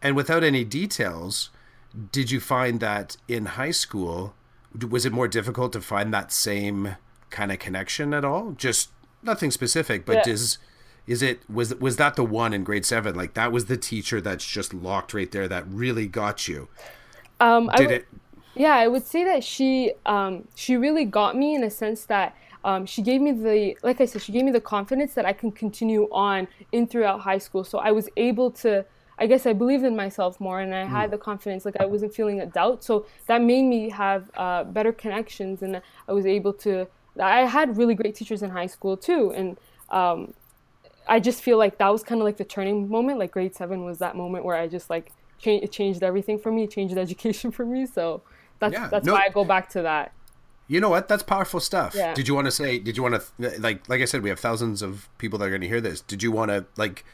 and 0.04 0.16
without 0.16 0.44
any 0.44 0.64
details, 0.66 1.50
did 2.12 2.30
you 2.30 2.40
find 2.40 2.80
that 2.82 3.18
in 3.28 3.46
high 3.46 3.72
school 3.72 4.36
was 4.90 5.06
it 5.06 5.14
more 5.14 5.28
difficult 5.28 5.72
to 5.74 5.82
find 5.82 6.14
that 6.14 6.32
same 6.32 6.96
kind 7.30 7.52
of 7.52 7.60
connection 7.60 8.14
at 8.14 8.26
all? 8.26 8.52
Just 8.52 8.90
nothing 9.22 9.52
specific, 9.52 10.06
but 10.06 10.28
yeah. 10.28 10.34
is 10.34 10.58
is 11.06 11.22
it 11.22 11.48
was 11.50 11.76
was 11.76 11.98
that 11.98 12.16
the 12.16 12.24
one 12.24 12.54
in 12.54 12.64
grade 12.64 12.86
seven? 12.86 13.16
Like 13.16 13.34
that 13.36 13.52
was 13.52 13.66
the 13.66 13.78
teacher 13.78 14.20
that's 14.20 14.46
just 14.46 14.74
locked 14.74 15.14
right 15.14 15.32
there 15.32 15.48
that 15.48 15.66
really 15.68 16.08
got 16.08 16.48
you. 16.48 16.68
Um, 17.40 17.70
Did 17.76 17.92
it? 17.92 18.08
Yeah, 18.56 18.76
I 18.76 18.88
would 18.88 19.06
say 19.06 19.24
that 19.24 19.44
she 19.44 19.94
um, 20.06 20.48
she 20.56 20.76
really 20.76 21.06
got 21.06 21.38
me 21.38 21.56
in 21.56 21.64
a 21.64 21.70
sense 21.70 22.06
that 22.06 22.36
um, 22.64 22.86
she 22.86 23.02
gave 23.02 23.22
me 23.22 23.32
the 23.32 23.78
like 23.84 24.02
I 24.02 24.06
said 24.06 24.22
she 24.22 24.32
gave 24.32 24.44
me 24.44 24.52
the 24.52 24.62
confidence 24.62 25.14
that 25.14 25.26
I 25.26 25.34
can 25.34 25.52
continue 25.52 26.08
on 26.12 26.48
in 26.72 26.88
throughout 26.88 27.22
high 27.22 27.38
school. 27.38 27.64
So 27.64 27.80
I 27.80 27.92
was 27.92 28.10
able 28.18 28.52
to 28.52 28.86
I 29.20 29.28
guess 29.28 29.46
I 29.46 29.54
believed 29.54 29.84
in 29.84 29.96
myself 29.96 30.40
more 30.40 30.60
and 30.60 30.74
I 30.74 30.86
had 30.86 31.10
mm. 31.10 31.12
the 31.12 31.18
confidence, 31.18 31.66
like 31.66 31.76
I 31.80 31.86
wasn't 31.86 32.14
feeling 32.14 32.42
a 32.42 32.46
doubt. 32.46 32.84
So 32.84 33.06
that 33.28 33.42
made 33.42 33.64
me 33.64 33.90
have 33.90 34.30
uh, 34.36 34.64
better 34.64 34.92
connections 34.92 35.62
and 35.62 35.82
I 36.08 36.12
was 36.14 36.26
able 36.26 36.54
to, 36.54 36.88
I 37.20 37.42
had 37.42 37.78
really 37.78 37.94
great 37.94 38.16
teachers 38.16 38.42
in 38.42 38.50
high 38.50 38.66
school 38.66 38.98
too. 38.98 39.32
And 39.36 39.58
um, 39.90 40.34
I 41.08 41.20
just 41.20 41.44
feel 41.44 41.58
like 41.58 41.78
that 41.78 41.90
was 41.90 42.04
kind 42.04 42.22
of 42.22 42.26
like 42.26 42.38
the 42.38 42.46
turning 42.46 42.90
moment. 42.90 43.20
Like 43.20 43.32
grade 43.32 43.56
seven 43.56 43.86
was 43.86 44.00
that 44.00 44.16
moment 44.16 44.46
where 44.46 44.56
I 44.56 44.68
just 44.68 44.90
like, 44.90 45.12
cha- 45.38 45.52
it 45.52 45.72
changed 45.72 46.02
everything 46.02 46.40
for 46.40 46.52
me, 46.52 46.64
it 46.64 46.72
changed 46.72 46.98
education 46.98 47.52
for 47.52 47.66
me. 47.66 47.86
So 47.86 48.24
that's, 48.60 48.74
yeah, 48.74 48.88
that's 48.88 49.06
no, 49.06 49.14
why 49.14 49.26
I 49.26 49.30
go 49.30 49.46
back 49.46 49.70
to 49.70 49.84
that. 49.84 50.12
You 50.68 50.80
know 50.80 50.90
what? 50.90 51.08
That's 51.08 51.24
powerful 51.24 51.60
stuff. 51.60 51.94
Yeah. 51.94 52.14
Did 52.14 52.28
you 52.28 52.34
want 52.34 52.46
to 52.46 52.52
say, 52.52 52.80
did 52.80 52.98
you 52.98 53.04
want 53.04 53.22
to, 53.38 53.60
like, 53.60 53.88
like 53.90 54.02
I 54.02 54.06
said, 54.06 54.24
we 54.24 54.30
have 54.30 54.40
thousands 54.40 54.82
of 54.82 55.08
people 55.18 55.38
that 55.40 55.46
are 55.46 55.50
going 55.50 55.62
to 55.62 55.68
hear 55.68 55.82
this. 55.82 56.02
Did 56.02 56.24
you 56.24 56.32
want 56.32 56.50
to 56.50 56.66
like, 56.78 57.06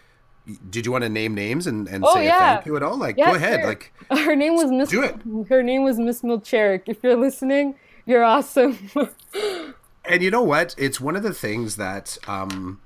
did 0.69 0.85
you 0.85 0.91
want 0.91 1.03
to 1.03 1.09
name 1.09 1.33
names 1.33 1.67
and, 1.67 1.87
and 1.87 2.03
oh, 2.05 2.13
say 2.13 2.25
yeah. 2.25 2.55
thank 2.55 2.65
you 2.65 2.75
at 2.75 2.83
all? 2.83 2.97
Like, 2.97 3.17
yeah, 3.17 3.31
go 3.31 3.35
ahead. 3.35 3.61
Sure. 3.61 3.67
Like, 3.67 3.93
her 4.25 4.35
name 4.35 4.55
was 4.55 4.71
Miss. 4.71 4.89
Do 4.89 5.03
it. 5.03 5.15
Her 5.49 5.63
name 5.63 5.83
was 5.83 5.99
Miss 5.99 6.21
Milcherik. 6.21 6.83
If 6.87 7.03
you're 7.03 7.15
listening, 7.15 7.75
you're 8.05 8.23
awesome. 8.23 8.77
and 10.05 10.21
you 10.21 10.31
know 10.31 10.43
what? 10.43 10.75
It's 10.77 10.99
one 10.99 11.15
of 11.15 11.23
the 11.23 11.33
things 11.33 11.75
that, 11.75 12.17
um, 12.27 12.81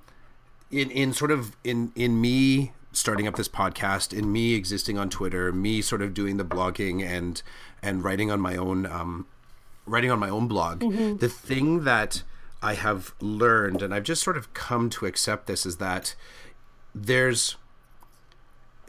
in 0.71 0.91
in 0.91 1.13
sort 1.13 1.31
of 1.31 1.55
in 1.63 1.91
in 1.95 2.19
me 2.19 2.73
starting 2.91 3.27
up 3.27 3.35
this 3.35 3.49
podcast, 3.49 4.17
in 4.17 4.31
me 4.31 4.53
existing 4.53 4.97
on 4.97 5.09
Twitter, 5.09 5.51
me 5.51 5.81
sort 5.81 6.01
of 6.01 6.13
doing 6.13 6.37
the 6.37 6.45
blogging 6.45 7.03
and 7.03 7.41
and 7.81 8.03
writing 8.03 8.31
on 8.31 8.39
my 8.39 8.55
own 8.55 8.85
um, 8.85 9.27
writing 9.85 10.11
on 10.11 10.19
my 10.19 10.29
own 10.29 10.47
blog. 10.47 10.79
Mm-hmm. 10.79 11.17
The 11.17 11.29
thing 11.29 11.83
that 11.83 12.23
I 12.61 12.75
have 12.75 13.13
learned, 13.19 13.81
and 13.81 13.93
I've 13.93 14.03
just 14.03 14.23
sort 14.23 14.37
of 14.37 14.53
come 14.53 14.89
to 14.91 15.05
accept 15.05 15.47
this, 15.47 15.65
is 15.65 15.77
that 15.77 16.15
there's 16.93 17.55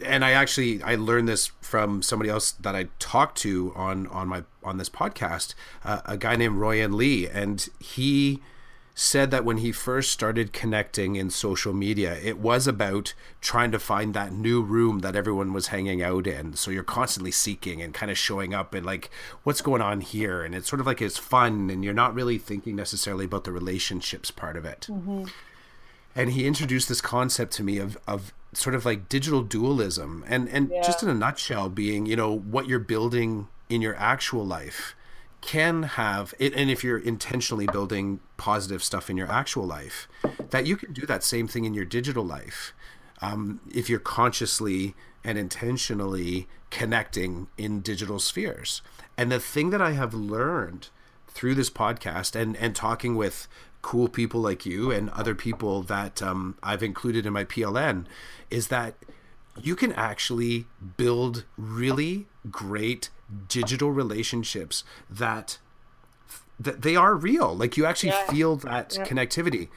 and 0.03 0.25
I 0.25 0.33
actually 0.33 0.83
I 0.83 0.97
learned 0.97 1.29
this 1.29 1.47
from 1.61 2.03
somebody 2.03 2.31
else 2.31 2.53
that 2.53 2.75
I 2.75 2.89
talked 2.99 3.39
to 3.39 3.73
on 3.77 4.07
on 4.09 4.29
my 4.29 4.45
on 4.63 4.79
this 4.79 4.89
podcast, 4.89 5.55
uh, 5.85 6.01
a 6.05 6.17
guy 6.17 6.37
named 6.37 6.57
Royan 6.57 6.97
Lee, 6.97 7.29
and 7.29 7.69
he 7.79 8.41
said 8.97 9.33
that 9.33 9.45
when 9.45 9.59
he 9.59 9.73
first 9.73 10.13
started 10.13 10.53
connecting 10.53 11.17
in 11.17 11.29
social 11.29 11.73
media, 11.73 12.17
it 12.23 12.39
was 12.39 12.69
about 12.69 13.13
trying 13.41 13.73
to 13.73 13.79
find 13.79 14.15
that 14.15 14.33
new 14.33 14.63
room 14.63 15.01
that 15.01 15.17
everyone 15.17 15.53
was 15.53 15.69
hanging 15.69 16.01
out 16.01 16.29
in. 16.29 16.55
So 16.55 16.71
you're 16.71 16.85
constantly 16.85 17.33
seeking 17.33 17.83
and 17.83 17.93
kind 17.93 18.09
of 18.09 18.17
showing 18.17 18.55
up 18.55 18.73
and 18.73 18.87
like, 18.87 19.11
what's 19.43 19.63
going 19.63 19.83
on 19.83 20.01
here? 20.01 20.45
And 20.45 20.55
it's 20.55 20.69
sort 20.69 20.79
of 20.79 20.87
like 20.87 21.03
it's 21.03 21.19
fun, 21.19 21.71
and 21.71 21.85
you're 21.85 21.93
not 21.93 22.15
really 22.15 22.39
thinking 22.39 22.77
necessarily 22.77 23.25
about 23.25 23.45
the 23.45 23.53
relationships 23.53 24.31
part 24.31 24.57
of 24.57 24.65
it. 24.65 24.87
Mm-hmm 24.91 25.25
and 26.17 26.31
he 26.33 26.47
introduced 26.47 26.89
this 26.89 27.01
concept 27.01 27.53
to 27.55 27.63
me 27.63 27.79
of 27.79 27.97
of 28.07 28.33
sort 28.53 28.75
of 28.75 28.85
like 28.85 29.09
digital 29.09 29.43
dualism 29.43 30.25
and 30.29 30.49
and 30.49 30.71
Yeah. 30.71 30.83
just 30.83 31.03
in 31.03 31.09
a 31.09 31.15
nutshell 31.15 31.69
being 31.69 32.07
you 32.07 32.17
know 32.17 32.33
what 32.39 32.69
you're 32.69 32.79
building 32.79 33.49
in 33.69 33.83
your 33.83 33.97
actual 33.97 34.47
life 34.47 34.95
can 35.41 35.83
have 35.83 36.33
it 36.39 36.55
and 36.55 36.71
if 36.71 36.83
you're 36.85 36.99
intentionally 36.99 37.67
building 37.67 38.21
positive 38.37 38.83
stuff 38.83 39.11
in 39.11 39.17
your 39.17 39.31
actual 39.31 39.67
life 39.67 40.09
that 40.51 40.67
you 40.67 40.77
can 40.77 40.93
do 40.93 41.05
that 41.05 41.23
same 41.25 41.47
thing 41.49 41.65
in 41.65 41.75
your 41.75 41.85
digital 41.85 42.25
life 42.25 42.73
um, 43.21 43.61
if 43.75 43.89
you're 43.91 43.99
consciously 43.99 44.95
and 45.25 45.37
intentionally 45.39 46.47
connecting 46.71 47.47
in 47.59 47.81
digital 47.81 48.19
spheres 48.19 48.83
and 49.19 49.31
the 49.33 49.41
thing 49.41 49.71
that 49.71 49.83
i 49.83 49.93
have 49.93 50.15
learned 50.15 50.89
through 51.29 51.55
this 51.55 51.71
podcast 51.71 52.35
and 52.41 52.57
and 52.57 52.75
talking 52.77 53.17
with 53.17 53.49
cool 53.91 54.09
people 54.09 54.41
like 54.41 54.65
you 54.65 54.91
and 54.91 55.11
other 55.11 55.35
people 55.35 55.83
that 55.83 56.23
um, 56.23 56.57
I've 56.63 56.83
included 56.83 57.27
in 57.27 57.33
my 57.35 57.45
PLN 57.45 58.07
is 58.51 58.69
that 58.69 58.95
you 59.61 59.77
can 59.77 59.93
actually 59.93 60.65
build 60.97 61.45
really 61.59 62.27
great 62.51 63.11
digital 63.49 63.91
relationships 63.93 64.85
that 65.11 65.59
that 66.67 66.83
they 66.83 66.95
are 66.95 67.15
real. 67.17 67.53
Like 67.55 67.77
you 67.77 67.85
actually 67.85 68.11
Yeah. 68.11 68.27
feel 68.31 68.57
that 68.59 68.95
Yeah. 68.97 69.05
connectivity. 69.05 69.69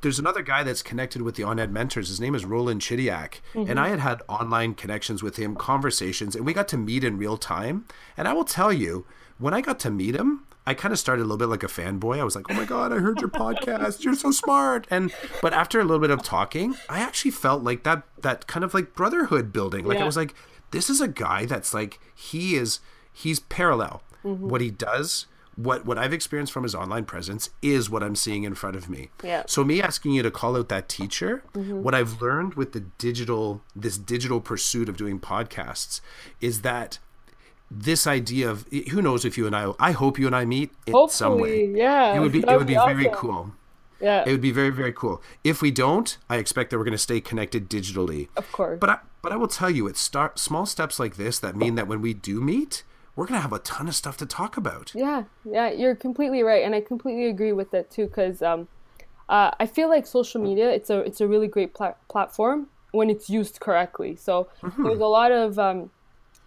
There's 0.00 0.18
another 0.18 0.40
guy 0.42 0.62
that's 0.62 0.82
connected 0.82 1.20
with 1.22 1.34
the 1.36 1.42
On 1.44 1.58
Ed 1.58 1.70
mentors. 1.70 2.08
His 2.08 2.20
name 2.22 2.34
is 2.34 2.44
Rolland 2.46 2.80
Chidiac, 2.80 3.40
and 3.54 3.78
I 3.78 3.88
had 3.88 4.00
had 4.00 4.22
online 4.28 4.72
connections 4.74 5.22
with 5.22 5.36
him, 5.36 5.54
conversations, 5.54 6.34
and 6.34 6.46
we 6.46 6.54
got 6.54 6.68
to 6.68 6.78
meet 6.78 7.04
in 7.04 7.18
real 7.18 7.36
time. 7.36 7.84
And 8.16 8.26
I 8.26 8.32
will 8.32 8.46
tell 8.58 8.72
you, 8.72 9.04
when 9.38 9.52
I 9.52 9.60
got 9.60 9.78
to 9.80 9.90
meet 9.90 10.14
him, 10.16 10.44
I 10.66 10.74
kind 10.74 10.92
of 10.92 10.98
started 10.98 11.22
a 11.22 11.24
little 11.24 11.38
bit 11.38 11.48
like 11.48 11.62
a 11.64 11.66
fanboy. 11.66 12.20
I 12.20 12.24
was 12.24 12.36
like, 12.36 12.46
"Oh 12.50 12.54
my 12.54 12.64
god, 12.64 12.92
I 12.92 12.98
heard 12.98 13.20
your 13.20 13.30
podcast. 13.30 14.04
You're 14.04 14.14
so 14.14 14.30
smart." 14.30 14.86
And 14.90 15.12
but 15.40 15.52
after 15.52 15.80
a 15.80 15.84
little 15.84 15.98
bit 16.00 16.10
of 16.10 16.22
talking, 16.22 16.76
I 16.88 17.00
actually 17.00 17.32
felt 17.32 17.62
like 17.64 17.82
that 17.84 18.04
that 18.20 18.46
kind 18.46 18.64
of 18.64 18.72
like 18.74 18.94
brotherhood 18.94 19.52
building. 19.52 19.84
Like 19.84 19.98
I 19.98 20.04
was 20.04 20.16
like, 20.16 20.34
"This 20.70 20.88
is 20.88 21.00
a 21.00 21.08
guy 21.08 21.46
that's 21.46 21.74
like 21.74 21.98
he 22.14 22.54
is 22.54 22.80
he's 23.12 23.40
parallel. 23.40 24.02
Mm-hmm. 24.24 24.48
What 24.48 24.60
he 24.60 24.70
does." 24.70 25.26
What 25.54 25.84
what 25.84 25.98
I've 25.98 26.14
experienced 26.14 26.50
from 26.50 26.62
his 26.62 26.74
online 26.74 27.04
presence 27.04 27.50
is 27.60 27.90
what 27.90 28.02
I'm 28.02 28.16
seeing 28.16 28.44
in 28.44 28.54
front 28.54 28.74
of 28.74 28.88
me. 28.88 29.10
Yeah. 29.22 29.42
So 29.46 29.62
me 29.62 29.82
asking 29.82 30.12
you 30.12 30.22
to 30.22 30.30
call 30.30 30.56
out 30.56 30.70
that 30.70 30.88
teacher, 30.88 31.42
Mm-hmm. 31.52 31.82
what 31.82 31.94
I've 31.94 32.22
learned 32.22 32.54
with 32.54 32.72
the 32.72 32.80
digital 32.80 33.62
this 33.76 33.98
digital 33.98 34.40
pursuit 34.40 34.88
of 34.88 34.96
doing 34.96 35.20
podcasts 35.20 36.00
is 36.40 36.62
that 36.62 37.00
this 37.74 38.06
idea 38.06 38.50
of 38.50 38.66
who 38.90 39.00
knows 39.00 39.24
if 39.24 39.38
you 39.38 39.46
and 39.46 39.56
I 39.56 39.72
I 39.78 39.92
hope 39.92 40.18
you 40.18 40.26
and 40.26 40.36
I 40.36 40.44
meet 40.44 40.70
in 40.86 40.94
some 41.08 41.38
way. 41.38 41.66
Yeah, 41.66 42.14
It 42.16 42.20
would 42.20 42.32
be 42.32 42.40
it 42.40 42.56
would 42.58 42.66
be 42.66 42.74
be 42.74 42.80
very 42.86 43.08
cool. 43.12 43.52
Yeah, 44.00 44.24
It 44.26 44.32
would 44.32 44.40
be 44.40 44.50
very 44.52 44.70
very 44.70 44.92
cool. 44.92 45.22
If 45.44 45.62
we 45.62 45.70
don't, 45.70 46.18
I 46.28 46.36
expect 46.36 46.70
that 46.70 46.78
we're 46.78 46.84
going 46.84 46.92
to 46.92 46.98
stay 46.98 47.20
connected 47.20 47.70
digitally. 47.70 48.28
of 48.36 48.50
course. 48.52 48.78
But 48.80 48.90
I 48.90 48.98
but 49.22 49.32
I 49.32 49.36
will 49.36 49.48
tell 49.48 49.70
you 49.70 49.86
it's 49.86 50.00
start 50.00 50.38
small 50.38 50.66
steps 50.66 50.98
like 50.98 51.16
this 51.16 51.38
that 51.38 51.56
mean 51.56 51.76
that 51.76 51.86
when 51.86 52.02
we 52.02 52.12
do 52.12 52.40
meet, 52.40 52.82
we're 53.14 53.26
going 53.26 53.38
to 53.38 53.42
have 53.42 53.52
a 53.52 53.60
ton 53.60 53.86
of 53.88 53.94
stuff 53.94 54.16
to 54.18 54.26
talk 54.26 54.56
about. 54.56 54.92
Yeah, 54.94 55.24
yeah, 55.44 55.70
you're 55.70 55.94
completely 55.94 56.42
right, 56.42 56.64
and 56.64 56.74
I 56.74 56.80
completely 56.80 57.26
agree 57.26 57.52
with 57.52 57.70
that 57.70 57.90
too. 57.90 58.06
Because 58.06 58.42
um, 58.42 58.66
uh, 59.28 59.52
I 59.60 59.66
feel 59.66 59.88
like 59.88 60.06
social 60.06 60.42
media 60.42 60.68
it's 60.70 60.90
a 60.90 60.98
it's 60.98 61.20
a 61.20 61.28
really 61.28 61.46
great 61.48 61.72
pla- 61.72 61.94
platform 62.08 62.66
when 62.90 63.08
it's 63.08 63.30
used 63.30 63.60
correctly. 63.60 64.16
So 64.16 64.48
there's 64.78 64.98
a 64.98 65.06
lot 65.06 65.30
of 65.32 65.58
um, 65.58 65.90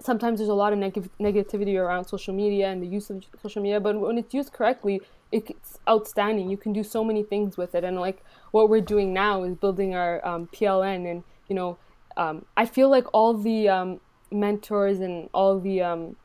sometimes 0.06 0.40
there's 0.40 0.50
a 0.50 0.54
lot 0.54 0.74
of 0.74 0.80
neg- 0.80 1.10
negativity 1.20 1.80
around 1.80 2.06
social 2.06 2.34
media 2.34 2.70
and 2.70 2.82
the 2.82 2.88
use 2.88 3.10
of 3.10 3.26
social 3.42 3.62
media, 3.62 3.80
but 3.80 4.00
when 4.00 4.18
it's 4.18 4.34
used 4.34 4.54
correctly, 4.54 5.02
it's 5.32 5.80
outstanding. 5.90 6.50
You 6.50 6.58
can 6.58 6.72
do 6.74 6.84
so 6.84 7.04
many 7.04 7.24
things 7.24 7.58
with 7.58 7.76
it, 7.76 7.84
and 7.84 8.00
like 8.00 8.24
what 8.52 8.70
we're 8.70 8.82
doing 8.82 9.14
now 9.14 9.44
is 9.44 9.56
building 9.56 9.96
our 9.96 10.26
um, 10.26 10.48
PLN, 10.48 11.10
and 11.10 11.24
you 11.48 11.56
know, 11.56 11.78
um, 12.16 12.46
I 12.56 12.66
feel 12.66 12.90
like 12.90 13.06
all 13.14 13.34
the 13.34 13.68
um, 13.68 14.00
mentors 14.32 15.00
and 15.00 15.30
all 15.34 15.60
the 15.60 15.82
um, 15.82 16.16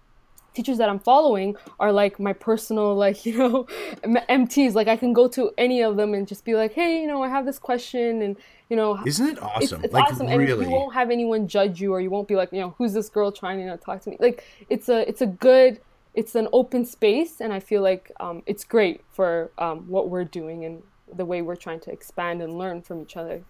teachers 0.60 0.76
that 0.76 0.90
I'm 0.90 0.98
following 0.98 1.56
are 1.78 1.90
like 1.90 2.20
my 2.20 2.34
personal 2.34 2.94
like 2.94 3.24
you 3.28 3.38
know 3.38 3.66
M- 4.04 4.26
MTs 4.46 4.74
like 4.74 4.88
I 4.88 4.96
can 4.96 5.12
go 5.12 5.26
to 5.28 5.50
any 5.56 5.82
of 5.82 5.96
them 5.96 6.12
and 6.12 6.28
just 6.28 6.44
be 6.44 6.54
like 6.54 6.72
hey 6.74 7.00
you 7.00 7.06
know 7.06 7.22
I 7.22 7.28
have 7.28 7.46
this 7.46 7.58
question 7.58 8.22
and 8.22 8.36
you 8.68 8.76
know 8.76 9.00
Isn't 9.06 9.28
it 9.28 9.42
awesome? 9.42 9.82
it's 9.84 9.94
like 9.94 10.04
awesome 10.04 10.26
and 10.28 10.46
you 10.46 10.70
won't 10.70 10.94
have 10.94 11.10
anyone 11.10 11.48
judge 11.48 11.80
you 11.80 11.94
or 11.94 12.00
you 12.00 12.10
won't 12.10 12.28
be 12.28 12.36
like 12.36 12.52
you 12.52 12.60
know 12.60 12.74
who's 12.76 12.92
this 12.92 13.08
girl 13.08 13.32
trying 13.32 13.56
to 13.58 13.62
you 13.64 13.68
know, 13.68 13.76
talk 13.76 14.02
to 14.02 14.10
me? 14.10 14.16
Like 14.20 14.44
it's 14.68 14.88
a 14.88 15.08
it's 15.08 15.22
a 15.22 15.26
good 15.26 15.80
it's 16.14 16.34
an 16.34 16.48
open 16.52 16.84
space 16.84 17.40
and 17.40 17.52
I 17.52 17.60
feel 17.60 17.82
like 17.82 18.10
um, 18.18 18.42
it's 18.44 18.64
great 18.64 19.00
for 19.12 19.50
um, 19.58 19.88
what 19.88 20.08
we're 20.10 20.24
doing 20.24 20.64
and 20.64 20.82
the 21.20 21.24
way 21.24 21.40
we're 21.40 21.56
trying 21.56 21.80
to 21.80 21.90
expand 21.92 22.42
and 22.42 22.58
learn 22.58 22.82
from 22.82 23.00
each 23.00 23.16
other 23.16 23.42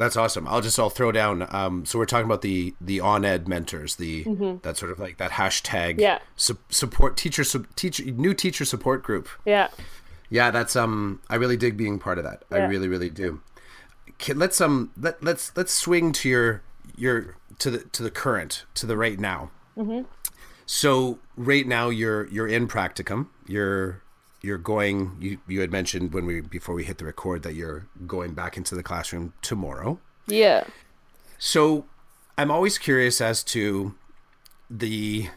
That's 0.00 0.16
awesome. 0.16 0.48
I'll 0.48 0.62
just 0.62 0.78
I'll 0.80 0.88
throw 0.90 1.12
down. 1.12 1.46
Um, 1.54 1.84
so 1.84 1.98
we're 1.98 2.06
talking 2.06 2.24
about 2.24 2.40
the 2.42 2.74
the 2.80 3.00
on 3.00 3.24
ed 3.24 3.46
mentors, 3.46 3.96
the 3.96 4.24
that 4.62 4.76
sort 4.78 4.90
of 4.90 4.98
like 4.98 5.18
that 5.18 5.32
hashtag 5.32 5.90
Mm-hmm. 5.92 6.00
Yeah. 6.00 6.18
su- 6.36 6.58
support 6.70 7.16
teacher 7.16 7.44
su- 7.44 7.66
teacher 7.76 8.04
new 8.06 8.32
teacher 8.34 8.64
support 8.64 9.02
group. 9.02 9.28
yeah 9.44 9.68
Yeah, 10.30 10.50
that's 10.50 10.74
um. 10.74 11.20
I 11.28 11.36
really 11.36 11.56
dig 11.58 11.76
being 11.76 11.98
part 11.98 12.16
of 12.18 12.24
that. 12.24 12.44
I 12.50 12.58
really 12.64 12.88
really 12.88 13.10
do. 13.10 13.42
Okay, 14.12 14.32
let's 14.32 14.60
um 14.60 14.90
let 14.96 15.22
let's 15.22 15.52
let's 15.56 15.72
swing 15.72 16.12
to 16.12 16.28
your 16.28 16.62
your 16.96 17.36
to 17.58 17.70
the 17.70 17.78
to 17.92 18.02
the 18.02 18.10
current 18.10 18.64
to 18.76 18.86
the 18.86 18.96
right 18.96 19.18
now. 19.20 19.50
Mm-hmm. 19.76 20.06
So 20.66 21.18
right 21.36 21.66
now 21.66 21.90
you're 21.90 22.26
you're 22.28 22.48
in 22.48 22.68
practicum. 22.68 23.26
You're 23.46 24.02
you're 24.42 24.58
going. 24.58 25.16
You 25.20 25.38
you 25.46 25.60
had 25.60 25.70
mentioned 25.70 26.12
when 26.12 26.26
we 26.26 26.40
before 26.40 26.74
we 26.74 26.84
hit 26.84 26.98
the 26.98 27.04
record 27.04 27.42
that 27.42 27.54
you're 27.54 27.86
going 28.06 28.34
back 28.34 28.56
into 28.56 28.74
the 28.74 28.82
classroom 28.82 29.32
tomorrow. 29.42 29.98
yeah 30.26 30.64
So 31.38 31.86
I'm 32.38 32.50
always 32.50 32.78
curious 32.78 33.20
as 33.20 33.42
to 33.44 33.94
the 34.70 35.28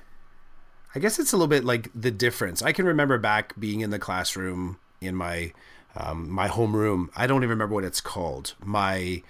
I 0.95 0.99
guess 0.99 1.17
it's 1.17 1.33
a 1.33 1.37
little 1.37 1.47
bit 1.47 1.65
like 1.65 1.89
the 1.95 2.11
difference. 2.11 2.61
I 2.61 2.71
can 2.71 2.85
remember 2.85 3.17
back 3.17 3.59
being 3.59 3.81
in 3.81 3.89
the 3.89 3.99
classroom 3.99 4.77
in 5.01 5.15
my 5.15 5.53
um, 5.95 6.29
my 6.29 6.47
homeroom. 6.47 7.09
I 7.15 7.27
don't 7.27 7.39
even 7.39 7.49
remember 7.49 7.75
what 7.75 7.83
it's 7.83 8.01
called. 8.01 8.55
My 8.63 9.23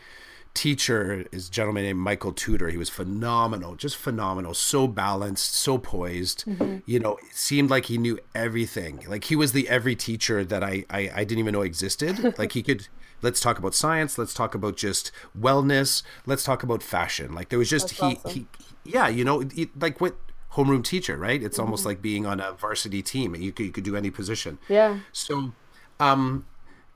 teacher 0.53 1.25
is 1.31 1.47
a 1.47 1.51
gentleman 1.51 1.83
named 1.83 1.99
Michael 1.99 2.31
Tudor. 2.31 2.69
He 2.69 2.77
was 2.77 2.89
phenomenal, 2.89 3.75
just 3.75 3.97
phenomenal, 3.97 4.53
so 4.53 4.87
balanced, 4.87 5.55
so 5.55 5.77
poised. 5.77 6.45
You 6.85 6.99
know, 6.99 7.17
it 7.17 7.35
seemed 7.35 7.69
like 7.69 7.85
he 7.85 7.97
knew 7.97 8.19
everything. 8.35 9.03
Like 9.07 9.25
he 9.25 9.35
was 9.35 9.51
the 9.51 9.67
every 9.69 9.95
teacher 9.95 10.43
that 10.45 10.63
I 10.63 10.85
I, 10.89 11.11
I 11.15 11.23
didn't 11.23 11.39
even 11.39 11.53
know 11.53 11.61
existed. 11.61 12.37
like 12.37 12.51
he 12.51 12.63
could 12.63 12.87
let's 13.21 13.39
talk 13.39 13.57
about 13.57 13.73
science, 13.73 14.17
let's 14.17 14.33
talk 14.33 14.53
about 14.53 14.75
just 14.75 15.11
wellness, 15.39 16.03
let's 16.25 16.43
talk 16.43 16.61
about 16.61 16.83
fashion. 16.83 17.33
Like 17.33 17.49
there 17.49 17.59
was 17.59 17.69
just 17.69 17.91
he 17.91 18.17
awesome. 18.17 18.31
he 18.31 18.47
yeah, 18.83 19.07
you 19.07 19.23
know, 19.23 19.41
it, 19.55 19.69
like 19.79 20.01
what 20.01 20.15
homeroom 20.53 20.83
teacher, 20.83 21.17
right? 21.17 21.41
It's 21.41 21.57
almost 21.57 21.85
like 21.85 22.01
being 22.01 22.25
on 22.25 22.39
a 22.39 22.51
varsity 22.51 23.01
team. 23.01 23.35
You 23.35 23.51
could, 23.51 23.65
you 23.65 23.71
could 23.71 23.83
do 23.83 23.95
any 23.95 24.11
position. 24.11 24.59
yeah 24.67 24.99
So, 25.11 25.53
um, 25.99 26.45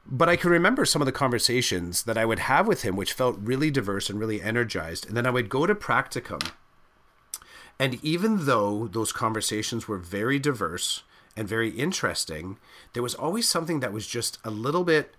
but 0.09 0.29
I 0.29 0.37
can 0.37 0.49
remember 0.49 0.85
some 0.85 1.01
of 1.01 1.05
the 1.05 1.11
conversations 1.11 2.03
that 2.03 2.17
I 2.17 2.25
would 2.25 2.39
have 2.39 2.67
with 2.67 2.83
him, 2.83 2.95
which 2.95 3.13
felt 3.13 3.37
really 3.39 3.69
diverse 3.69 4.09
and 4.09 4.19
really 4.19 4.41
energized. 4.41 5.05
And 5.05 5.17
then 5.17 5.25
I 5.25 5.31
would 5.31 5.49
go 5.49 5.65
to 5.65 5.75
practicum. 5.75 6.51
And 7.79 8.03
even 8.03 8.45
though 8.45 8.87
those 8.87 9.11
conversations 9.11 9.87
were 9.87 9.97
very 9.97 10.39
diverse 10.39 11.03
and 11.35 11.47
very 11.47 11.69
interesting, 11.69 12.57
there 12.93 13.03
was 13.03 13.15
always 13.15 13.47
something 13.47 13.81
that 13.81 13.93
was 13.93 14.07
just 14.07 14.39
a 14.43 14.49
little 14.49 14.83
bit 14.83 15.15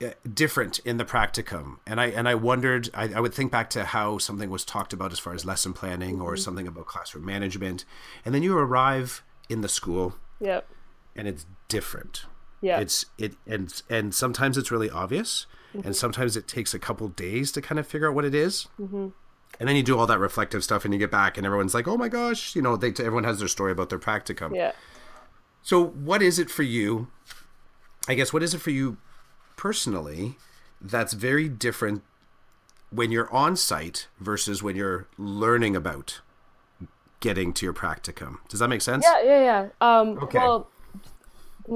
uh, 0.00 0.10
different 0.32 0.78
in 0.80 0.98
the 0.98 1.04
practicum. 1.04 1.78
And 1.84 2.00
i 2.00 2.06
and 2.06 2.28
i 2.28 2.34
wondered 2.36 2.88
I, 2.94 3.08
I 3.14 3.20
would 3.20 3.34
think 3.34 3.50
back 3.50 3.68
to 3.70 3.84
how 3.84 4.18
something 4.18 4.48
was 4.48 4.64
talked 4.64 4.92
about 4.92 5.10
as 5.10 5.18
far 5.18 5.34
as 5.34 5.44
lesson 5.44 5.72
planning 5.72 6.20
or 6.20 6.36
something 6.36 6.68
about 6.68 6.86
classroom 6.86 7.24
management. 7.24 7.84
And 8.24 8.32
then 8.32 8.44
you 8.44 8.56
arrive 8.56 9.24
in 9.48 9.62
the 9.62 9.68
school 9.68 10.14
yeah 10.38 10.60
and 11.16 11.26
it's 11.26 11.46
different 11.66 12.26
yeah. 12.60 12.80
It's 12.80 13.06
it 13.18 13.34
and 13.46 13.82
and 13.88 14.14
sometimes 14.14 14.56
it's 14.58 14.70
really 14.70 14.90
obvious 14.90 15.46
and 15.84 15.94
sometimes 15.94 16.36
it 16.36 16.48
takes 16.48 16.74
a 16.74 16.78
couple 16.78 17.08
days 17.08 17.52
to 17.52 17.60
kind 17.60 17.78
of 17.78 17.86
figure 17.86 18.08
out 18.08 18.14
what 18.14 18.24
it 18.24 18.34
is. 18.34 18.68
and 18.78 19.12
then 19.68 19.76
you 19.76 19.82
do 19.82 19.98
all 19.98 20.06
that 20.06 20.18
reflective 20.18 20.62
stuff 20.64 20.84
and 20.84 20.92
you 20.94 20.98
get 21.00 21.10
back 21.10 21.36
and 21.36 21.46
everyone's 21.46 21.74
like 21.74 21.86
oh 21.88 21.96
my 21.96 22.08
gosh 22.08 22.54
you 22.56 22.62
know 22.62 22.76
they 22.76 22.88
everyone 22.88 23.24
has 23.24 23.38
their 23.38 23.48
story 23.48 23.72
about 23.72 23.88
their 23.90 23.98
practicum. 23.98 24.54
Yeah. 24.54 24.72
So 25.62 25.84
what 25.84 26.22
is 26.22 26.38
it 26.38 26.50
for 26.50 26.62
you 26.62 27.08
i 28.08 28.14
guess 28.14 28.32
what 28.32 28.42
is 28.42 28.54
it 28.54 28.58
for 28.58 28.70
you 28.70 28.96
personally 29.56 30.36
that's 30.80 31.12
very 31.12 31.48
different 31.48 32.02
when 32.90 33.10
you're 33.10 33.30
on 33.32 33.54
site 33.56 34.08
versus 34.18 34.62
when 34.62 34.76
you're 34.76 35.06
learning 35.18 35.76
about 35.76 36.20
getting 37.20 37.52
to 37.52 37.66
your 37.66 37.72
practicum? 37.74 38.36
Does 38.48 38.60
that 38.60 38.68
make 38.68 38.80
sense? 38.80 39.04
Yeah, 39.04 39.22
yeah, 39.22 39.42
yeah. 39.42 39.68
Um, 39.80 40.18
Okay. 40.22 40.38
Well, 40.38 40.70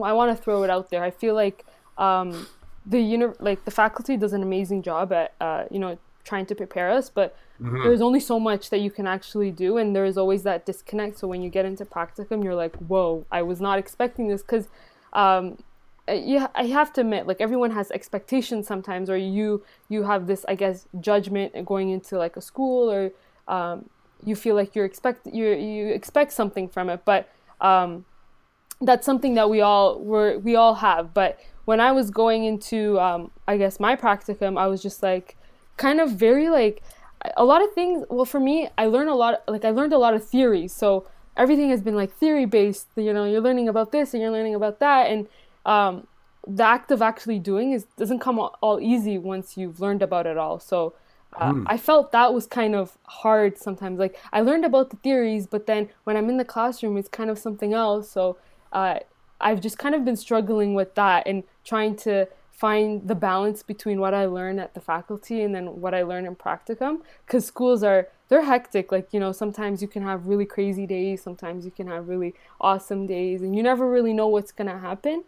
I 0.02 0.12
want 0.12 0.36
to 0.36 0.42
throw 0.42 0.62
it 0.62 0.70
out 0.70 0.90
there. 0.90 1.02
I 1.02 1.10
feel 1.10 1.34
like 1.34 1.64
um, 1.98 2.46
the 2.86 3.00
uni- 3.00 3.34
like 3.40 3.64
the 3.64 3.70
faculty 3.70 4.16
does 4.16 4.32
an 4.32 4.42
amazing 4.42 4.82
job 4.82 5.12
at 5.12 5.34
uh, 5.40 5.64
you 5.70 5.78
know 5.78 5.98
trying 6.24 6.46
to 6.46 6.54
prepare 6.54 6.90
us, 6.90 7.10
but 7.10 7.36
there's 7.84 8.00
only 8.00 8.20
so 8.20 8.40
much 8.40 8.70
that 8.70 8.78
you 8.78 8.90
can 8.90 9.06
actually 9.06 9.50
do, 9.50 9.76
and 9.76 9.94
there 9.94 10.04
is 10.04 10.16
always 10.16 10.42
that 10.44 10.66
disconnect. 10.66 11.18
So 11.18 11.28
when 11.28 11.42
you 11.42 11.50
get 11.50 11.64
into 11.64 11.84
practicum, 11.84 12.42
you're 12.42 12.54
like, 12.54 12.74
"Whoa, 12.76 13.26
I 13.30 13.42
was 13.42 13.60
not 13.60 13.78
expecting 13.78 14.28
this," 14.28 14.42
because 14.42 14.68
um, 15.12 15.58
you 16.08 16.46
I 16.54 16.66
have 16.66 16.92
to 16.94 17.02
admit 17.02 17.26
like 17.26 17.40
everyone 17.40 17.70
has 17.72 17.90
expectations 17.90 18.66
sometimes 18.66 19.08
or 19.08 19.16
you 19.16 19.62
you 19.88 20.02
have 20.02 20.26
this 20.26 20.44
I 20.48 20.54
guess 20.54 20.86
judgment 21.00 21.64
going 21.64 21.90
into 21.90 22.18
like 22.18 22.36
a 22.36 22.40
school 22.40 22.90
or 22.90 23.12
um, 23.48 23.88
you 24.24 24.34
feel 24.34 24.54
like 24.56 24.74
you're 24.74 24.84
expect 24.84 25.26
you 25.26 25.46
you 25.52 25.88
expect 25.88 26.32
something 26.32 26.68
from 26.68 26.88
it 26.88 27.02
but 27.04 27.28
um, 27.60 28.04
that's 28.84 29.06
something 29.06 29.34
that 29.34 29.48
we 29.48 29.60
all 29.60 30.00
were 30.00 30.38
we 30.38 30.56
all 30.56 30.74
have 30.74 31.14
but 31.14 31.38
when 31.64 31.80
I 31.80 31.92
was 31.92 32.10
going 32.10 32.44
into 32.44 32.98
um, 32.98 33.30
I 33.46 33.56
guess 33.56 33.78
my 33.78 33.96
practicum 33.96 34.58
I 34.58 34.66
was 34.66 34.82
just 34.82 35.02
like 35.02 35.36
kind 35.76 36.00
of 36.00 36.10
very 36.10 36.48
like 36.48 36.82
a 37.36 37.44
lot 37.44 37.62
of 37.62 37.72
things 37.72 38.04
well 38.10 38.24
for 38.24 38.40
me 38.40 38.68
I 38.76 38.86
learned 38.86 39.10
a 39.10 39.14
lot 39.14 39.42
like 39.48 39.64
I 39.64 39.70
learned 39.70 39.92
a 39.92 39.98
lot 39.98 40.14
of 40.14 40.24
theories 40.24 40.72
so 40.72 41.06
everything 41.36 41.70
has 41.70 41.80
been 41.80 41.94
like 41.94 42.12
theory 42.12 42.44
based 42.44 42.88
you 42.96 43.12
know 43.12 43.24
you're 43.24 43.40
learning 43.40 43.68
about 43.68 43.92
this 43.92 44.12
and 44.12 44.22
you're 44.22 44.32
learning 44.32 44.54
about 44.54 44.80
that 44.80 45.10
and 45.10 45.28
um, 45.64 46.06
the 46.46 46.64
act 46.64 46.90
of 46.90 47.02
actually 47.02 47.38
doing 47.38 47.72
is 47.72 47.84
doesn't 47.96 48.18
come 48.18 48.38
all, 48.38 48.56
all 48.60 48.80
easy 48.80 49.18
once 49.18 49.56
you've 49.56 49.80
learned 49.80 50.02
about 50.02 50.26
it 50.26 50.36
all. 50.36 50.58
So 50.58 50.94
uh, 51.34 51.52
mm. 51.52 51.64
I 51.66 51.76
felt 51.76 52.12
that 52.12 52.34
was 52.34 52.46
kind 52.46 52.74
of 52.74 52.98
hard 53.04 53.58
sometimes. 53.58 53.98
Like 53.98 54.18
I 54.32 54.40
learned 54.40 54.64
about 54.64 54.90
the 54.90 54.96
theories, 54.96 55.46
but 55.46 55.66
then 55.66 55.88
when 56.04 56.16
I'm 56.16 56.28
in 56.28 56.36
the 56.36 56.44
classroom, 56.44 56.96
it's 56.96 57.08
kind 57.08 57.30
of 57.30 57.38
something 57.38 57.72
else. 57.72 58.10
So 58.10 58.36
uh, 58.72 58.98
I've 59.40 59.60
just 59.60 59.78
kind 59.78 59.94
of 59.94 60.04
been 60.04 60.16
struggling 60.16 60.74
with 60.74 60.94
that 60.94 61.26
and 61.26 61.44
trying 61.64 61.96
to 61.96 62.28
find 62.52 63.08
the 63.08 63.14
balance 63.14 63.62
between 63.62 63.98
what 63.98 64.14
I 64.14 64.26
learn 64.26 64.60
at 64.60 64.74
the 64.74 64.80
faculty 64.80 65.42
and 65.42 65.54
then 65.54 65.80
what 65.80 65.94
I 65.94 66.02
learn 66.02 66.26
in 66.26 66.36
practicum. 66.36 67.00
Because 67.26 67.44
schools 67.44 67.82
are 67.82 68.08
they're 68.28 68.44
hectic. 68.44 68.92
Like 68.92 69.12
you 69.12 69.20
know, 69.20 69.32
sometimes 69.32 69.82
you 69.82 69.88
can 69.88 70.02
have 70.02 70.26
really 70.26 70.46
crazy 70.46 70.86
days, 70.86 71.22
sometimes 71.22 71.64
you 71.64 71.70
can 71.70 71.86
have 71.88 72.08
really 72.08 72.34
awesome 72.60 73.06
days, 73.06 73.42
and 73.42 73.56
you 73.56 73.62
never 73.62 73.90
really 73.90 74.12
know 74.12 74.28
what's 74.28 74.52
gonna 74.52 74.78
happen. 74.78 75.24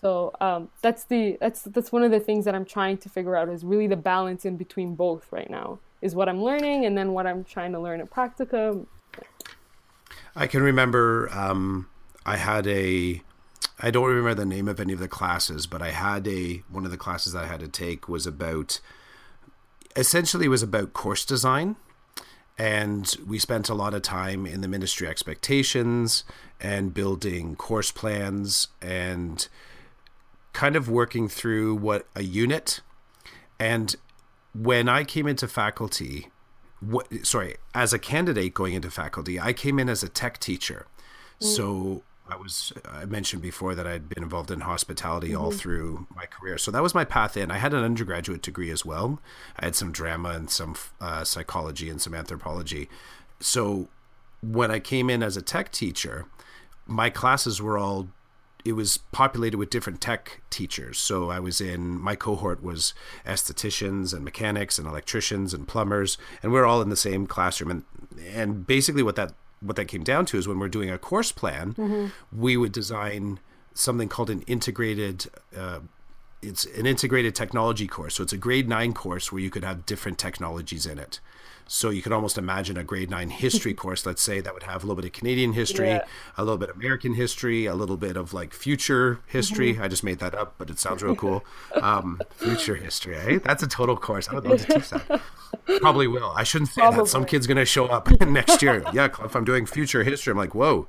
So 0.00 0.32
um, 0.40 0.68
that's 0.82 1.04
the 1.04 1.36
that's 1.40 1.62
that's 1.62 1.90
one 1.90 2.02
of 2.02 2.10
the 2.10 2.20
things 2.20 2.44
that 2.44 2.54
I'm 2.54 2.64
trying 2.64 2.98
to 2.98 3.08
figure 3.08 3.36
out 3.36 3.48
is 3.48 3.64
really 3.64 3.86
the 3.86 3.96
balance 3.96 4.44
in 4.44 4.56
between 4.56 4.94
both 4.94 5.26
right 5.32 5.50
now 5.50 5.80
is 6.02 6.14
what 6.14 6.28
I'm 6.28 6.42
learning 6.42 6.84
and 6.84 6.96
then 6.96 7.12
what 7.12 7.26
I'm 7.26 7.42
trying 7.44 7.72
to 7.72 7.80
learn 7.80 8.00
at 8.00 8.10
practicum. 8.10 8.86
I 10.36 10.46
can 10.46 10.62
remember 10.62 11.30
um, 11.32 11.88
I 12.26 12.36
had 12.36 12.66
a 12.66 13.22
I 13.78 13.90
don't 13.90 14.06
remember 14.06 14.34
the 14.34 14.46
name 14.46 14.68
of 14.68 14.80
any 14.80 14.92
of 14.92 14.98
the 14.98 15.08
classes, 15.08 15.66
but 15.66 15.80
I 15.80 15.90
had 15.90 16.26
a 16.26 16.62
one 16.68 16.84
of 16.84 16.90
the 16.90 16.96
classes 16.96 17.34
I 17.34 17.46
had 17.46 17.60
to 17.60 17.68
take 17.68 18.08
was 18.08 18.26
about 18.26 18.80
essentially 19.94 20.48
was 20.48 20.62
about 20.62 20.92
course 20.92 21.24
design 21.24 21.76
and 22.58 23.16
we 23.26 23.38
spent 23.38 23.68
a 23.68 23.74
lot 23.74 23.94
of 23.94 24.02
time 24.02 24.46
in 24.46 24.60
the 24.60 24.68
ministry 24.68 25.08
expectations 25.08 26.24
and 26.60 26.92
building 26.92 27.56
course 27.56 27.92
plans 27.92 28.68
and 28.82 29.48
kind 30.52 30.76
of 30.76 30.88
working 30.88 31.28
through 31.28 31.74
what 31.76 32.06
a 32.14 32.22
unit 32.22 32.80
and 33.58 33.96
when 34.52 34.88
I 34.88 35.04
came 35.04 35.26
into 35.26 35.48
faculty, 35.48 36.28
what, 36.80 37.06
sorry, 37.26 37.56
as 37.74 37.92
a 37.92 37.98
candidate 37.98 38.54
going 38.54 38.74
into 38.74 38.90
faculty, 38.90 39.38
I 39.40 39.52
came 39.52 39.78
in 39.78 39.88
as 39.88 40.02
a 40.02 40.08
tech 40.08 40.38
teacher. 40.38 40.86
Mm. 41.40 41.46
So 41.46 42.02
I 42.28 42.36
was 42.36 42.72
I 42.84 43.04
mentioned 43.04 43.42
before 43.42 43.74
that 43.74 43.86
I'd 43.86 44.08
been 44.08 44.22
involved 44.22 44.50
in 44.50 44.60
hospitality 44.60 45.28
mm-hmm. 45.28 45.42
all 45.42 45.50
through 45.50 46.06
my 46.14 46.26
career. 46.26 46.58
So 46.58 46.70
that 46.70 46.82
was 46.82 46.94
my 46.94 47.04
path 47.04 47.36
in. 47.36 47.50
I 47.50 47.58
had 47.58 47.74
an 47.74 47.84
undergraduate 47.84 48.42
degree 48.42 48.70
as 48.70 48.84
well. 48.84 49.20
I 49.58 49.66
had 49.66 49.76
some 49.76 49.92
drama 49.92 50.30
and 50.30 50.50
some 50.50 50.76
uh, 51.00 51.24
psychology 51.24 51.88
and 51.88 52.00
some 52.00 52.14
anthropology. 52.14 52.88
So 53.40 53.88
when 54.42 54.70
I 54.70 54.80
came 54.80 55.10
in 55.10 55.22
as 55.22 55.36
a 55.36 55.42
tech 55.42 55.70
teacher, 55.72 56.26
my 56.86 57.10
classes 57.10 57.60
were 57.60 57.78
all 57.78 58.08
it 58.64 58.72
was 58.72 58.98
populated 59.12 59.58
with 59.58 59.70
different 59.70 60.00
tech 60.00 60.42
teachers. 60.50 60.98
So 60.98 61.30
I 61.30 61.38
was 61.38 61.60
in 61.60 62.00
my 62.00 62.16
cohort 62.16 62.62
was 62.62 62.94
estheticians 63.24 64.12
and 64.12 64.24
mechanics 64.24 64.76
and 64.76 64.88
electricians 64.88 65.54
and 65.54 65.68
plumbers, 65.68 66.18
and 66.42 66.50
we 66.50 66.58
are 66.58 66.66
all 66.66 66.82
in 66.82 66.88
the 66.88 66.96
same 66.96 67.26
classroom. 67.26 67.70
And 67.70 67.84
and 68.26 68.66
basically 68.66 69.04
what 69.04 69.14
that 69.16 69.32
what 69.66 69.76
that 69.76 69.86
came 69.86 70.04
down 70.04 70.26
to 70.26 70.38
is 70.38 70.46
when 70.48 70.58
we're 70.58 70.68
doing 70.68 70.90
a 70.90 70.98
course 70.98 71.32
plan, 71.32 71.74
mm-hmm. 71.74 72.06
we 72.32 72.56
would 72.56 72.72
design 72.72 73.40
something 73.74 74.08
called 74.08 74.30
an 74.30 74.42
integrated. 74.42 75.26
Uh, 75.56 75.80
it's 76.42 76.66
an 76.66 76.86
integrated 76.86 77.34
technology 77.34 77.86
course. 77.86 78.14
So 78.14 78.22
it's 78.22 78.32
a 78.32 78.36
grade 78.36 78.68
nine 78.68 78.92
course 78.92 79.32
where 79.32 79.40
you 79.40 79.50
could 79.50 79.64
have 79.64 79.86
different 79.86 80.18
technologies 80.18 80.86
in 80.86 80.98
it. 80.98 81.18
So 81.68 81.90
you 81.90 82.00
could 82.00 82.12
almost 82.12 82.38
imagine 82.38 82.76
a 82.76 82.84
grade 82.84 83.10
nine 83.10 83.30
history 83.30 83.74
course, 83.82 84.06
let's 84.06 84.22
say, 84.22 84.40
that 84.40 84.54
would 84.54 84.62
have 84.62 84.84
a 84.84 84.86
little 84.86 84.96
bit 84.96 85.04
of 85.04 85.12
Canadian 85.12 85.52
history, 85.52 85.88
yeah. 85.88 86.04
a 86.36 86.44
little 86.44 86.58
bit 86.58 86.70
of 86.70 86.76
American 86.76 87.14
history, 87.14 87.66
a 87.66 87.74
little 87.74 87.96
bit 87.96 88.16
of 88.16 88.32
like 88.32 88.54
future 88.54 89.20
history. 89.26 89.74
Mm-hmm. 89.74 89.82
I 89.82 89.88
just 89.88 90.04
made 90.04 90.18
that 90.20 90.34
up, 90.34 90.54
but 90.58 90.70
it 90.70 90.78
sounds 90.78 91.02
real 91.02 91.16
cool. 91.16 91.44
Um, 91.74 92.20
future 92.36 92.76
history, 92.76 93.16
eh? 93.16 93.38
That's 93.42 93.62
a 93.62 93.66
total 93.66 93.96
course. 93.96 94.28
I 94.28 94.34
would 94.34 94.44
love 94.44 94.64
to 94.64 94.74
teach 94.74 94.90
that. 94.90 95.20
Probably 95.80 96.06
will. 96.06 96.32
I 96.36 96.44
shouldn't 96.44 96.70
say 96.70 96.82
Probably. 96.82 97.00
that. 97.00 97.08
Some 97.08 97.24
kid's 97.24 97.46
going 97.46 97.56
to 97.56 97.64
show 97.64 97.86
up 97.86 98.08
next 98.20 98.62
year. 98.62 98.84
Yeah, 98.92 99.08
if 99.24 99.34
I'm 99.34 99.44
doing 99.44 99.66
future 99.66 100.04
history, 100.04 100.30
I'm 100.30 100.36
like, 100.36 100.54
whoa, 100.54 100.86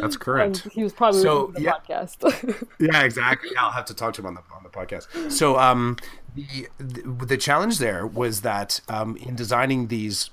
that's 0.00 0.16
current. 0.16 0.64
And 0.64 0.72
he 0.72 0.82
was 0.82 0.92
probably 0.92 1.22
so, 1.22 1.52
the 1.54 1.62
yeah. 1.62 1.72
podcast. 1.72 2.68
yeah, 2.78 3.02
exactly. 3.02 3.50
Yeah, 3.52 3.64
I'll 3.64 3.70
have 3.70 3.86
to 3.86 3.94
talk 3.94 4.14
to 4.14 4.22
him 4.22 4.26
on 4.26 4.34
the 4.34 4.42
on 4.54 4.62
the 4.62 4.68
podcast. 4.68 5.32
So, 5.32 5.58
um, 5.58 5.96
the, 6.34 6.68
the, 6.78 7.26
the 7.26 7.36
challenge 7.36 7.78
there 7.78 8.06
was 8.06 8.40
that 8.40 8.80
um, 8.88 9.16
in 9.16 9.36
designing 9.36 9.88
these 9.88 10.30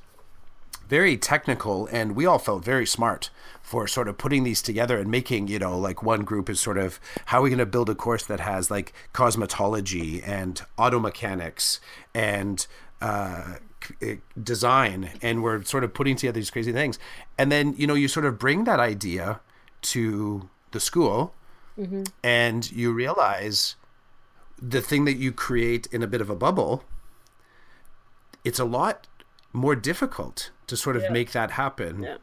very 0.91 1.15
technical 1.15 1.87
and 1.87 2.17
we 2.17 2.25
all 2.25 2.37
felt 2.37 2.65
very 2.65 2.85
smart 2.85 3.29
for 3.61 3.87
sort 3.87 4.09
of 4.09 4.17
putting 4.17 4.43
these 4.43 4.61
together 4.61 4.99
and 4.99 5.09
making 5.09 5.47
you 5.47 5.57
know 5.57 5.77
like 5.79 6.03
one 6.03 6.23
group 6.23 6.49
is 6.49 6.59
sort 6.59 6.77
of 6.77 6.99
how 7.27 7.39
are 7.39 7.43
we 7.43 7.49
going 7.49 7.59
to 7.59 7.65
build 7.65 7.89
a 7.89 7.95
course 7.95 8.25
that 8.25 8.41
has 8.41 8.69
like 8.69 8.91
cosmetology 9.13 10.21
and 10.27 10.63
auto 10.77 10.99
mechanics 10.99 11.79
and 12.13 12.67
uh, 12.99 13.55
eh, 14.01 14.15
design 14.43 15.11
and 15.21 15.41
we're 15.41 15.63
sort 15.63 15.85
of 15.85 15.93
putting 15.93 16.17
together 16.17 16.35
these 16.35 16.51
crazy 16.51 16.73
things 16.73 16.99
and 17.37 17.49
then 17.49 17.73
you 17.77 17.87
know 17.87 17.93
you 17.93 18.09
sort 18.09 18.25
of 18.25 18.37
bring 18.37 18.65
that 18.65 18.81
idea 18.81 19.39
to 19.81 20.49
the 20.71 20.79
school 20.81 21.33
mm-hmm. 21.79 22.03
and 22.21 22.69
you 22.69 22.91
realize 22.91 23.77
the 24.61 24.81
thing 24.81 25.05
that 25.05 25.17
you 25.17 25.31
create 25.31 25.87
in 25.91 26.03
a 26.03 26.07
bit 26.07 26.21
of 26.21 26.29
a 26.29 26.35
bubble, 26.35 26.83
it's 28.43 28.59
a 28.59 28.65
lot 28.65 29.07
more 29.53 29.75
difficult 29.75 30.51
to 30.67 30.77
sort 30.77 30.95
of 30.95 31.03
yeah. 31.03 31.09
make 31.09 31.31
that 31.31 31.51
happen 31.51 32.03
yeah. 32.03 32.17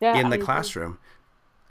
Yeah, 0.00 0.16
in 0.18 0.30
the 0.30 0.36
I 0.36 0.40
classroom. 0.40 0.98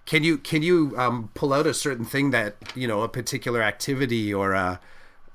Can 0.05 0.23
you 0.23 0.37
can 0.37 0.63
you 0.63 0.93
um, 0.97 1.29
pull 1.33 1.53
out 1.53 1.67
a 1.67 1.73
certain 1.73 2.03
thing 2.03 2.31
that 2.31 2.55
you 2.75 2.87
know 2.87 3.03
a 3.03 3.07
particular 3.07 3.61
activity 3.61 4.33
or 4.33 4.53
a 4.53 4.79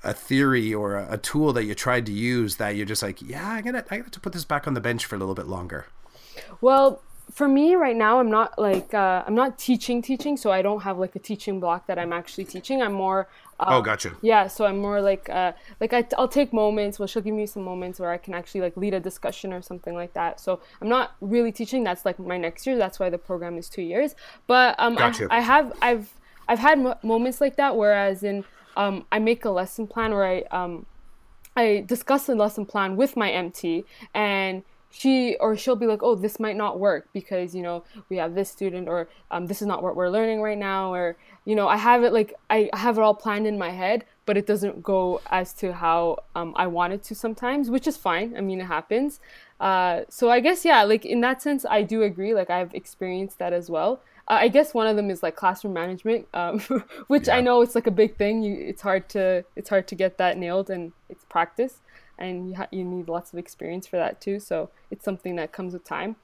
a 0.03 0.13
theory 0.13 0.73
or 0.73 0.95
a, 0.95 1.13
a 1.13 1.17
tool 1.17 1.53
that 1.53 1.65
you 1.65 1.75
tried 1.75 2.05
to 2.05 2.11
use 2.11 2.55
that 2.57 2.75
you're 2.75 2.85
just 2.85 3.01
like 3.01 3.21
yeah 3.21 3.49
I 3.49 3.61
gotta 3.61 3.83
I 3.89 3.97
got 3.99 4.11
to 4.11 4.19
put 4.19 4.33
this 4.33 4.45
back 4.45 4.67
on 4.67 4.73
the 4.73 4.81
bench 4.81 5.05
for 5.05 5.15
a 5.15 5.19
little 5.19 5.35
bit 5.35 5.47
longer. 5.47 5.87
Well, 6.61 7.01
for 7.31 7.47
me 7.47 7.75
right 7.75 7.95
now 7.95 8.19
i'm 8.19 8.29
not 8.29 8.57
like 8.57 8.93
uh, 8.93 9.23
i'm 9.25 9.35
not 9.35 9.57
teaching 9.57 10.01
teaching 10.01 10.35
so 10.37 10.51
i 10.51 10.61
don't 10.61 10.81
have 10.81 10.97
like 10.97 11.15
a 11.15 11.19
teaching 11.19 11.59
block 11.59 11.85
that 11.87 11.99
i'm 11.99 12.13
actually 12.13 12.45
teaching. 12.45 12.81
I'm 12.81 12.93
more 12.93 13.27
uh, 13.59 13.65
oh 13.67 13.81
gotcha. 13.81 14.15
yeah 14.21 14.47
so 14.47 14.65
i'm 14.65 14.79
more 14.79 15.01
like 15.01 15.29
uh, 15.29 15.51
like 15.79 15.93
I, 15.93 16.07
i'll 16.17 16.27
take 16.27 16.53
moments 16.53 16.97
well 16.97 17.07
she'll 17.07 17.21
give 17.21 17.35
me 17.35 17.45
some 17.45 17.63
moments 17.63 17.99
where 17.99 18.11
i 18.11 18.17
can 18.17 18.33
actually 18.33 18.61
like 18.61 18.75
lead 18.77 18.93
a 18.93 18.99
discussion 18.99 19.53
or 19.53 19.61
something 19.61 19.93
like 19.93 20.13
that. 20.13 20.39
So 20.39 20.61
i'm 20.81 20.89
not 20.89 21.15
really 21.21 21.51
teaching. 21.51 21.83
That's 21.83 22.05
like 22.05 22.19
my 22.19 22.37
next 22.37 22.65
year. 22.65 22.77
That's 22.77 22.99
why 22.99 23.09
the 23.09 23.17
program 23.17 23.57
is 23.57 23.69
two 23.69 23.81
years. 23.81 24.15
But 24.47 24.75
um 24.79 24.95
gotcha. 24.95 25.27
I, 25.29 25.37
I 25.37 25.39
have 25.41 25.73
i've 25.81 26.13
i've 26.47 26.59
had 26.59 26.79
mo- 26.79 26.97
moments 27.03 27.41
like 27.41 27.57
that 27.57 27.75
whereas 27.75 28.23
in 28.23 28.43
um 28.75 29.05
i 29.11 29.19
make 29.19 29.45
a 29.45 29.49
lesson 29.49 29.87
plan 29.87 30.11
where 30.11 30.25
i 30.25 30.41
um 30.51 30.85
i 31.55 31.83
discuss 31.85 32.25
the 32.25 32.35
lesson 32.35 32.65
plan 32.65 32.95
with 32.95 33.15
my 33.15 33.31
mt 33.31 33.83
and 34.13 34.63
she 34.91 35.35
or 35.39 35.55
she'll 35.55 35.75
be 35.75 35.85
like, 35.85 36.01
oh, 36.01 36.15
this 36.15 36.39
might 36.39 36.55
not 36.55 36.79
work 36.79 37.09
because 37.13 37.53
you 37.53 37.61
know 37.61 37.83
we 38.09 38.17
have 38.17 38.35
this 38.35 38.49
student 38.49 38.87
or 38.87 39.07
um, 39.31 39.47
this 39.47 39.61
is 39.61 39.67
not 39.67 39.83
what 39.83 39.95
we're 39.95 40.09
learning 40.09 40.41
right 40.41 40.57
now 40.57 40.93
or 40.93 41.15
you 41.45 41.55
know 41.55 41.67
I 41.67 41.77
have 41.77 42.03
it 42.03 42.11
like 42.11 42.33
I 42.49 42.69
have 42.73 42.97
it 42.97 43.01
all 43.01 43.13
planned 43.13 43.45
in 43.45 43.57
my 43.57 43.69
head, 43.69 44.05
but 44.25 44.37
it 44.37 44.47
doesn't 44.47 44.81
go 44.81 45.21
as 45.29 45.53
to 45.55 45.73
how 45.73 46.23
um, 46.35 46.53
I 46.55 46.67
want 46.67 46.93
it 46.93 47.03
to 47.03 47.15
sometimes, 47.15 47.69
which 47.69 47.87
is 47.87 47.97
fine. 47.97 48.35
I 48.35 48.41
mean, 48.41 48.61
it 48.61 48.65
happens. 48.65 49.19
Uh, 49.59 50.01
so 50.09 50.29
I 50.29 50.39
guess 50.39 50.65
yeah, 50.65 50.83
like 50.83 51.05
in 51.05 51.21
that 51.21 51.41
sense, 51.41 51.65
I 51.69 51.83
do 51.83 52.03
agree. 52.03 52.33
Like 52.33 52.49
I've 52.49 52.73
experienced 52.73 53.37
that 53.39 53.53
as 53.53 53.69
well. 53.69 54.01
Uh, 54.27 54.37
I 54.41 54.47
guess 54.47 54.73
one 54.73 54.85
of 54.87 54.95
them 54.95 55.09
is 55.09 55.23
like 55.23 55.35
classroom 55.35 55.73
management, 55.73 56.27
um, 56.33 56.59
which 57.07 57.27
yeah. 57.27 57.37
I 57.37 57.41
know 57.41 57.61
it's 57.61 57.75
like 57.75 57.87
a 57.87 57.91
big 57.91 58.15
thing. 58.17 58.41
You, 58.41 58.55
it's 58.59 58.81
hard 58.81 59.07
to 59.09 59.45
it's 59.55 59.69
hard 59.69 59.87
to 59.89 59.95
get 59.95 60.17
that 60.17 60.37
nailed, 60.37 60.69
and 60.69 60.93
it's 61.09 61.25
practice 61.25 61.81
and 62.19 62.49
you, 62.49 62.55
ha- 62.55 62.67
you 62.71 62.83
need 62.83 63.07
lots 63.07 63.33
of 63.33 63.39
experience 63.39 63.87
for 63.87 63.97
that 63.97 64.21
too. 64.21 64.39
So 64.39 64.69
it's 64.91 65.03
something 65.03 65.35
that 65.37 65.51
comes 65.51 65.73
with 65.73 65.83
time. 65.83 66.17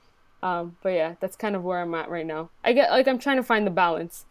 Um, 0.44 0.78
but 0.84 0.90
yeah, 0.90 1.16
that's 1.20 1.36
kind 1.36 1.56
of 1.56 1.64
where 1.64 1.82
I'm 1.82 1.96
at 1.96 2.10
right 2.10 2.26
now. 2.26 2.50
I 2.64 2.74
get 2.74 2.92
like 2.92 3.08
I'm 3.08 3.18
trying 3.18 3.38
to 3.38 3.44
find 3.44 3.66
the 3.66 3.72
balance. 3.72 4.26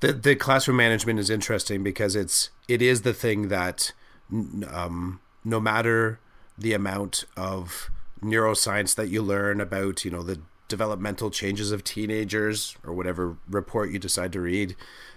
The 0.00 0.12
the 0.12 0.36
classroom 0.36 0.76
management 0.76 1.18
is 1.18 1.30
interesting 1.30 1.82
because 1.82 2.14
it's 2.14 2.50
it 2.68 2.80
is 2.80 3.02
the 3.02 3.14
thing 3.14 3.48
that 3.48 3.92
um, 4.32 5.20
no 5.44 5.58
matter 5.58 6.20
the 6.56 6.74
amount 6.74 7.24
of 7.36 7.90
neuroscience 8.22 8.94
that 8.94 9.08
you 9.08 9.22
learn 9.22 9.60
about, 9.60 10.04
you 10.04 10.10
know 10.10 10.22
the 10.22 10.40
developmental 10.68 11.30
changes 11.30 11.72
of 11.72 11.82
teenagers 11.82 12.76
or 12.86 12.94
whatever 12.94 13.36
report 13.48 13.90
you 13.90 13.98
decide 13.98 14.32
to 14.32 14.40
read, 14.40 14.76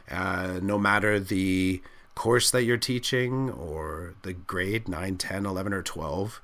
uh, 0.09 0.59
no 0.61 0.79
matter 0.79 1.19
the 1.19 1.81
course 2.15 2.51
that 2.51 2.63
you're 2.63 2.77
teaching 2.77 3.49
or 3.49 4.15
the 4.21 4.33
grade 4.33 4.87
9, 4.87 5.17
10, 5.17 5.45
11, 5.45 5.73
or 5.73 5.81
12. 5.81 6.41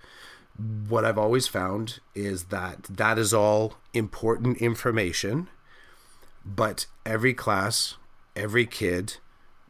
What 0.89 1.05
I've 1.05 1.17
always 1.17 1.47
found 1.47 1.99
is 2.13 2.45
that 2.45 2.83
that 2.83 3.17
is 3.17 3.33
all 3.33 3.75
important 3.93 4.57
information, 4.57 5.47
but 6.43 6.85
every 7.05 7.33
class, 7.33 7.95
every 8.35 8.65
kid 8.65 9.17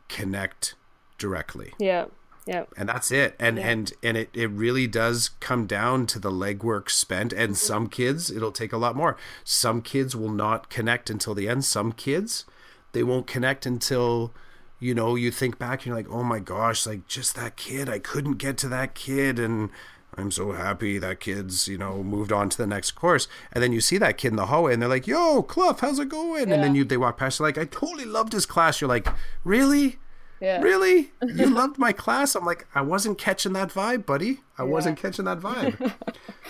connect 0.07 0.75
directly. 1.17 1.73
Yeah. 1.79 2.05
Yeah. 2.47 2.63
And 2.75 2.89
that's 2.89 3.11
it. 3.11 3.35
And 3.39 3.57
yeah. 3.57 3.69
and 3.69 3.93
and 4.01 4.17
it, 4.17 4.29
it 4.33 4.49
really 4.49 4.87
does 4.87 5.29
come 5.39 5.67
down 5.67 6.07
to 6.07 6.17
the 6.17 6.31
legwork 6.31 6.89
spent. 6.89 7.31
And 7.31 7.49
mm-hmm. 7.49 7.53
some 7.53 7.87
kids 7.87 8.31
it'll 8.31 8.51
take 8.51 8.73
a 8.73 8.77
lot 8.77 8.95
more. 8.95 9.17
Some 9.43 9.83
kids 9.83 10.15
will 10.15 10.31
not 10.31 10.69
connect 10.69 11.11
until 11.11 11.35
the 11.35 11.47
end. 11.47 11.63
Some 11.65 11.91
kids 11.91 12.45
they 12.93 13.03
won't 13.03 13.27
connect 13.27 13.67
until 13.67 14.33
you 14.79 14.93
know 14.93 15.15
you 15.15 15.31
think 15.31 15.59
back 15.59 15.79
and 15.79 15.87
you're 15.87 15.95
like, 15.95 16.09
oh 16.09 16.23
my 16.23 16.39
gosh, 16.39 16.87
like 16.87 17.07
just 17.07 17.35
that 17.35 17.55
kid. 17.55 17.89
I 17.89 17.99
couldn't 17.99 18.33
get 18.33 18.57
to 18.59 18.69
that 18.69 18.95
kid 18.95 19.37
and 19.39 19.69
I'm 20.15 20.31
so 20.31 20.53
happy 20.53 20.97
that 20.97 21.19
kid's, 21.19 21.67
you 21.67 21.77
know, 21.77 22.03
moved 22.03 22.31
on 22.31 22.49
to 22.49 22.57
the 22.57 22.67
next 22.67 22.91
course. 22.91 23.27
And 23.51 23.63
then 23.63 23.71
you 23.71 23.81
see 23.81 23.97
that 23.97 24.17
kid 24.17 24.29
in 24.29 24.35
the 24.37 24.47
hallway 24.47 24.73
and 24.73 24.81
they're 24.81 24.89
like, 24.89 25.07
yo, 25.07 25.43
Clough, 25.43 25.77
how's 25.79 25.99
it 25.99 26.09
going? 26.09 26.49
Yeah. 26.49 26.55
And 26.55 26.63
then 26.63 26.75
you 26.75 26.83
they 26.83 26.97
walk 26.97 27.17
past, 27.17 27.39
you're 27.39 27.47
like, 27.47 27.57
I 27.57 27.65
totally 27.65 28.05
loved 28.05 28.33
his 28.33 28.45
class. 28.45 28.81
You're 28.81 28.87
like, 28.87 29.07
really? 29.43 29.97
Yeah. 30.39 30.61
Really? 30.61 31.11
You 31.21 31.45
loved 31.53 31.77
my 31.77 31.91
class? 31.91 32.35
I'm 32.35 32.45
like, 32.45 32.65
I 32.73 32.81
wasn't 32.81 33.17
catching 33.17 33.53
that 33.53 33.69
vibe, 33.69 34.05
buddy. 34.05 34.39
I 34.57 34.63
yeah. 34.63 34.69
wasn't 34.69 34.97
catching 34.97 35.25
that 35.25 35.39
vibe. 35.39 35.93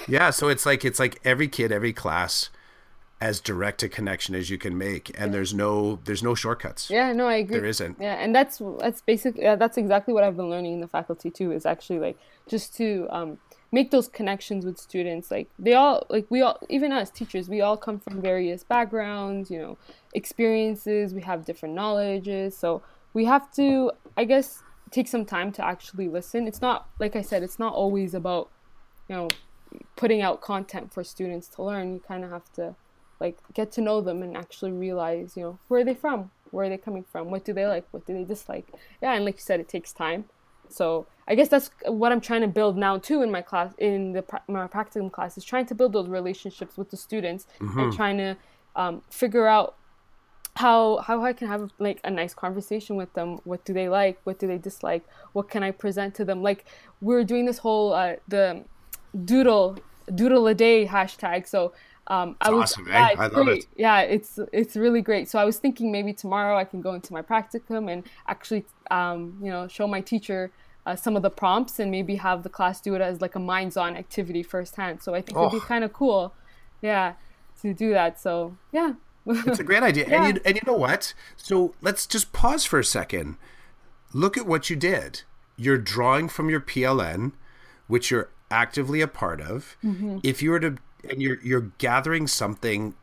yeah, 0.08 0.30
so 0.30 0.48
it's 0.48 0.66
like 0.66 0.86
it's 0.86 1.00
like 1.00 1.20
every 1.26 1.48
kid, 1.48 1.72
every 1.72 1.94
class 1.94 2.50
as 3.22 3.42
direct 3.42 3.84
a 3.84 3.90
connection 3.90 4.34
as 4.34 4.50
you 4.50 4.58
can 4.58 4.78
make 4.78 5.12
and 5.20 5.34
there's 5.34 5.54
no 5.54 6.00
there's 6.06 6.24
no 6.24 6.36
shortcuts. 6.36 6.90
Yeah 6.90 7.12
no 7.12 7.28
i 7.28 7.36
agree. 7.36 7.58
There 7.58 7.66
isn't. 7.66 7.98
Yeah 8.00 8.16
and 8.16 8.34
that's 8.34 8.62
that's 8.80 9.02
basically 9.02 9.44
yeah, 9.44 9.56
that's 9.56 9.78
exactly 9.78 10.14
what 10.14 10.24
i've 10.24 10.38
been 10.38 10.50
learning 10.50 10.74
in 10.74 10.82
the 10.82 10.88
faculty 10.88 11.30
too 11.30 11.52
is 11.52 11.66
actually 11.66 12.00
like 12.00 12.18
just 12.48 12.76
to 12.78 13.08
um, 13.10 13.38
make 13.72 13.92
those 13.92 14.08
connections 14.08 14.66
with 14.66 14.78
students 14.78 15.30
like 15.30 15.50
they 15.60 15.74
all 15.74 16.06
like 16.10 16.26
we 16.30 16.42
all 16.42 16.60
even 16.70 16.92
as 16.92 17.10
teachers 17.10 17.50
we 17.50 17.62
all 17.62 17.78
come 17.78 18.00
from 18.00 18.22
various 18.22 18.64
backgrounds 18.64 19.52
you 19.52 19.60
know 19.60 19.78
experiences 20.14 21.14
we 21.14 21.22
have 21.22 21.46
different 21.46 21.76
knowledges 21.76 22.58
so 22.58 22.82
we 23.14 23.26
have 23.26 23.52
to 23.52 23.92
i 24.18 24.24
guess 24.24 24.64
take 24.92 25.08
some 25.08 25.26
time 25.26 25.52
to 25.52 25.66
actually 25.66 26.08
listen. 26.08 26.48
It's 26.48 26.62
not 26.62 26.88
like 27.00 27.16
i 27.16 27.22
said 27.22 27.44
it's 27.44 27.60
not 27.60 27.74
always 27.74 28.14
about 28.14 28.50
you 29.08 29.16
know 29.16 29.28
putting 29.96 30.22
out 30.22 30.42
content 30.42 30.94
for 30.94 31.04
students 31.04 31.48
to 31.50 31.64
learn. 31.64 31.94
You 31.94 32.00
kind 32.00 32.24
of 32.24 32.32
have 32.32 32.52
to 32.54 32.76
like 33.20 33.38
get 33.54 33.72
to 33.72 33.82
know 33.82 34.02
them 34.02 34.22
and 34.22 34.36
actually 34.38 34.72
realize 34.72 35.36
you 35.36 35.44
know 35.44 35.60
where 35.68 35.82
are 35.82 35.86
they 35.86 35.94
from 35.94 36.32
where 36.52 36.66
are 36.66 36.70
they 36.70 36.78
coming 36.78 37.04
from 37.04 37.30
what 37.30 37.44
do 37.46 37.54
they 37.54 37.66
like 37.66 37.86
what 37.92 38.06
do 38.06 38.14
they 38.14 38.24
dislike 38.24 38.68
yeah 39.02 39.14
and 39.14 39.26
like 39.26 39.36
you 39.36 39.42
said 39.42 39.60
it 39.60 39.68
takes 39.68 39.92
time 39.92 40.26
so 40.68 41.06
i 41.28 41.36
guess 41.36 41.48
that's 41.48 41.72
what 41.86 42.12
i'm 42.12 42.22
trying 42.22 42.42
to 42.42 42.48
build 42.48 42.78
now 42.78 42.98
too 42.98 43.22
in 43.22 43.32
my 43.32 43.42
class 43.42 43.74
in 43.78 44.14
the 44.14 44.24
my 44.48 44.68
practicum 44.68 45.12
class 45.12 45.38
is 45.38 45.44
trying 45.44 45.66
to 45.66 45.76
build 45.76 45.94
those 45.94 46.08
relationships 46.08 46.78
with 46.78 46.90
the 46.90 46.98
students 46.98 47.48
mm-hmm. 47.60 47.80
and 47.80 47.94
trying 47.94 48.18
to 48.18 48.36
um, 48.76 49.02
figure 49.10 49.48
out 49.48 49.76
how 50.56 50.98
how 50.98 51.24
I 51.24 51.34
can 51.34 51.48
have 51.48 51.72
like 51.80 52.00
a 52.04 52.10
nice 52.12 52.34
conversation 52.34 52.96
with 52.96 53.14
them. 53.14 53.40
What 53.44 53.64
do 53.66 53.74
they 53.74 53.88
like? 53.88 54.20
What 54.24 54.40
do 54.40 54.48
they 54.48 54.58
dislike? 54.58 55.06
What 55.34 55.50
can 55.50 55.64
I 55.64 55.72
present 55.72 56.16
to 56.16 56.26
them? 56.26 56.42
Like 56.42 56.66
we're 57.02 57.24
doing 57.24 57.46
this 57.46 57.60
whole 57.60 57.94
uh, 57.94 58.16
the 58.28 58.64
doodle 59.26 59.78
doodle 60.14 60.48
a 60.48 60.54
day 60.54 60.86
hashtag. 60.86 61.48
So 61.48 61.74
um, 62.10 62.36
I 62.42 62.50
was 62.50 62.72
awesome, 62.72 62.88
yeah, 62.88 63.10
I 63.18 63.28
love 63.28 63.46
great. 63.46 63.64
it. 63.64 63.68
Yeah, 63.76 64.02
it's 64.02 64.40
it's 64.52 64.76
really 64.76 65.02
great. 65.02 65.30
So 65.30 65.38
I 65.38 65.46
was 65.46 65.60
thinking 65.60 65.92
maybe 65.92 66.12
tomorrow 66.12 66.58
I 66.58 66.64
can 66.64 66.82
go 66.82 66.94
into 66.94 67.14
my 67.14 67.22
practicum 67.22 67.92
and 67.92 68.04
actually 68.28 68.66
um, 68.90 69.38
you 69.42 69.52
know 69.52 69.68
show 69.68 69.88
my 69.88 70.02
teacher 70.02 70.52
uh, 70.86 70.96
some 70.96 71.16
of 71.16 71.22
the 71.22 71.30
prompts 71.30 71.80
and 71.80 71.92
maybe 71.92 72.16
have 72.16 72.42
the 72.42 72.50
class 72.50 72.82
do 72.82 72.96
it 72.96 73.02
as 73.02 73.22
like 73.22 73.36
a 73.36 73.40
minds-on 73.40 73.96
activity 73.96 74.42
firsthand. 74.42 75.04
So 75.04 75.14
I 75.14 75.22
think 75.22 75.38
oh. 75.38 75.48
it'd 75.48 75.62
be 75.62 75.66
kind 75.66 75.84
of 75.84 75.94
cool, 75.94 76.34
yeah, 76.82 77.14
to 77.62 77.74
do 77.76 77.92
that. 77.92 78.20
So 78.20 78.58
yeah, 78.72 78.94
it's 79.28 79.60
a 79.60 79.64
great 79.72 79.84
idea. 79.84 80.08
yeah. 80.10 80.26
And, 80.26 80.36
you, 80.38 80.42
and 80.46 80.56
you 80.56 80.62
know 80.66 80.78
what? 80.78 81.14
So 81.36 81.76
let's 81.82 82.08
just 82.08 82.34
pause 82.34 82.66
for 82.66 82.80
a 82.80 82.84
second. 82.84 83.38
Look 84.14 84.36
at 84.36 84.48
what 84.48 84.72
you 84.72 84.76
did. 84.76 85.22
You're 85.56 85.78
drawing 85.78 86.30
from 86.30 86.50
your 86.50 86.62
PLN, 86.62 87.34
which 87.88 88.10
you're 88.10 88.30
actively 88.50 89.02
a 89.02 89.08
part 89.08 89.42
of. 89.42 89.78
Mm-hmm. 89.84 90.20
If 90.24 90.42
you 90.42 90.52
were 90.52 90.60
to, 90.62 90.78
and 91.10 91.22
you're 91.22 91.40
you're 91.42 91.72
gathering 91.78 92.28
something 92.28 92.96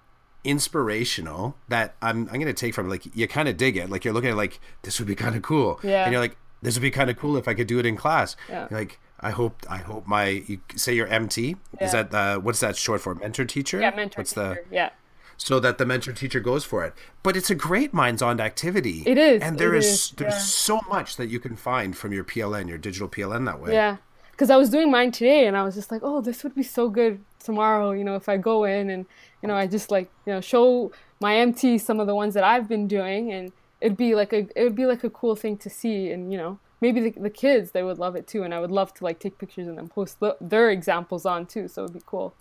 inspirational 0.45 1.57
that 1.69 1.97
I'm 2.01 2.29
I'm 2.31 2.39
gonna 2.39 2.53
take 2.53 2.75
from 2.75 2.89
like 2.89 3.15
you 3.15 3.27
kind 3.29 3.49
of 3.49 3.57
dig 3.57 3.77
it. 3.77 3.91
Like 3.91 4.05
you're 4.05 4.15
looking 4.15 4.31
at 4.31 4.37
like 4.37 4.61
this 4.83 4.99
would 4.99 5.09
be 5.09 5.15
kind 5.15 5.37
of 5.37 5.43
cool. 5.43 5.81
Yeah. 5.83 6.05
And 6.05 6.13
you're 6.13 6.21
like 6.21 6.37
this 6.63 6.75
would 6.75 6.83
be 6.83 6.91
kind 6.91 7.11
of 7.11 7.17
cool 7.17 7.37
if 7.37 7.49
I 7.49 7.55
could 7.55 7.67
do 7.67 7.79
it 7.79 7.87
in 7.87 7.97
class. 7.97 8.37
Yeah. 8.49 8.67
You're 8.71 8.81
like 8.81 8.99
I 9.21 9.31
hope 9.31 9.65
I 9.69 9.79
hope 9.79 10.07
my 10.07 10.45
you 10.47 10.61
say 10.75 10.95
your 10.95 11.07
MT 11.09 11.57
yeah. 11.79 11.85
is 11.85 11.93
that 11.93 12.15
uh, 12.15 12.39
what's 12.39 12.61
that 12.61 12.77
short 12.77 13.01
for 13.01 13.15
mentor 13.15 13.45
teacher? 13.45 13.81
Yeah, 13.81 13.95
mentor 13.95 14.21
what's 14.21 14.33
teacher. 14.33 14.65
The, 14.71 14.75
yeah 14.75 14.91
so 15.37 15.61
that 15.61 15.79
the 15.79 15.87
mentor 15.87 16.13
teacher 16.13 16.41
goes 16.41 16.65
for 16.65 16.85
it. 16.85 16.95
But 17.23 17.37
it's 17.37 17.51
a 17.51 17.55
great 17.55 17.93
minds-on 17.93 18.41
activity. 18.41 19.03
It 19.07 19.19
is, 19.19 19.43
and 19.43 19.59
there 19.59 19.75
is, 19.75 19.87
is, 19.87 20.11
there's 20.13 20.35
yeah. 20.35 20.39
so 20.39 20.81
much 20.89 21.17
that 21.17 21.29
you 21.29 21.41
can 21.41 21.57
find 21.57 21.97
from 21.97 22.13
your 22.13 22.25
PLN, 22.25 22.69
your 22.69 22.79
digital 22.79 23.09
PLN 23.09 23.45
that 23.47 23.61
way. 23.61 23.73
Yeah, 23.73 23.99
because 24.31 24.51
I 24.51 24.57
was 24.57 24.71
doing 24.71 24.91
mine 24.91 25.13
today, 25.13 25.47
and 25.47 25.57
I 25.57 25.63
was 25.63 25.75
just 25.75 25.91
like, 25.91 26.01
oh, 26.03 26.21
this 26.21 26.43
would 26.45 26.55
be 26.55 26.63
so 26.63 26.89
good 26.89 27.23
tomorrow. 27.47 27.93
You 27.93 28.05
know, 28.05 28.17
if 28.17 28.29
I 28.29 28.37
go 28.37 28.65
in 28.65 28.91
and 28.91 29.07
you 29.43 29.49
know 29.49 29.55
I 29.55 29.67
just 29.67 29.91
like 29.91 30.11
you 30.27 30.33
know 30.33 30.41
show 30.41 30.93
my 31.21 31.37
MT 31.37 31.79
some 31.79 32.01
of 32.01 32.07
the 32.07 32.15
ones 32.15 32.35
that 32.35 32.45
I've 32.45 32.69
been 32.69 32.87
doing, 32.87 33.33
and 33.33 33.53
it'd 33.81 33.97
be 33.97 34.15
like 34.15 34.33
a 34.33 34.49
it 34.55 34.65
would 34.65 34.77
be 34.77 34.87
like 34.87 35.05
a 35.05 35.11
cool 35.11 35.37
thing 35.37 35.57
to 35.59 35.71
see, 35.71 36.11
and 36.11 36.31
you 36.31 36.39
know 36.39 36.59
maybe 36.81 37.01
the, 37.01 37.21
the 37.21 37.31
kids 37.31 37.71
they 37.71 37.83
would 37.83 37.99
love 37.99 38.17
it 38.17 38.27
too, 38.27 38.43
and 38.43 38.53
I 38.53 38.61
would 38.61 38.71
love 38.71 38.93
to 38.95 39.05
like 39.05 39.19
take 39.19 39.39
pictures 39.39 39.67
and 39.67 39.79
then 39.79 39.89
post 39.89 40.21
the, 40.21 40.37
their 40.41 40.71
examples 40.71 41.25
on 41.25 41.47
too, 41.47 41.69
so 41.69 41.85
it'd 41.85 41.95
be 41.95 42.03
cool. 42.05 42.35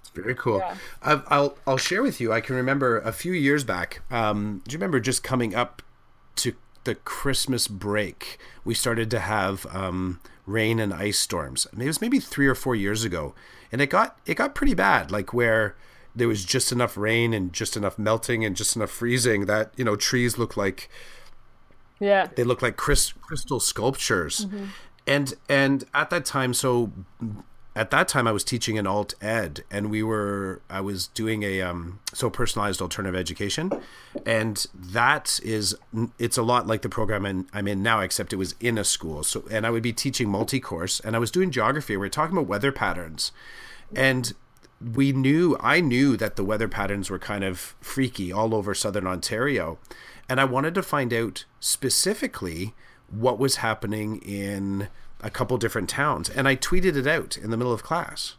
It's 0.00 0.10
very 0.10 0.34
cool. 0.34 0.58
Yeah. 0.58 0.76
I'll 1.02 1.56
I'll 1.66 1.76
share 1.76 2.02
with 2.02 2.20
you. 2.20 2.32
I 2.32 2.40
can 2.40 2.54
remember 2.54 3.00
a 3.00 3.12
few 3.12 3.32
years 3.32 3.64
back. 3.64 4.02
Um, 4.10 4.62
do 4.66 4.72
you 4.72 4.78
remember 4.78 5.00
just 5.00 5.22
coming 5.22 5.54
up 5.54 5.82
to 6.36 6.52
the 6.88 6.94
Christmas 6.94 7.68
break? 7.68 8.38
We 8.64 8.72
started 8.72 9.10
to 9.10 9.20
have 9.20 9.66
um, 9.66 10.20
rain 10.46 10.80
and 10.80 10.94
ice 10.94 11.18
storms. 11.18 11.66
It 11.78 11.84
was 11.84 12.00
maybe 12.00 12.18
three 12.18 12.46
or 12.46 12.54
four 12.54 12.74
years 12.74 13.04
ago, 13.04 13.34
and 13.70 13.82
it 13.82 13.90
got 13.90 14.18
it 14.24 14.36
got 14.36 14.54
pretty 14.54 14.72
bad. 14.72 15.10
Like 15.10 15.34
where 15.34 15.76
there 16.16 16.28
was 16.28 16.46
just 16.46 16.72
enough 16.72 16.96
rain 16.96 17.34
and 17.34 17.52
just 17.52 17.76
enough 17.76 17.98
melting 17.98 18.42
and 18.42 18.56
just 18.56 18.74
enough 18.74 18.90
freezing 18.90 19.44
that 19.44 19.72
you 19.76 19.84
know 19.84 19.96
trees 19.96 20.38
look 20.38 20.56
like 20.56 20.88
yeah 22.00 22.26
they 22.34 22.42
look 22.42 22.62
like 22.62 22.78
crystal 22.78 23.60
sculptures. 23.60 24.46
Mm-hmm. 24.46 24.64
And 25.06 25.34
and 25.46 25.84
at 25.92 26.08
that 26.08 26.24
time, 26.24 26.54
so 26.54 26.90
at 27.78 27.92
that 27.92 28.08
time 28.08 28.26
I 28.26 28.32
was 28.32 28.42
teaching 28.42 28.74
in 28.74 28.88
alt 28.88 29.14
ed 29.20 29.62
and 29.70 29.88
we 29.88 30.02
were 30.02 30.60
I 30.68 30.80
was 30.80 31.06
doing 31.06 31.44
a 31.44 31.62
um, 31.62 32.00
so 32.12 32.28
personalized 32.28 32.82
alternative 32.82 33.18
education. 33.18 33.70
And 34.26 34.66
that 34.74 35.38
is 35.44 35.76
it's 36.18 36.36
a 36.36 36.42
lot 36.42 36.66
like 36.66 36.82
the 36.82 36.88
program 36.88 37.46
I'm 37.52 37.68
in 37.68 37.80
now 37.80 38.00
except 38.00 38.32
it 38.32 38.36
was 38.36 38.56
in 38.58 38.78
a 38.78 38.84
school. 38.84 39.22
So 39.22 39.44
and 39.48 39.64
I 39.64 39.70
would 39.70 39.84
be 39.84 39.92
teaching 39.92 40.28
multi-course 40.28 40.98
and 41.00 41.14
I 41.14 41.20
was 41.20 41.30
doing 41.30 41.52
geography. 41.52 41.96
We 41.96 42.06
are 42.08 42.10
talking 42.10 42.36
about 42.36 42.48
weather 42.48 42.72
patterns. 42.72 43.30
And 43.94 44.32
we 44.94 45.12
knew 45.12 45.56
I 45.60 45.80
knew 45.80 46.16
that 46.16 46.34
the 46.34 46.44
weather 46.44 46.68
patterns 46.68 47.10
were 47.10 47.20
kind 47.20 47.44
of 47.44 47.76
freaky 47.80 48.32
all 48.32 48.56
over 48.56 48.74
southern 48.74 49.06
Ontario. 49.06 49.78
And 50.28 50.40
I 50.40 50.44
wanted 50.44 50.74
to 50.74 50.82
find 50.82 51.14
out 51.14 51.44
specifically 51.60 52.74
what 53.08 53.38
was 53.38 53.56
happening 53.56 54.16
in 54.16 54.88
a 55.20 55.30
couple 55.30 55.56
different 55.58 55.88
towns 55.88 56.28
and 56.28 56.46
I 56.46 56.56
tweeted 56.56 56.96
it 56.96 57.06
out 57.06 57.36
in 57.36 57.50
the 57.50 57.56
middle 57.56 57.72
of 57.72 57.82
class. 57.82 58.34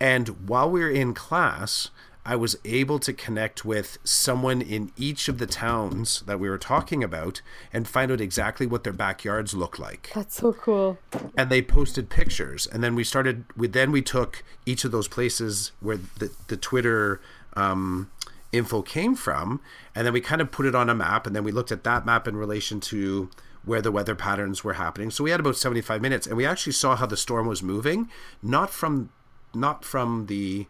And 0.00 0.48
while 0.48 0.70
we 0.70 0.80
were 0.80 0.90
in 0.90 1.14
class, 1.14 1.90
I 2.26 2.36
was 2.36 2.56
able 2.64 2.98
to 3.00 3.12
connect 3.12 3.64
with 3.64 3.98
someone 4.02 4.62
in 4.62 4.92
each 4.96 5.28
of 5.28 5.36
the 5.38 5.46
towns 5.46 6.22
that 6.22 6.40
we 6.40 6.48
were 6.48 6.58
talking 6.58 7.04
about 7.04 7.42
and 7.72 7.86
find 7.86 8.10
out 8.10 8.20
exactly 8.20 8.66
what 8.66 8.82
their 8.82 8.94
backyards 8.94 9.52
look 9.52 9.78
like. 9.78 10.10
That's 10.14 10.36
so 10.36 10.54
cool. 10.54 10.98
And 11.36 11.50
they 11.50 11.60
posted 11.60 12.08
pictures. 12.08 12.66
And 12.66 12.82
then 12.82 12.94
we 12.94 13.04
started 13.04 13.44
we 13.56 13.68
then 13.68 13.92
we 13.92 14.00
took 14.00 14.42
each 14.64 14.84
of 14.84 14.90
those 14.90 15.06
places 15.06 15.72
where 15.80 15.98
the, 16.18 16.32
the 16.48 16.56
Twitter 16.56 17.20
um, 17.56 18.10
info 18.52 18.80
came 18.82 19.14
from, 19.14 19.60
and 19.94 20.06
then 20.06 20.12
we 20.12 20.20
kind 20.20 20.40
of 20.40 20.50
put 20.50 20.64
it 20.64 20.74
on 20.74 20.88
a 20.88 20.94
map, 20.94 21.26
and 21.26 21.36
then 21.36 21.44
we 21.44 21.52
looked 21.52 21.72
at 21.72 21.84
that 21.84 22.06
map 22.06 22.26
in 22.26 22.36
relation 22.36 22.80
to 22.80 23.28
where 23.64 23.80
the 23.82 23.90
weather 23.92 24.14
patterns 24.14 24.62
were 24.62 24.74
happening. 24.74 25.10
So 25.10 25.24
we 25.24 25.30
had 25.30 25.40
about 25.40 25.56
75 25.56 26.00
minutes 26.02 26.26
and 26.26 26.36
we 26.36 26.44
actually 26.46 26.72
saw 26.74 26.96
how 26.96 27.06
the 27.06 27.16
storm 27.16 27.46
was 27.46 27.62
moving, 27.62 28.08
not 28.42 28.70
from 28.70 29.10
not 29.54 29.84
from 29.84 30.26
the 30.26 30.66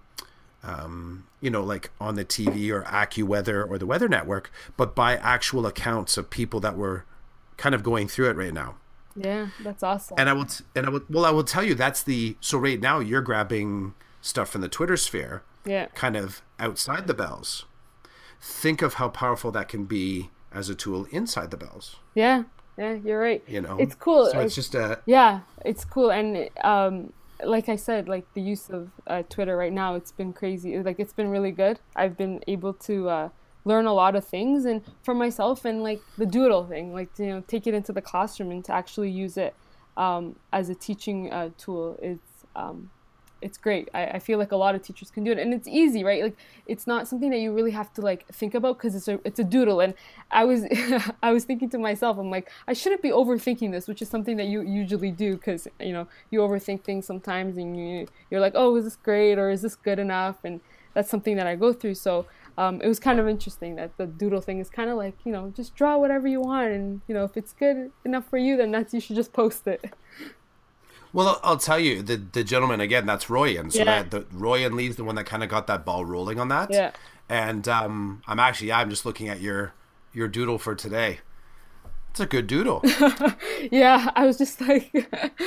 um, 0.62 1.26
you 1.40 1.50
know, 1.50 1.62
like 1.62 1.90
on 2.00 2.14
the 2.14 2.24
TV 2.24 2.70
or 2.70 2.82
AccuWeather 2.84 3.68
or 3.68 3.76
the 3.78 3.84
Weather 3.86 4.08
Network, 4.08 4.50
but 4.76 4.94
by 4.94 5.16
actual 5.16 5.66
accounts 5.66 6.16
of 6.16 6.30
people 6.30 6.58
that 6.60 6.76
were 6.76 7.04
kind 7.58 7.74
of 7.74 7.82
going 7.82 8.08
through 8.08 8.30
it 8.30 8.36
right 8.36 8.52
now. 8.54 8.76
Yeah, 9.14 9.48
that's 9.60 9.82
awesome. 9.82 10.16
And 10.18 10.28
I 10.28 10.32
will, 10.32 10.46
t- 10.46 10.64
and 10.74 10.86
I 10.86 10.88
will, 10.88 11.02
well, 11.10 11.24
I 11.26 11.30
will 11.30 11.44
tell 11.44 11.62
you 11.62 11.74
that's 11.74 12.02
the 12.02 12.36
so 12.40 12.58
right 12.58 12.80
now 12.80 12.98
you're 12.98 13.20
grabbing 13.20 13.94
stuff 14.22 14.48
from 14.48 14.62
the 14.62 14.68
Twitter 14.68 14.96
sphere, 14.96 15.42
Yeah. 15.66 15.86
kind 15.94 16.16
of 16.16 16.40
outside 16.58 17.06
the 17.06 17.14
bells. 17.14 17.66
Think 18.40 18.80
of 18.82 18.94
how 18.94 19.08
powerful 19.10 19.50
that 19.52 19.68
can 19.68 19.84
be 19.84 20.30
as 20.50 20.68
a 20.70 20.74
tool 20.74 21.06
inside 21.10 21.50
the 21.50 21.56
bells. 21.58 21.96
Yeah. 22.14 22.44
Yeah, 22.76 22.94
you're 22.94 23.20
right. 23.20 23.42
You 23.46 23.60
know, 23.60 23.76
It's 23.78 23.94
cool. 23.94 24.24
So 24.26 24.30
it's 24.30 24.34
Like- 24.36 24.52
just 24.52 24.74
a 24.74 24.98
Yeah, 25.06 25.40
it's 25.64 25.84
cool, 25.84 26.10
and 26.10 26.48
um, 26.62 27.12
like 27.44 27.68
I 27.68 27.76
said, 27.76 28.08
like 28.08 28.26
the 28.34 28.40
use 28.40 28.70
of 28.70 28.90
uh, 29.06 29.22
Twitter 29.28 29.56
right 29.56 29.72
now, 29.72 29.94
it's 29.94 30.12
been 30.12 30.32
crazy. 30.32 30.78
Like 30.82 30.98
it's 30.98 31.12
been 31.12 31.28
really 31.28 31.50
good. 31.52 31.78
I've 31.96 32.16
been 32.16 32.42
able 32.48 32.72
to 32.88 33.08
uh, 33.08 33.28
learn 33.64 33.86
a 33.86 33.92
lot 33.92 34.14
of 34.16 34.24
things, 34.24 34.64
and 34.64 34.82
for 35.02 35.14
myself, 35.14 35.64
and 35.64 35.82
like 35.82 36.00
the 36.18 36.26
doodle 36.26 36.64
thing, 36.66 36.92
like 36.92 37.10
you 37.18 37.26
know, 37.26 37.40
take 37.46 37.66
it 37.66 37.74
into 37.74 37.92
the 37.92 38.02
classroom 38.02 38.50
and 38.50 38.64
to 38.64 38.72
actually 38.72 39.10
use 39.10 39.36
it 39.36 39.54
um, 39.96 40.36
as 40.52 40.68
a 40.68 40.74
teaching 40.74 41.32
uh, 41.32 41.50
tool. 41.58 41.96
It's 42.02 42.44
um, 42.56 42.90
it's 43.44 43.58
great. 43.58 43.90
I, 43.92 44.06
I 44.06 44.18
feel 44.18 44.38
like 44.38 44.52
a 44.52 44.56
lot 44.56 44.74
of 44.74 44.82
teachers 44.82 45.10
can 45.10 45.22
do 45.22 45.30
it, 45.30 45.38
and 45.38 45.52
it's 45.52 45.68
easy, 45.68 46.02
right? 46.02 46.22
Like 46.22 46.36
it's 46.66 46.86
not 46.86 47.06
something 47.06 47.30
that 47.30 47.38
you 47.38 47.52
really 47.52 47.72
have 47.72 47.92
to 47.94 48.00
like 48.00 48.26
think 48.28 48.54
about 48.54 48.78
because 48.78 48.94
it's 48.94 49.06
a 49.06 49.20
it's 49.24 49.38
a 49.38 49.44
doodle. 49.44 49.80
And 49.80 49.92
I 50.30 50.44
was 50.44 50.64
I 51.22 51.30
was 51.30 51.44
thinking 51.44 51.68
to 51.70 51.78
myself, 51.78 52.16
I'm 52.18 52.30
like, 52.30 52.50
I 52.66 52.72
shouldn't 52.72 53.02
be 53.02 53.10
overthinking 53.10 53.70
this, 53.70 53.86
which 53.86 54.00
is 54.00 54.08
something 54.08 54.38
that 54.38 54.46
you 54.46 54.62
usually 54.62 55.10
do 55.10 55.36
because 55.36 55.68
you 55.78 55.92
know 55.92 56.08
you 56.30 56.40
overthink 56.40 56.84
things 56.84 57.06
sometimes, 57.06 57.58
and 57.58 57.76
you 57.76 58.08
you're 58.30 58.40
like, 58.40 58.54
oh, 58.56 58.74
is 58.76 58.84
this 58.84 58.96
great 58.96 59.38
or 59.38 59.50
is 59.50 59.60
this 59.60 59.76
good 59.76 59.98
enough? 59.98 60.36
And 60.42 60.60
that's 60.94 61.10
something 61.10 61.36
that 61.36 61.46
I 61.46 61.54
go 61.54 61.74
through. 61.74 61.96
So 61.96 62.26
um, 62.56 62.80
it 62.80 62.88
was 62.88 62.98
kind 62.98 63.20
of 63.20 63.28
interesting 63.28 63.76
that 63.76 63.96
the 63.98 64.06
doodle 64.06 64.40
thing 64.40 64.58
is 64.58 64.70
kind 64.70 64.88
of 64.88 64.96
like 64.96 65.18
you 65.24 65.32
know 65.32 65.52
just 65.54 65.74
draw 65.74 65.98
whatever 65.98 66.26
you 66.26 66.40
want, 66.40 66.72
and 66.72 67.02
you 67.06 67.14
know 67.14 67.24
if 67.24 67.36
it's 67.36 67.52
good 67.52 67.90
enough 68.06 68.26
for 68.30 68.38
you, 68.38 68.56
then 68.56 68.70
that's 68.70 68.94
you 68.94 69.00
should 69.00 69.16
just 69.16 69.34
post 69.34 69.66
it. 69.66 69.84
Well, 71.14 71.40
I'll- 71.42 71.56
tell 71.56 71.78
you, 71.78 72.02
the 72.02 72.16
the 72.16 72.44
gentleman 72.44 72.80
again, 72.82 73.06
that's 73.06 73.30
Royan. 73.30 73.70
So 73.70 73.78
Yeah. 73.78 74.02
that 74.02 74.10
the 74.10 74.26
Royan 74.36 74.76
Lee's 74.76 74.96
the 74.96 75.04
one 75.04 75.14
that 75.14 75.24
kind 75.24 75.42
of 75.42 75.48
got 75.48 75.66
that 75.68 75.84
ball 75.86 76.04
rolling 76.04 76.38
on 76.38 76.48
that. 76.48 76.70
Yeah. 76.70 76.90
And 77.28 77.66
um, 77.68 78.22
I'm 78.26 78.38
actually, 78.38 78.68
yeah, 78.68 78.80
I'm 78.80 78.90
just 78.90 79.06
looking 79.06 79.28
at 79.30 79.40
your 79.40 79.72
your 80.12 80.28
doodle 80.28 80.58
for 80.58 80.74
today. 80.74 81.20
It's 82.10 82.20
a 82.20 82.26
good 82.26 82.46
doodle. 82.46 82.80
yeah, 83.72 84.10
I 84.14 84.24
was 84.26 84.38
just 84.38 84.60
like, 84.60 84.92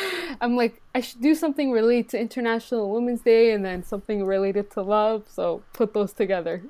I'm 0.42 0.56
like, 0.58 0.82
I 0.94 1.00
should 1.02 1.22
do 1.22 1.34
something 1.36 1.72
related 1.72 2.10
to 2.10 2.20
International 2.20 2.92
Women's 2.92 3.22
Day 3.22 3.52
and 3.54 3.64
then 3.64 3.84
something 3.84 4.26
related 4.26 4.72
to 4.72 4.82
love. 4.82 5.24
So 5.30 5.64
put 5.74 5.94
those 5.94 6.12
together. 6.14 6.62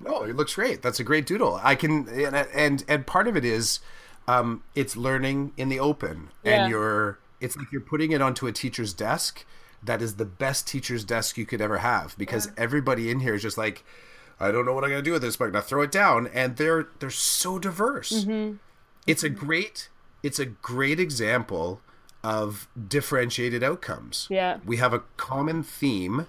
no, 0.00 0.22
it 0.24 0.34
looks 0.34 0.54
great. 0.54 0.82
That's 0.82 0.98
a 1.00 1.04
great 1.04 1.26
doodle. 1.26 1.60
I 1.62 1.74
can, 1.76 2.08
and 2.08 2.34
and, 2.34 2.84
and 2.88 3.06
part 3.06 3.28
of 3.28 3.36
it 3.36 3.44
is, 3.44 3.78
um, 4.26 4.62
it's 4.74 4.96
learning 4.96 5.52
in 5.56 5.68
the 5.68 5.78
open, 5.80 6.30
Yeah. 6.42 6.62
and 6.62 6.70
you're, 6.70 7.18
it's 7.40 7.56
like 7.56 7.70
you're 7.72 7.80
putting 7.80 8.12
it 8.12 8.22
onto 8.22 8.46
a 8.46 8.52
teacher's 8.52 8.92
desk. 8.92 9.44
That 9.82 10.02
is 10.02 10.16
the 10.16 10.24
best 10.24 10.66
teacher's 10.66 11.04
desk 11.04 11.38
you 11.38 11.46
could 11.46 11.60
ever 11.60 11.78
have 11.78 12.16
because 12.18 12.50
everybody 12.56 13.10
in 13.10 13.20
here 13.20 13.34
is 13.34 13.42
just 13.42 13.56
like, 13.56 13.84
I 14.40 14.50
don't 14.50 14.66
know 14.66 14.72
what 14.72 14.84
I'm 14.84 14.90
gonna 14.90 15.02
do 15.02 15.12
with 15.12 15.22
this, 15.22 15.36
but 15.36 15.46
I'm 15.46 15.52
gonna 15.52 15.62
throw 15.62 15.82
it 15.82 15.92
down, 15.92 16.28
and 16.28 16.56
they're 16.56 16.88
they're 16.98 17.10
so 17.10 17.58
diverse. 17.58 18.24
Mm-hmm. 18.24 18.56
It's 19.06 19.22
a 19.22 19.28
great 19.28 19.88
it's 20.22 20.38
a 20.38 20.46
great 20.46 20.98
example 20.98 21.80
of 22.24 22.68
differentiated 22.88 23.62
outcomes. 23.62 24.26
Yeah. 24.30 24.58
We 24.64 24.78
have 24.78 24.92
a 24.92 25.04
common 25.16 25.62
theme. 25.62 26.26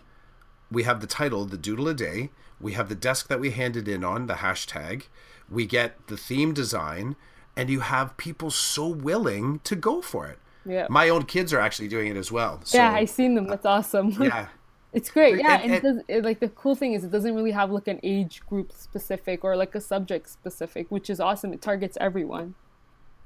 We 0.72 0.84
have 0.84 1.02
the 1.02 1.08
title, 1.08 1.46
the 1.46 1.58
doodle 1.58 1.88
a 1.88 1.94
day. 1.94 2.30
We 2.62 2.74
have 2.74 2.90
the 2.90 2.96
desk 2.96 3.28
that 3.30 3.40
we 3.40 3.52
handed 3.52 3.88
in 3.88 4.04
on, 4.04 4.28
the 4.28 4.36
hashtag. 4.36 5.04
We 5.50 5.66
get 5.66 6.08
the 6.08 6.18
theme 6.18 6.54
design, 6.54 7.16
and 7.56 7.70
you 7.70 7.80
have 7.80 8.18
people 8.18 8.52
so 8.52 8.88
willing 8.88 9.60
to 9.64 9.76
go 9.76 10.02
for 10.02 10.28
it. 10.28 10.38
Yeah. 10.70 10.88
My 10.90 11.10
own 11.10 11.24
kids 11.26 11.54
are 11.54 11.60
actually 11.60 11.88
doing 11.88 12.08
it 12.08 12.18
as 12.18 12.32
well. 12.32 12.62
So, 12.64 12.78
yeah, 12.78 12.92
I've 12.94 13.10
seen 13.10 13.36
them. 13.36 13.48
That's 13.48 13.66
awesome. 13.66 14.12
yeah. 14.22 14.48
it's 14.94 15.10
great. 15.10 15.38
Yeah, 15.40 15.56
And- 15.56 15.64
and, 15.64 15.74
it 15.74 15.84
does, 15.84 15.98
it, 16.08 16.24
like 16.24 16.40
the 16.40 16.50
cool 16.50 16.76
thing 16.76 16.94
is 16.94 17.04
it 17.04 17.12
doesn't 17.12 17.36
really 17.36 17.52
have 17.52 17.70
like 17.72 17.88
an 17.88 18.00
age 18.04 18.42
group 18.48 18.72
specific 18.72 19.44
or 19.44 19.56
like 19.56 19.74
a 19.76 19.82
subject 19.82 20.30
specific, 20.30 20.88
which 20.90 21.10
is 21.10 21.20
awesome. 21.20 21.54
It 21.54 21.62
targets 21.62 21.98
everyone. 22.02 22.56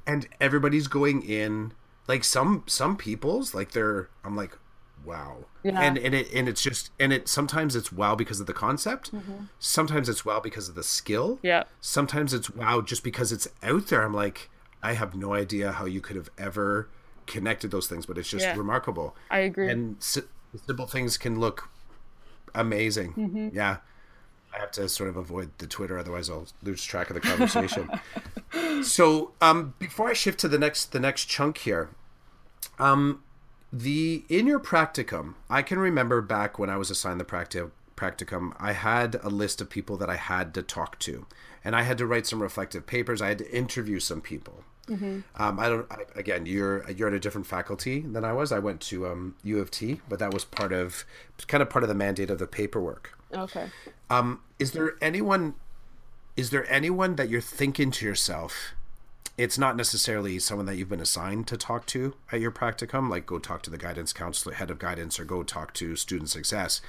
and 0.06 0.28
everybody's 0.41 0.88
going 0.88 1.22
in 1.24 1.72
like 2.08 2.24
some 2.26 2.64
some 2.68 2.98
people's 2.98 3.54
like 3.54 3.72
they're 3.72 4.10
i'm 4.26 4.36
like 4.36 4.58
wow 5.06 5.46
Yeah. 5.64 5.80
and 5.82 5.98
and 5.98 6.14
it 6.14 6.28
and 6.34 6.50
it's 6.50 6.62
just 6.62 6.91
and 7.00 7.14
it 7.14 7.30
sometimes 7.30 7.74
it's 7.76 7.89
wow 7.94 8.14
because 8.14 8.41
of 8.41 8.46
the 8.48 8.54
concept 8.54 9.14
Mm-hmm. 9.14 9.46
sometimes 9.60 10.10
it's 10.10 10.26
wow 10.26 10.41
because 10.41 10.68
of 10.68 10.76
the 10.76 10.84
skill 10.84 11.39
Yeah. 11.41 11.64
sometimes 11.80 12.34
it's 12.34 12.50
wow 12.50 12.82
just 12.82 13.04
because 13.06 13.32
it's 13.32 13.48
out 13.64 13.88
there 13.88 14.02
i'm 14.04 14.14
like 14.14 14.50
i 14.82 14.91
have 14.94 15.16
no 15.16 15.34
idea 15.34 15.72
how 15.72 15.86
you 15.86 16.02
could 16.02 16.18
have 16.18 16.30
ever 16.38 16.89
connected 17.28 17.71
those 17.71 17.88
things 17.88 18.05
but 18.05 18.17
it's 18.17 18.30
just 18.30 18.45
Yeah. 18.45 18.55
remarkable. 18.57 19.15
I 19.32 19.39
agree. 19.39 19.69
and 19.69 19.95
si- 19.99 20.21
simple 20.65 20.88
things 20.88 21.17
can 21.17 21.39
look 21.39 21.69
amazing. 22.55 23.13
Mm-hmm. 23.13 23.49
yeah. 23.53 23.78
I 24.55 24.59
have 24.59 24.71
to 24.74 24.88
sort 24.88 25.09
of 25.09 25.17
avoid 25.17 25.49
the 25.57 25.65
twitter 25.65 25.97
otherwise 25.97 26.30
i'll 26.30 26.45
lose 26.61 26.84
track 26.84 27.09
of 27.09 27.15
the 27.15 27.21
conversation. 27.21 27.89
So 28.84 29.32
um 29.41 29.74
before 29.80 30.09
i 30.09 30.13
shift 30.13 30.39
to 30.41 30.47
the 30.47 30.59
next 30.59 30.91
the 30.91 30.99
next 30.99 31.26
chunk 31.26 31.57
here 31.59 31.89
um 32.80 33.24
the 33.71 34.24
in 34.30 34.45
your 34.47 34.59
practicum 34.59 35.34
i 35.49 35.61
can 35.61 35.80
remember 35.80 36.21
back 36.21 36.59
when 36.59 36.69
i 36.69 36.78
was 36.78 36.89
assigned 36.91 37.19
the 37.19 37.26
practi- 37.26 37.71
practicum 37.95 38.53
i 38.59 38.71
had 38.74 39.15
a 39.24 39.30
list 39.30 39.59
of 39.61 39.69
people 39.69 39.97
that 39.97 40.09
i 40.09 40.15
had 40.17 40.53
to 40.53 40.61
talk 40.61 40.99
to. 40.99 41.26
And 41.63 41.76
i 41.76 41.82
had 41.84 41.97
to 41.99 42.05
write 42.05 42.28
some 42.28 42.41
reflective 42.41 42.86
papers. 42.86 43.21
I 43.21 43.30
had 43.30 43.38
to 43.39 43.51
interview 43.55 43.99
some 43.99 44.21
people 44.21 44.63
um, 44.92 45.24
I 45.60 45.70
don't. 45.70 45.90
I, 45.92 45.98
again, 46.16 46.46
you're 46.46 46.90
you're 46.92 47.08
at 47.08 47.14
a 47.14 47.20
different 47.20 47.48
faculty 47.48 48.02
than 48.02 48.26
I 48.26 48.34
was. 48.34 48.52
I 48.52 48.60
went 48.60 48.82
to 48.82 49.08
um, 49.08 49.36
U 49.44 49.60
of 49.60 49.72
T, 49.72 50.02
but 50.10 50.20
that 50.20 50.34
was 50.34 50.44
part 50.44 50.74
of 50.74 51.06
kind 51.48 51.62
of 51.62 51.70
part 51.70 51.84
of 51.84 51.90
the 51.90 51.96
mandate 51.96 52.30
of 52.30 52.40
the 52.40 52.48
paperwork. 52.48 53.18
okay. 53.34 53.70
Um, 54.10 54.42
is 54.60 54.72
there 54.74 54.96
anyone? 55.02 55.56
Is 56.36 56.50
there 56.50 56.70
anyone 56.72 57.16
that 57.16 57.30
you're 57.30 57.42
thinking 57.42 57.92
to 57.92 58.06
yourself? 58.06 58.74
It's 59.38 59.58
not 59.58 59.76
necessarily 59.76 60.38
someone 60.38 60.68
that 60.68 60.76
you've 60.76 60.90
been 60.90 61.00
assigned 61.00 61.48
to 61.48 61.58
talk 61.58 61.88
to 61.88 62.14
at 62.32 62.40
your 62.40 62.52
practicum, 62.52 63.10
like 63.10 63.26
go 63.26 63.40
talk 63.40 63.64
to 63.64 63.70
the 63.70 63.80
guidance 63.80 64.14
counselor, 64.14 64.54
head 64.54 64.70
of 64.70 64.80
guidance, 64.80 65.20
or 65.20 65.26
go 65.26 65.44
talk 65.44 65.74
to 65.76 65.96
student 65.96 66.30
success. 66.30 66.82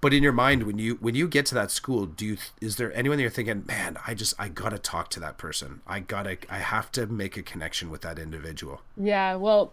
But 0.00 0.14
in 0.14 0.22
your 0.22 0.32
mind, 0.32 0.62
when 0.62 0.78
you 0.78 0.94
when 0.96 1.14
you 1.14 1.26
get 1.26 1.46
to 1.46 1.54
that 1.56 1.70
school, 1.70 2.06
do 2.06 2.24
you 2.24 2.36
is 2.60 2.76
there 2.76 2.92
anyone 2.94 3.18
you're 3.18 3.30
thinking, 3.30 3.64
man, 3.66 3.98
I 4.06 4.14
just 4.14 4.34
I 4.38 4.48
gotta 4.48 4.78
talk 4.78 5.10
to 5.10 5.20
that 5.20 5.38
person. 5.38 5.80
I 5.86 6.00
gotta 6.00 6.38
I 6.48 6.58
have 6.58 6.92
to 6.92 7.06
make 7.06 7.36
a 7.36 7.42
connection 7.42 7.90
with 7.90 8.02
that 8.02 8.18
individual. 8.18 8.82
Yeah, 8.96 9.34
well, 9.34 9.72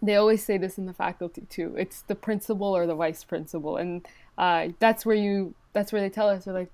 they 0.00 0.16
always 0.16 0.42
say 0.42 0.56
this 0.56 0.78
in 0.78 0.86
the 0.86 0.94
faculty 0.94 1.42
too. 1.50 1.74
It's 1.76 2.00
the 2.02 2.14
principal 2.14 2.74
or 2.74 2.86
the 2.86 2.94
vice 2.94 3.24
principal, 3.24 3.76
and 3.76 4.06
uh, 4.38 4.68
that's 4.78 5.04
where 5.04 5.16
you. 5.16 5.54
That's 5.74 5.92
where 5.92 6.00
they 6.00 6.10
tell 6.10 6.28
us. 6.28 6.44
They're 6.44 6.54
like, 6.54 6.72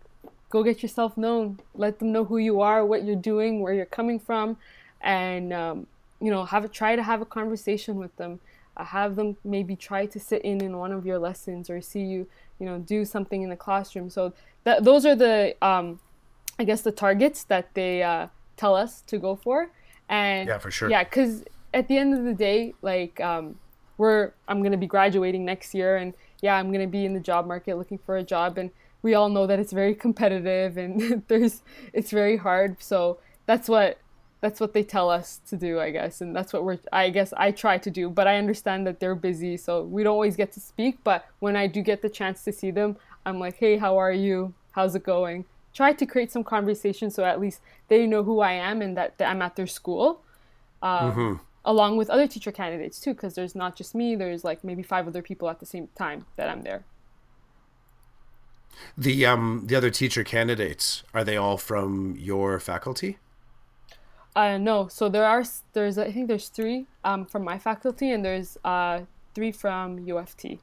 go 0.51 0.63
get 0.63 0.83
yourself 0.83 1.17
known. 1.17 1.59
Let 1.75 1.99
them 1.99 2.13
know 2.13 2.25
who 2.25 2.39
you 2.39 2.61
are, 2.61 2.85
what 2.85 3.05
you're 3.05 3.17
doing, 3.17 3.61
where 3.61 3.73
you're 3.73 3.87
coming 3.87 4.21
from, 4.21 4.57
and 5.01 5.53
um, 5.53 5.87
you 6.21 6.31
know, 6.31 6.45
have 6.45 6.65
a, 6.65 6.69
try 6.69 6.95
to 6.95 7.03
have 7.03 7.21
a 7.21 7.27
conversation 7.27 7.97
with 7.97 8.15
them. 8.17 8.39
Have 8.79 9.17
them 9.17 9.37
maybe 9.45 9.77
try 9.77 10.07
to 10.07 10.21
sit 10.21 10.43
in 10.43 10.61
in 10.63 10.77
one 10.77 10.93
of 10.93 11.05
your 11.05 11.19
lessons 11.19 11.69
or 11.71 11.81
see 11.81 12.03
you, 12.03 12.27
you 12.59 12.67
know, 12.67 12.79
do 12.79 13.05
something 13.05 13.43
in 13.43 13.51
the 13.51 13.57
classroom. 13.57 14.11
So 14.11 14.33
that 14.65 14.85
those 14.85 15.05
are 15.05 15.17
the, 15.17 15.57
um, 15.63 16.01
I 16.59 16.65
guess, 16.65 16.83
the 16.83 16.93
targets 16.93 17.45
that 17.45 17.75
they 17.75 18.03
uh, 18.03 18.29
tell 18.57 18.75
us 18.75 19.03
to 19.03 19.19
go 19.19 19.37
for. 19.37 19.71
And 20.09 20.49
Yeah, 20.49 20.59
for 20.59 20.71
sure. 20.71 20.91
Yeah, 20.91 21.05
because 21.05 21.45
at 21.75 21.89
the 21.89 21.99
end 21.99 22.15
of 22.15 22.25
the 22.25 22.35
day, 22.35 22.75
like 22.83 23.21
um, 23.21 23.59
we're 23.97 24.33
I'm 24.47 24.63
gonna 24.63 24.77
be 24.77 24.87
graduating 24.87 25.45
next 25.45 25.75
year, 25.75 25.97
and 25.97 26.15
yeah, 26.41 26.57
I'm 26.57 26.73
gonna 26.73 26.87
be 26.87 27.05
in 27.05 27.15
the 27.15 27.21
job 27.21 27.47
market 27.47 27.77
looking 27.77 27.99
for 27.99 28.17
a 28.17 28.23
job, 28.23 28.59
and 28.59 28.71
we 29.03 29.15
all 29.15 29.29
know 29.29 29.47
that 29.47 29.59
it's 29.59 29.73
very 29.73 29.95
competitive 29.95 30.77
and 30.77 31.23
there's 31.29 31.63
it's 31.93 32.11
very 32.11 32.37
hard. 32.37 32.83
So 32.83 33.19
that's 33.47 33.69
what 33.69 33.99
that's 34.41 34.61
what 34.61 34.73
they 34.73 34.85
tell 34.85 35.11
us 35.11 35.41
to 35.49 35.57
do, 35.57 35.81
I 35.81 35.91
guess, 35.91 36.21
and 36.21 36.35
that's 36.35 36.53
what 36.53 36.65
we're 36.65 36.79
I 36.93 37.11
guess 37.11 37.33
I 37.37 37.51
try 37.51 37.79
to 37.79 37.91
do. 37.91 38.09
But 38.09 38.27
I 38.27 38.39
understand 38.39 38.87
that 38.87 39.01
they're 39.01 39.15
busy, 39.15 39.57
so 39.57 39.83
we 39.83 40.03
don't 40.03 40.13
always 40.13 40.37
get 40.37 40.53
to 40.53 40.61
speak. 40.61 40.99
But 41.03 41.27
when 41.41 41.57
I 41.57 41.67
do 41.67 41.83
get 41.83 42.03
the 42.03 42.09
chance 42.09 42.45
to 42.45 42.53
see 42.53 42.71
them, 42.71 42.97
I'm 43.27 43.39
like, 43.39 43.57
hey, 43.57 43.77
how 43.77 43.97
are 43.99 44.13
you? 44.13 44.55
How's 44.73 44.95
it 44.95 45.03
going? 45.03 45.45
Try 45.75 45.93
to 45.93 46.07
create 46.07 46.33
some 46.33 46.45
conversation 46.45 47.11
so 47.11 47.25
at 47.25 47.41
least 47.41 47.61
they 47.89 48.07
know 48.07 48.23
who 48.23 48.41
I 48.41 48.53
am 48.53 48.83
and 48.83 48.97
that, 48.97 49.19
that 49.19 49.31
I'm 49.31 49.43
at 49.43 49.55
their 49.55 49.67
school 49.67 50.23
um, 50.83 51.41
along 51.65 51.97
with 51.97 52.11
other 52.11 52.27
teacher 52.27 52.51
candidates 52.53 53.01
too, 53.01 53.15
because 53.15 53.35
there's 53.35 53.55
not 53.55 53.77
just 53.77 53.95
me. 53.95 54.17
There's 54.17 54.45
like 54.45 54.65
maybe 54.65 54.83
five 54.83 55.07
other 55.07 55.23
people 55.23 55.49
at 55.51 55.61
the 55.61 55.67
same 55.67 55.89
time 55.97 56.27
that 56.37 56.49
I'm 56.49 56.63
there. 56.63 56.85
The 58.97 59.27
um 59.27 59.65
the 59.67 59.75
other 59.75 59.91
teacher 59.91 60.23
candidates 60.23 61.03
are 61.13 61.25
they 61.25 61.37
all 61.37 61.57
from 61.57 62.17
your 62.17 62.61
faculty? 62.61 63.19
Uh, 64.39 64.57
no, 64.57 64.87
so 64.87 65.09
there 65.09 65.25
are 65.25 65.43
there's 65.73 65.99
I 65.99 66.13
think 66.13 66.29
there's 66.29 66.49
three 66.49 66.87
um, 67.03 67.27
from 67.27 67.43
my 67.43 67.59
faculty 67.59 68.13
and 68.13 68.25
there's 68.25 68.57
uh, 68.65 69.01
three 69.35 69.51
from 69.51 69.99
U 69.99 70.17
of 70.17 70.37
T. 70.37 70.61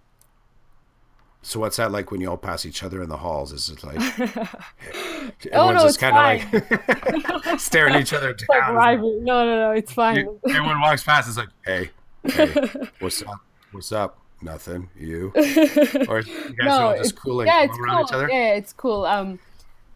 So 1.42 1.60
what's 1.60 1.76
that 1.76 1.92
like 1.92 2.10
when 2.10 2.22
you 2.22 2.30
all 2.30 2.38
pass 2.38 2.66
each 2.66 2.84
other 2.84 3.04
in 3.04 3.10
the 3.10 3.18
halls? 3.18 3.52
Is 3.52 3.68
it 3.70 3.84
like 3.84 4.00
Oh, 5.52 5.74
no, 5.74 5.82
just 5.82 6.00
kind 6.00 6.16
of 6.16 6.54
like 6.54 7.60
staring 7.60 7.96
at 7.96 8.02
each 8.02 8.14
other 8.14 8.32
down? 8.50 8.76
Like 8.76 8.78
rival. 8.78 9.20
No, 9.22 9.46
no, 9.46 9.58
no, 9.58 9.72
it's 9.72 9.92
fine. 9.92 10.20
You- 10.20 10.40
everyone 10.48 10.80
walks 10.80 11.04
past. 11.04 11.28
It's 11.28 11.38
like, 11.38 11.50
hey, 11.66 11.90
hey, 12.24 12.72
what's 13.00 13.22
up? 13.24 13.42
What's 13.74 13.92
up? 13.92 14.20
Nothing. 14.42 14.88
You? 14.98 15.34
or 16.08 16.22
you 16.22 16.56
guys 16.56 16.56
no, 16.64 16.72
are 16.72 16.84
all 16.84 16.98
just 16.98 17.18
cool 17.18 17.42
and 17.42 17.48
yeah, 17.50 17.64
it's 17.64 17.78
cool. 17.78 18.00
each 18.00 18.14
other? 18.14 18.30
Yeah, 18.32 18.54
it's 18.54 18.72
cool. 18.72 19.04
Um, 19.06 19.38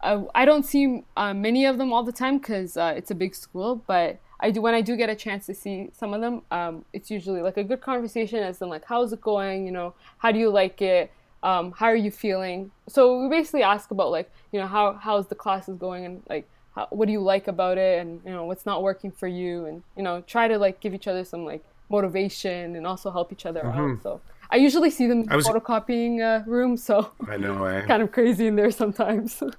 I, 0.02 0.24
I 0.34 0.44
don't 0.44 0.64
see 0.64 1.04
uh, 1.16 1.34
many 1.34 1.66
of 1.66 1.78
them 1.78 1.92
all 1.92 2.02
the 2.02 2.12
time 2.12 2.38
because 2.38 2.76
uh, 2.76 2.94
it's 2.96 3.10
a 3.10 3.14
big 3.14 3.34
school, 3.34 3.82
but 3.86 4.18
I 4.40 4.50
do 4.50 4.62
when 4.62 4.74
I 4.74 4.80
do 4.80 4.96
get 4.96 5.10
a 5.10 5.14
chance 5.14 5.46
to 5.46 5.54
see 5.54 5.90
some 5.92 6.14
of 6.14 6.20
them. 6.20 6.42
Um, 6.50 6.84
it's 6.92 7.10
usually 7.10 7.42
like 7.42 7.56
a 7.56 7.64
good 7.64 7.80
conversation 7.80 8.42
as 8.42 8.60
in 8.62 8.68
like 8.68 8.84
how's 8.84 9.12
it 9.12 9.20
going? 9.20 9.66
You 9.66 9.72
know, 9.72 9.94
how 10.18 10.32
do 10.32 10.38
you 10.38 10.50
like 10.50 10.80
it? 10.80 11.12
Um, 11.42 11.72
how 11.72 11.86
are 11.86 11.96
you 11.96 12.10
feeling? 12.10 12.70
So 12.88 13.22
we 13.22 13.28
basically 13.28 13.62
ask 13.62 13.90
about 13.90 14.10
like 14.10 14.30
you 14.52 14.60
know 14.60 14.66
how 14.66 14.94
how's 14.94 15.26
the 15.26 15.34
classes 15.34 15.76
going 15.76 16.04
and 16.04 16.22
like 16.28 16.48
how, 16.74 16.86
what 16.90 17.06
do 17.06 17.12
you 17.12 17.20
like 17.20 17.48
about 17.48 17.78
it 17.78 18.00
and 18.00 18.20
you 18.24 18.30
know 18.30 18.44
what's 18.44 18.64
not 18.64 18.82
working 18.82 19.10
for 19.10 19.28
you 19.28 19.66
and 19.66 19.82
you 19.96 20.02
know 20.02 20.22
try 20.26 20.48
to 20.48 20.58
like 20.58 20.80
give 20.80 20.94
each 20.94 21.08
other 21.08 21.24
some 21.24 21.44
like 21.44 21.62
motivation 21.90 22.76
and 22.76 22.86
also 22.86 23.10
help 23.10 23.32
each 23.32 23.44
other 23.44 23.60
mm-hmm. 23.60 23.92
out. 23.92 24.02
So 24.02 24.20
I 24.50 24.56
usually 24.56 24.90
see 24.90 25.06
them 25.06 25.22
in 25.22 25.36
was, 25.36 25.46
photocopying 25.46 26.20
uh, 26.20 26.48
room, 26.48 26.76
so 26.76 27.10
I 27.28 27.36
know 27.36 27.64
eh? 27.64 27.82
kind 27.86 28.02
of 28.02 28.10
crazy 28.10 28.46
in 28.46 28.56
there 28.56 28.70
sometimes. 28.70 29.42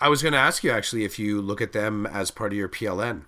I 0.00 0.08
was 0.08 0.22
going 0.22 0.32
to 0.32 0.38
ask 0.38 0.62
you 0.62 0.70
actually 0.70 1.04
if 1.04 1.18
you 1.18 1.40
look 1.40 1.60
at 1.60 1.72
them 1.72 2.06
as 2.06 2.30
part 2.30 2.52
of 2.52 2.58
your 2.58 2.68
PLN. 2.68 3.22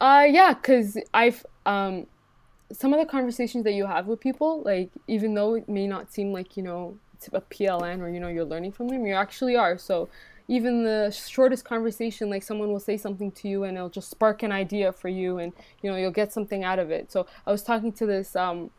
Uh, 0.00 0.26
yeah, 0.28 0.54
because 0.54 0.98
I've 1.14 1.44
um, 1.66 2.06
some 2.72 2.92
of 2.92 3.00
the 3.00 3.06
conversations 3.06 3.64
that 3.64 3.72
you 3.72 3.86
have 3.86 4.06
with 4.06 4.20
people, 4.20 4.62
like 4.62 4.90
even 5.06 5.34
though 5.34 5.54
it 5.54 5.68
may 5.68 5.86
not 5.86 6.12
seem 6.12 6.32
like 6.32 6.56
you 6.56 6.62
know 6.62 6.96
it's 7.14 7.28
a 7.32 7.40
PLN 7.40 8.00
or 8.00 8.08
you 8.08 8.20
know 8.20 8.28
you're 8.28 8.44
learning 8.44 8.72
from 8.72 8.88
them, 8.88 9.06
you 9.06 9.14
actually 9.14 9.56
are. 9.56 9.78
So 9.78 10.08
even 10.48 10.82
the 10.84 11.10
shortest 11.10 11.64
conversation, 11.64 12.28
like 12.28 12.42
someone 12.42 12.72
will 12.72 12.80
say 12.80 12.96
something 12.96 13.30
to 13.32 13.48
you 13.48 13.64
and 13.64 13.76
it'll 13.76 13.88
just 13.88 14.10
spark 14.10 14.42
an 14.42 14.52
idea 14.52 14.92
for 14.92 15.08
you, 15.08 15.38
and 15.38 15.52
you 15.82 15.90
know 15.90 15.96
you'll 15.96 16.10
get 16.10 16.32
something 16.32 16.64
out 16.64 16.78
of 16.78 16.90
it. 16.90 17.12
So 17.12 17.26
I 17.46 17.52
was 17.52 17.62
talking 17.62 17.92
to 17.92 18.06
this 18.06 18.34
um, 18.36 18.70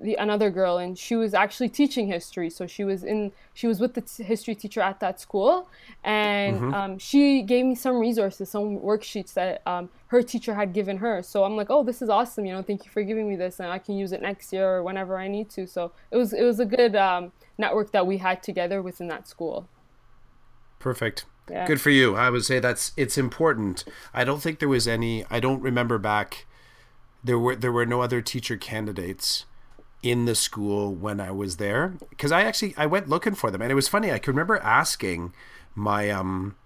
the 0.00 0.14
another 0.14 0.50
girl 0.50 0.78
and 0.78 0.98
she 0.98 1.14
was 1.14 1.34
actually 1.34 1.68
teaching 1.68 2.06
history. 2.06 2.48
So 2.48 2.66
she 2.66 2.84
was 2.84 3.04
in 3.04 3.32
she 3.52 3.66
was 3.66 3.80
with 3.80 3.94
the 3.94 4.00
t- 4.00 4.22
history 4.22 4.54
teacher 4.54 4.80
at 4.80 5.00
that 5.00 5.20
school 5.20 5.68
and 6.02 6.56
mm-hmm. 6.56 6.74
um, 6.74 6.98
she 6.98 7.42
gave 7.42 7.66
me 7.66 7.74
some 7.74 7.98
resources 7.98 8.48
some 8.48 8.78
worksheets 8.78 9.34
that 9.34 9.62
um, 9.66 9.90
her 10.08 10.22
teacher 10.22 10.54
had 10.54 10.72
given 10.72 10.96
her. 10.98 11.22
So 11.22 11.44
i'm 11.44 11.56
like 11.56 11.68
oh 11.70 11.84
this 11.84 12.00
is 12.00 12.08
awesome 12.08 12.46
you 12.46 12.54
know 12.54 12.62
thank 12.62 12.84
you 12.84 12.90
for 12.90 13.02
giving 13.02 13.28
me 13.28 13.36
this 13.36 13.60
and 13.60 13.68
i 13.70 13.78
can 13.78 13.96
use 13.96 14.12
it 14.12 14.22
next 14.22 14.52
year 14.52 14.76
or 14.76 14.82
whenever 14.82 15.18
i 15.18 15.28
need 15.28 15.50
to. 15.50 15.66
So 15.66 15.92
it 16.10 16.16
was 16.16 16.32
it 16.32 16.44
was 16.44 16.60
a 16.60 16.66
good 16.66 16.96
um, 16.96 17.32
network 17.58 17.92
that 17.92 18.06
we 18.06 18.18
had 18.18 18.42
together 18.42 18.80
within 18.80 19.08
that 19.08 19.28
school. 19.28 19.68
Perfect. 20.78 21.26
Yeah. 21.50 21.66
good 21.66 21.80
for 21.80 21.90
you. 21.90 22.14
I 22.14 22.30
would 22.30 22.44
say 22.44 22.60
that's 22.60 22.92
it's 22.96 23.18
important. 23.18 23.84
I 24.14 24.24
don't 24.24 24.40
think 24.40 24.60
there 24.60 24.68
was 24.68 24.88
any 24.88 25.26
i 25.30 25.40
don't 25.40 25.60
remember 25.60 25.98
back 25.98 26.46
there 27.22 27.38
were 27.38 27.54
there 27.54 27.72
were 27.72 27.86
no 27.86 28.00
other 28.00 28.22
teacher 28.22 28.56
candidates 28.56 29.44
in 30.02 30.24
the 30.24 30.34
school 30.34 30.94
when 30.94 31.20
I 31.20 31.30
was 31.30 31.58
there 31.58 31.94
because 32.08 32.32
I 32.32 32.42
actually 32.42 32.74
I 32.76 32.86
went 32.86 33.08
looking 33.08 33.34
for 33.34 33.50
them 33.50 33.60
and 33.60 33.70
it 33.70 33.74
was 33.74 33.88
funny 33.88 34.10
I 34.10 34.18
could 34.18 34.28
remember 34.28 34.56
asking 34.58 35.34
my 35.74 36.10
um 36.10 36.56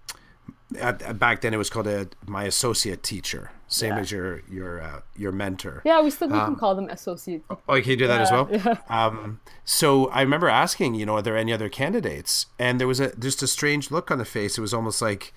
at, 0.79 1.19
back 1.19 1.41
then 1.41 1.53
it 1.53 1.57
was 1.57 1.69
called 1.69 1.87
a 1.87 2.07
my 2.25 2.45
associate 2.45 3.03
teacher 3.03 3.51
same 3.67 3.93
yeah. 3.93 3.99
as 3.99 4.11
your 4.11 4.41
your 4.49 4.81
uh, 4.81 5.01
your 5.15 5.31
mentor 5.31 5.81
yeah 5.85 6.01
we 6.01 6.09
still 6.09 6.29
we 6.29 6.37
um, 6.37 6.45
can 6.45 6.55
call 6.55 6.75
them 6.75 6.89
associate 6.89 7.43
oh 7.67 7.75
you 7.75 7.81
can 7.81 7.91
you 7.91 7.97
do 7.97 8.07
that 8.07 8.17
yeah, 8.17 8.21
as 8.21 8.31
well 8.31 8.47
yeah. 8.51 8.77
um 8.89 9.39
so 9.63 10.07
I 10.07 10.21
remember 10.21 10.47
asking 10.47 10.95
you 10.95 11.05
know 11.05 11.15
are 11.15 11.21
there 11.21 11.37
any 11.37 11.51
other 11.51 11.69
candidates 11.69 12.47
and 12.57 12.79
there 12.79 12.87
was 12.87 12.99
a 12.99 13.15
just 13.17 13.43
a 13.43 13.47
strange 13.47 13.91
look 13.91 14.11
on 14.11 14.17
the 14.17 14.25
face 14.25 14.57
it 14.57 14.61
was 14.61 14.73
almost 14.73 15.01
like 15.01 15.33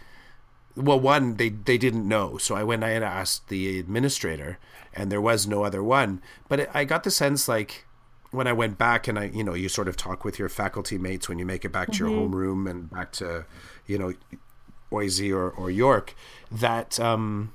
well 0.77 1.01
one 1.01 1.35
they 1.35 1.49
they 1.49 1.79
didn't 1.79 2.07
know 2.07 2.39
so 2.39 2.55
I 2.55 2.63
went 2.63 2.85
I 2.85 2.91
had 2.91 3.03
asked 3.03 3.49
the 3.49 3.79
administrator 3.81 4.59
and 4.95 5.11
there 5.11 5.21
was 5.21 5.47
no 5.47 5.65
other 5.65 5.83
one 5.83 6.23
but 6.49 6.61
it, 6.61 6.71
I 6.73 6.85
got 6.85 7.05
the 7.05 7.11
sense 7.11 7.49
like 7.49 7.87
when 8.31 8.47
I 8.47 8.53
went 8.53 8.79
back 8.79 9.09
and 9.09 9.19
I, 9.19 9.25
you 9.27 9.43
know, 9.43 9.55
you 9.55 9.69
sort 9.69 9.89
of 9.89 9.97
talk 9.97 10.25
with 10.25 10.39
your 10.39 10.49
faculty 10.49 10.99
mates 10.99 11.29
when 11.29 11.39
you 11.39 11.47
make 11.47 11.65
it 11.65 11.73
back 11.73 11.91
to 11.93 12.05
mm-hmm. 12.05 12.09
your 12.09 12.29
homeroom 12.29 12.71
and 12.71 12.91
back 12.91 13.13
to, 13.13 13.47
you 13.87 13.99
know, 13.99 14.13
OISE 14.93 15.33
or, 15.33 15.51
or 15.51 15.71
York, 15.71 16.15
that 16.51 16.99
um, 17.01 17.53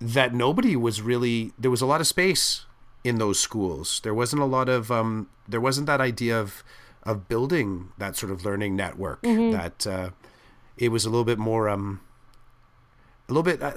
that 0.00 0.34
nobody 0.34 0.76
was 0.76 1.02
really 1.02 1.52
there 1.58 1.70
was 1.70 1.80
a 1.80 1.86
lot 1.86 2.00
of 2.00 2.06
space 2.06 2.66
in 3.04 3.18
those 3.18 3.38
schools. 3.38 4.00
There 4.02 4.14
wasn't 4.14 4.42
a 4.42 4.46
lot 4.46 4.68
of 4.68 4.90
um, 4.90 5.28
there 5.48 5.60
wasn't 5.60 5.86
that 5.86 6.00
idea 6.00 6.38
of 6.38 6.64
of 7.02 7.28
building 7.28 7.88
that 7.98 8.16
sort 8.16 8.32
of 8.32 8.44
learning 8.44 8.76
network. 8.76 9.22
Mm-hmm. 9.22 9.52
That 9.52 9.86
uh, 9.86 10.10
it 10.76 10.90
was 10.90 11.04
a 11.04 11.10
little 11.10 11.24
bit 11.24 11.38
more 11.38 11.68
um, 11.68 12.00
a 13.28 13.32
little 13.32 13.42
bit. 13.42 13.62
Uh, 13.62 13.72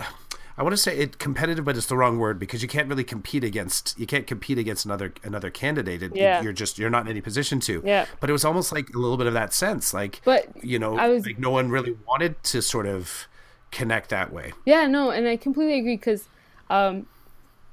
I 0.58 0.64
want 0.64 0.74
to 0.74 0.78
say 0.78 0.98
it 0.98 1.18
competitive, 1.18 1.66
but 1.66 1.76
it's 1.78 1.88
the 1.88 1.98
wrong 1.98 2.20
word 2.20 2.38
because 2.38 2.62
you 2.62 2.68
can't 2.68 2.88
really 2.88 3.04
compete 3.04 3.44
against 3.44 3.98
you 3.98 4.06
can't 4.06 4.28
compete 4.28 4.58
against 4.58 4.86
another 4.86 5.14
another 5.24 5.50
candidate. 5.50 6.16
Yeah. 6.16 6.42
you're 6.42 6.54
just 6.54 6.78
you're 6.78 6.90
not 6.90 7.06
in 7.06 7.10
any 7.10 7.22
position 7.22 7.60
to. 7.62 7.82
Yeah. 7.84 8.06
But 8.20 8.30
it 8.30 8.34
was 8.34 8.46
almost 8.46 8.72
like 8.72 8.90
a 8.90 8.98
little 8.98 9.18
bit 9.18 9.28
of 9.28 9.34
that 9.34 9.54
sense, 9.54 9.94
like 9.94 10.22
but 10.24 10.64
you 10.64 10.78
know, 10.78 10.98
I 10.98 11.10
was, 11.10 11.26
like 11.26 11.40
no 11.40 11.50
one 11.50 11.70
really 11.70 11.98
wanted 12.08 12.42
to 12.44 12.62
sort 12.62 12.86
of 12.86 13.28
connect 13.72 14.10
that 14.10 14.32
way. 14.32 14.54
Yeah, 14.66 14.86
no, 14.88 15.10
and 15.10 15.28
I 15.28 15.38
completely 15.38 15.80
agree 15.80 15.98
because 15.98 16.28
um, 16.70 17.08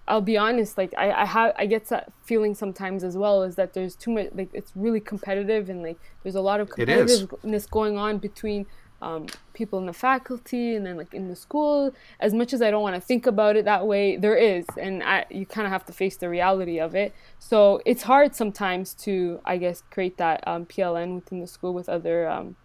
I'll 0.08 0.20
be 0.20 0.36
honest, 0.36 0.78
like 0.78 0.92
I, 0.96 1.12
I 1.12 1.24
have 1.24 1.52
I 1.56 1.66
get 1.66 1.86
that 1.88 2.12
feeling 2.24 2.54
sometimes 2.54 3.04
as 3.04 3.16
well 3.16 3.42
is 3.42 3.56
that 3.56 3.74
there's 3.74 3.94
too 3.94 4.10
much 4.10 4.28
like 4.34 4.48
it's 4.52 4.72
really 4.74 5.00
competitive 5.00 5.68
and 5.68 5.82
like 5.82 5.98
there's 6.22 6.34
a 6.34 6.40
lot 6.40 6.60
of 6.60 6.70
competitiveness 6.70 7.70
going 7.70 7.96
on 7.96 8.18
between 8.18 8.66
um, 9.02 9.26
people 9.54 9.78
in 9.78 9.86
the 9.86 9.92
faculty 9.92 10.74
and 10.74 10.84
then 10.84 10.96
like 10.96 11.14
in 11.14 11.28
the 11.28 11.36
school. 11.36 11.94
As 12.18 12.32
much 12.34 12.52
as 12.52 12.62
i 12.62 12.70
don't 12.70 12.82
want 12.82 12.94
to 12.94 13.00
think 13.00 13.26
about 13.26 13.56
it 13.56 13.64
that 13.64 13.86
way 13.86 14.16
there 14.16 14.36
is 14.36 14.64
and 14.80 15.02
I, 15.02 15.26
you 15.30 15.46
kind 15.46 15.66
of 15.66 15.72
have 15.72 15.84
to 15.86 15.92
face 15.92 16.16
the 16.16 16.28
reality 16.28 16.78
of 16.78 16.94
it. 16.94 17.14
So 17.38 17.80
it's 17.86 18.02
hard 18.02 18.34
sometimes 18.34 18.94
to 19.04 19.40
i 19.44 19.56
guess 19.56 19.82
create 19.90 20.16
that 20.18 20.46
um, 20.46 20.66
pln 20.66 21.16
within 21.16 21.40
the 21.40 21.46
school 21.46 21.74
with 21.74 21.88
other 21.88 22.28
um, 22.28 22.56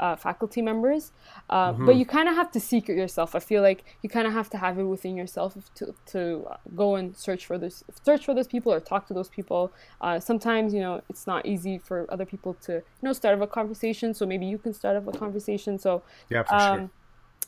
uh, 0.00 0.16
faculty 0.16 0.62
members. 0.62 1.12
Uh, 1.50 1.72
mm-hmm. 1.72 1.86
But 1.86 1.96
you 1.96 2.06
kind 2.06 2.28
of 2.28 2.34
have 2.34 2.50
to 2.52 2.60
seek 2.60 2.88
it 2.88 2.96
yourself. 2.96 3.34
I 3.34 3.38
feel 3.38 3.62
like 3.62 3.84
you 4.02 4.08
kind 4.08 4.26
of 4.26 4.32
have 4.32 4.50
to 4.50 4.58
have 4.58 4.78
it 4.78 4.84
within 4.84 5.16
yourself 5.16 5.56
to, 5.76 5.94
to 6.06 6.46
go 6.74 6.96
and 6.96 7.16
search 7.16 7.46
for 7.46 7.58
those 7.58 7.84
search 8.02 8.24
for 8.24 8.34
those 8.34 8.46
people 8.46 8.72
or 8.72 8.80
talk 8.80 9.06
to 9.08 9.14
those 9.14 9.28
people. 9.28 9.72
Uh, 10.00 10.18
sometimes 10.18 10.74
you 10.74 10.80
know 10.80 11.02
it's 11.08 11.26
not 11.26 11.46
easy 11.46 11.78
for 11.78 12.06
other 12.10 12.24
people 12.24 12.54
to 12.62 12.72
you 12.72 12.82
know 13.02 13.12
start 13.12 13.36
up 13.36 13.42
a 13.42 13.46
conversation. 13.46 14.14
So 14.14 14.26
maybe 14.26 14.46
you 14.46 14.58
can 14.58 14.72
start 14.72 14.96
up 14.96 15.06
a 15.06 15.16
conversation. 15.16 15.78
So 15.78 16.02
yeah, 16.28 16.42
for 16.42 16.54
um, 16.54 16.78
sure. 16.78 16.90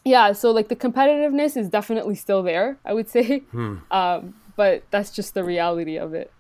Yeah, 0.05 0.33
so 0.33 0.53
like 0.53 0.69
the 0.69 0.77
competitiveness 0.77 1.57
is 1.57 1.69
definitely 1.69 2.15
still 2.15 2.43
there. 2.45 2.79
I 2.85 2.95
would 2.95 3.09
say, 3.09 3.41
hmm. 3.41 3.79
um, 3.91 4.35
but 4.55 4.85
that's 4.91 5.11
just 5.11 5.35
the 5.35 5.43
reality 5.43 5.97
of 5.97 6.15
it. 6.15 6.33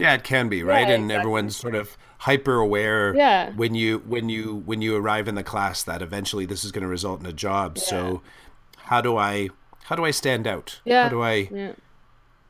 Yeah, 0.00 0.14
it 0.14 0.24
can 0.24 0.48
be 0.48 0.62
right, 0.62 0.88
yeah, 0.88 0.94
and 0.94 1.04
exactly. 1.04 1.20
everyone's 1.20 1.56
sort 1.56 1.74
of 1.74 1.96
hyper 2.20 2.56
aware 2.56 3.14
yeah. 3.14 3.50
when 3.52 3.74
you 3.74 3.98
when 4.00 4.28
you 4.28 4.56
when 4.66 4.82
you 4.82 4.94
arrive 4.94 5.26
in 5.26 5.36
the 5.36 5.42
class 5.42 5.82
that 5.82 6.02
eventually 6.02 6.44
this 6.44 6.64
is 6.64 6.70
going 6.70 6.82
to 6.82 6.88
result 6.88 7.18
in 7.18 7.24
a 7.24 7.32
job 7.32 7.78
yeah. 7.78 7.82
so 7.82 8.22
how 8.76 9.00
do 9.00 9.16
i 9.16 9.48
how 9.84 9.96
do 9.96 10.04
i 10.04 10.10
stand 10.10 10.46
out 10.46 10.80
yeah. 10.84 11.04
how 11.04 11.08
do 11.08 11.22
i 11.22 11.48
yeah. 11.50 11.72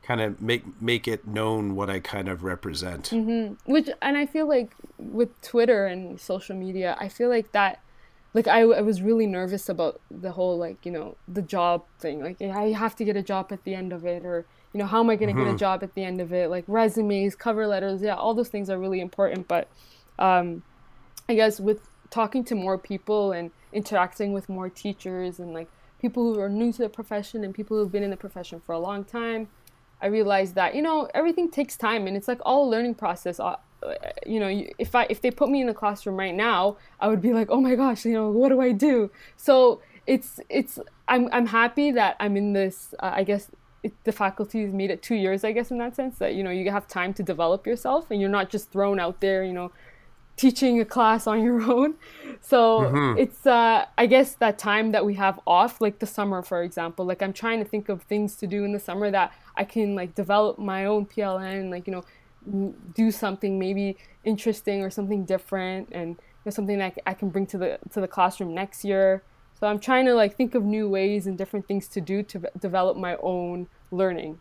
kind 0.03 0.19
of 0.19 0.41
make 0.41 0.81
make 0.81 1.07
it 1.07 1.25
known 1.25 1.73
what 1.73 1.89
i 1.89 2.01
kind 2.01 2.27
of 2.27 2.43
represent 2.43 3.11
mm-hmm. 3.11 3.53
which 3.71 3.89
and 4.01 4.17
i 4.17 4.25
feel 4.25 4.45
like 4.45 4.73
with 4.97 5.29
twitter 5.41 5.85
and 5.85 6.19
social 6.19 6.55
media 6.55 6.97
i 6.99 7.07
feel 7.07 7.29
like 7.29 7.53
that 7.53 7.79
like 8.33 8.47
I, 8.47 8.61
I 8.61 8.81
was 8.81 9.01
really 9.01 9.27
nervous 9.27 9.69
about 9.69 10.01
the 10.09 10.33
whole 10.33 10.57
like 10.57 10.85
you 10.85 10.91
know 10.91 11.15
the 11.29 11.41
job 11.41 11.85
thing 11.97 12.21
like 12.21 12.41
i 12.41 12.71
have 12.71 12.93
to 12.97 13.05
get 13.05 13.15
a 13.15 13.23
job 13.23 13.53
at 13.53 13.63
the 13.63 13.73
end 13.73 13.93
of 13.93 14.03
it 14.05 14.25
or 14.25 14.45
you 14.73 14.79
know, 14.79 14.85
how 14.85 14.99
am 15.01 15.09
I 15.09 15.15
going 15.15 15.27
to 15.27 15.33
mm-hmm. 15.33 15.43
get 15.43 15.47
a 15.47 15.51
mm-hmm. 15.51 15.57
job 15.57 15.83
at 15.83 15.93
the 15.95 16.03
end 16.03 16.21
of 16.21 16.31
it? 16.31 16.49
Like 16.49 16.63
resumes, 16.67 17.35
cover 17.35 17.67
letters, 17.67 18.01
yeah, 18.01 18.15
all 18.15 18.33
those 18.33 18.49
things 18.49 18.69
are 18.69 18.77
really 18.77 19.01
important. 19.01 19.47
But 19.47 19.67
um, 20.17 20.63
I 21.27 21.35
guess 21.35 21.59
with 21.59 21.81
talking 22.09 22.43
to 22.45 22.55
more 22.55 22.77
people 22.77 23.31
and 23.31 23.51
interacting 23.73 24.33
with 24.33 24.49
more 24.49 24.69
teachers 24.69 25.39
and 25.39 25.53
like 25.53 25.69
people 25.99 26.33
who 26.33 26.39
are 26.39 26.49
new 26.49 26.71
to 26.71 26.79
the 26.79 26.89
profession 26.89 27.43
and 27.43 27.53
people 27.53 27.77
who've 27.77 27.91
been 27.91 28.03
in 28.03 28.09
the 28.09 28.17
profession 28.17 28.59
for 28.59 28.73
a 28.73 28.79
long 28.79 29.03
time, 29.03 29.49
I 30.01 30.07
realized 30.07 30.55
that 30.55 30.73
you 30.73 30.81
know 30.81 31.09
everything 31.13 31.49
takes 31.49 31.77
time 31.77 32.07
and 32.07 32.15
it's 32.17 32.27
like 32.27 32.39
all 32.43 32.67
a 32.67 32.69
learning 32.69 32.95
process. 32.95 33.39
Uh, 33.39 33.55
you 34.25 34.39
know, 34.39 34.63
if 34.77 34.95
I 34.95 35.07
if 35.09 35.21
they 35.21 35.31
put 35.31 35.49
me 35.49 35.61
in 35.61 35.67
the 35.67 35.73
classroom 35.73 36.17
right 36.17 36.35
now, 36.35 36.77
I 36.99 37.07
would 37.07 37.21
be 37.21 37.33
like, 37.33 37.49
oh 37.49 37.61
my 37.61 37.75
gosh, 37.75 38.05
you 38.05 38.13
know, 38.13 38.29
what 38.29 38.49
do 38.49 38.61
I 38.61 38.71
do? 38.71 39.11
So 39.37 39.81
it's 40.07 40.39
it's 40.49 40.79
I'm 41.07 41.29
I'm 41.31 41.47
happy 41.47 41.91
that 41.91 42.15
I'm 42.19 42.35
in 42.35 42.53
this 42.53 42.93
uh, 42.99 43.11
I 43.13 43.23
guess 43.23 43.51
it, 43.83 43.93
the 44.03 44.11
faculties 44.11 44.73
made 44.73 44.91
it 44.91 45.01
two 45.01 45.15
years, 45.15 45.43
I 45.43 45.51
guess, 45.51 45.71
in 45.71 45.77
that 45.79 45.95
sense 45.95 46.17
that 46.19 46.35
you 46.35 46.43
know 46.43 46.51
you 46.51 46.69
have 46.71 46.87
time 46.87 47.13
to 47.15 47.23
develop 47.23 47.65
yourself 47.65 48.11
and 48.11 48.21
you're 48.21 48.29
not 48.29 48.49
just 48.49 48.71
thrown 48.71 48.99
out 48.99 49.21
there, 49.21 49.43
you 49.43 49.53
know, 49.53 49.71
teaching 50.37 50.79
a 50.79 50.85
class 50.85 51.27
on 51.27 51.43
your 51.47 51.61
own. 51.61 51.95
So 52.41 52.81
mm-hmm. 52.81 53.19
it's 53.19 53.45
uh, 53.45 53.85
I 53.97 54.05
guess 54.05 54.35
that 54.35 54.57
time 54.57 54.91
that 54.91 55.05
we 55.05 55.15
have 55.15 55.39
off, 55.45 55.81
like 55.81 55.99
the 55.99 56.05
summer, 56.05 56.41
for 56.41 56.63
example. 56.63 57.05
Like 57.05 57.21
I'm 57.21 57.33
trying 57.33 57.59
to 57.59 57.65
think 57.65 57.89
of 57.89 58.03
things 58.03 58.35
to 58.37 58.47
do 58.47 58.63
in 58.63 58.71
the 58.71 58.79
summer 58.79 59.09
that 59.11 59.33
I 59.55 59.63
can 59.63 59.95
like 59.95 60.15
develop 60.15 60.59
my 60.59 60.85
own 60.85 61.05
PLN, 61.05 61.71
like 61.71 61.87
you 61.87 61.93
know, 61.93 62.75
do 62.93 63.11
something 63.11 63.59
maybe 63.59 63.97
interesting 64.23 64.83
or 64.83 64.89
something 64.89 65.25
different, 65.25 65.89
and 65.91 66.09
you 66.09 66.45
know, 66.45 66.51
something 66.51 66.77
that 66.77 66.97
I 67.05 67.13
can 67.13 67.29
bring 67.29 67.45
to 67.47 67.57
the 67.57 67.79
to 67.91 68.01
the 68.01 68.07
classroom 68.07 68.53
next 68.53 68.83
year. 68.85 69.23
So 69.61 69.67
I'm 69.67 69.79
trying 69.79 70.05
to 70.05 70.15
like 70.15 70.35
think 70.35 70.55
of 70.55 70.63
new 70.63 70.89
ways 70.89 71.27
and 71.27 71.37
different 71.37 71.67
things 71.67 71.87
to 71.89 72.01
do 72.01 72.23
to 72.23 72.49
develop 72.59 72.97
my 72.97 73.15
own 73.17 73.67
learning. 73.91 74.39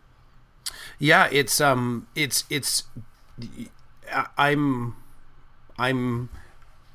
Yeah, 0.98 1.28
it's 1.30 1.60
um 1.60 2.08
it's 2.14 2.44
it's 2.48 2.84
I'm 4.38 4.96
I'm 5.78 6.30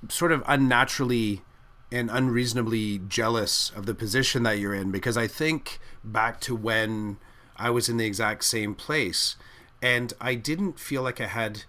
sort 0.10 0.32
of 0.32 0.44
unnaturally 0.48 1.44
and 1.92 2.10
unreasonably 2.10 3.00
jealous 3.08 3.72
of 3.76 3.86
the 3.86 3.94
position 3.94 4.42
that 4.42 4.58
you're 4.58 4.74
in 4.74 4.92
because 4.92 5.18
I 5.18 5.28
think 5.28 5.80
back 6.04 6.42
to 6.42 6.56
when 6.56 7.18
I 7.56 7.70
was 7.70 7.90
in 7.90 7.98
the 7.98 8.06
exact 8.06 8.44
same 8.44 8.74
place 8.74 9.36
and 9.84 10.14
I 10.20 10.34
didn't 10.34 10.80
feel 10.80 11.04
like 11.04 11.22
I 11.22 11.28
had 11.28 11.66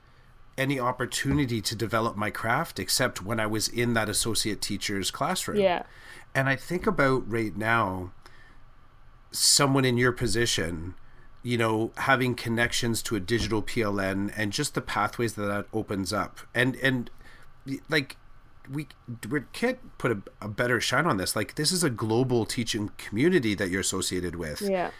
any 0.56 0.80
opportunity 0.80 1.60
to 1.60 1.76
develop 1.76 2.16
my 2.16 2.30
craft 2.30 2.78
except 2.78 3.22
when 3.22 3.38
I 3.38 3.46
was 3.46 3.68
in 3.68 3.92
that 3.92 4.08
associate 4.08 4.62
teacher's 4.62 5.10
classroom. 5.10 5.60
Yeah. 5.60 5.82
And 6.36 6.48
I 6.48 6.54
think 6.54 6.86
about 6.86 7.28
right 7.28 7.56
now 7.56 8.12
someone 9.32 9.84
in 9.84 9.96
your 9.98 10.12
position 10.12 10.94
you 11.42 11.58
know 11.58 11.92
having 11.98 12.34
connections 12.34 13.02
to 13.02 13.14
a 13.14 13.20
digital 13.20 13.62
pln 13.62 14.32
and 14.36 14.52
just 14.52 14.74
the 14.74 14.80
pathways 14.80 15.34
that 15.34 15.46
that 15.46 15.66
opens 15.72 16.12
up 16.12 16.40
and 16.54 16.74
and 16.76 17.10
like 17.88 18.16
we 18.70 18.86
we 19.28 19.40
can't 19.52 19.78
put 19.98 20.10
a, 20.10 20.22
a 20.40 20.48
better 20.48 20.80
shine 20.80 21.06
on 21.06 21.18
this 21.18 21.36
like 21.36 21.54
this 21.56 21.70
is 21.70 21.84
a 21.84 21.90
global 21.90 22.44
teaching 22.46 22.90
community 22.98 23.54
that 23.54 23.68
you're 23.68 23.82
associated 23.82 24.36
with 24.36 24.60
Yeah. 24.62 24.90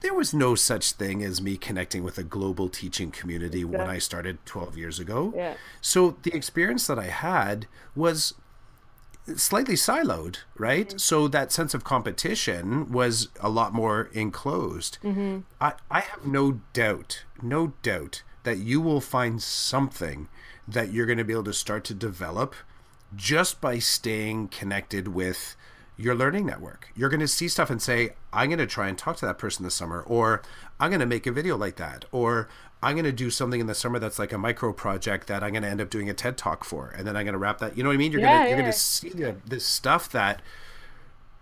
there 0.00 0.14
was 0.14 0.32
no 0.32 0.54
such 0.54 0.92
thing 0.92 1.22
as 1.24 1.40
me 1.40 1.56
connecting 1.56 2.04
with 2.04 2.18
a 2.18 2.22
global 2.22 2.68
teaching 2.68 3.10
community 3.10 3.64
when 3.64 3.80
I 3.88 3.98
started 3.98 4.38
12 4.46 4.76
years 4.76 5.00
ago. 5.00 5.32
Yeah. 5.34 5.54
So 5.80 6.16
the 6.22 6.32
experience 6.34 6.86
that 6.86 6.98
I 6.98 7.06
had 7.06 7.66
was 7.96 8.34
slightly 9.36 9.74
siloed, 9.74 10.38
right? 10.56 10.88
Mm-hmm. 10.88 10.98
So 10.98 11.28
that 11.28 11.52
sense 11.52 11.74
of 11.74 11.84
competition 11.84 12.90
was 12.90 13.28
a 13.40 13.48
lot 13.48 13.72
more 13.72 14.10
enclosed. 14.12 14.98
Mm-hmm. 15.02 15.40
I, 15.60 15.74
I 15.90 16.00
have 16.00 16.26
no 16.26 16.60
doubt, 16.72 17.24
no 17.42 17.74
doubt 17.82 18.22
that 18.44 18.58
you 18.58 18.80
will 18.80 19.00
find 19.00 19.42
something 19.42 20.28
that 20.66 20.92
you're 20.92 21.06
going 21.06 21.18
to 21.18 21.24
be 21.24 21.32
able 21.32 21.44
to 21.44 21.52
start 21.52 21.84
to 21.84 21.94
develop 21.94 22.54
just 23.14 23.60
by 23.60 23.78
staying 23.78 24.48
connected 24.48 25.08
with 25.08 25.56
your 25.96 26.14
learning 26.14 26.46
network. 26.46 26.88
You're 26.94 27.08
going 27.08 27.20
to 27.20 27.28
see 27.28 27.48
stuff 27.48 27.70
and 27.70 27.82
say, 27.82 28.10
I'm 28.32 28.50
going 28.50 28.58
to 28.58 28.66
try 28.66 28.88
and 28.88 28.96
talk 28.96 29.16
to 29.16 29.26
that 29.26 29.38
person 29.38 29.64
this 29.64 29.74
summer, 29.74 30.02
or 30.02 30.42
I'm 30.78 30.90
going 30.90 31.00
to 31.00 31.06
make 31.06 31.26
a 31.26 31.32
video 31.32 31.56
like 31.56 31.76
that, 31.76 32.04
or 32.12 32.48
I'm 32.82 32.94
going 32.94 33.04
to 33.04 33.12
do 33.12 33.30
something 33.30 33.60
in 33.60 33.66
the 33.66 33.74
summer 33.74 33.98
that's 33.98 34.18
like 34.18 34.32
a 34.32 34.38
micro 34.38 34.72
project 34.72 35.26
that 35.28 35.42
I'm 35.42 35.52
going 35.52 35.62
to 35.64 35.68
end 35.68 35.80
up 35.80 35.90
doing 35.90 36.08
a 36.08 36.14
TED 36.14 36.36
talk 36.38 36.64
for, 36.64 36.90
and 36.96 37.06
then 37.06 37.16
I'm 37.16 37.24
going 37.24 37.32
to 37.32 37.38
wrap 37.38 37.58
that. 37.58 37.76
You 37.76 37.82
know 37.82 37.88
what 37.88 37.94
I 37.94 37.98
mean? 37.98 38.12
You're 38.12 38.20
Yeah, 38.20 38.22
going 38.22 38.40
to 38.40 38.48
you're 38.48 38.56
yeah. 38.56 38.62
going 38.62 38.66
to 38.66 38.72
see 38.78 39.10
the, 39.10 39.36
this 39.44 39.66
stuff 39.66 40.10
that 40.10 40.42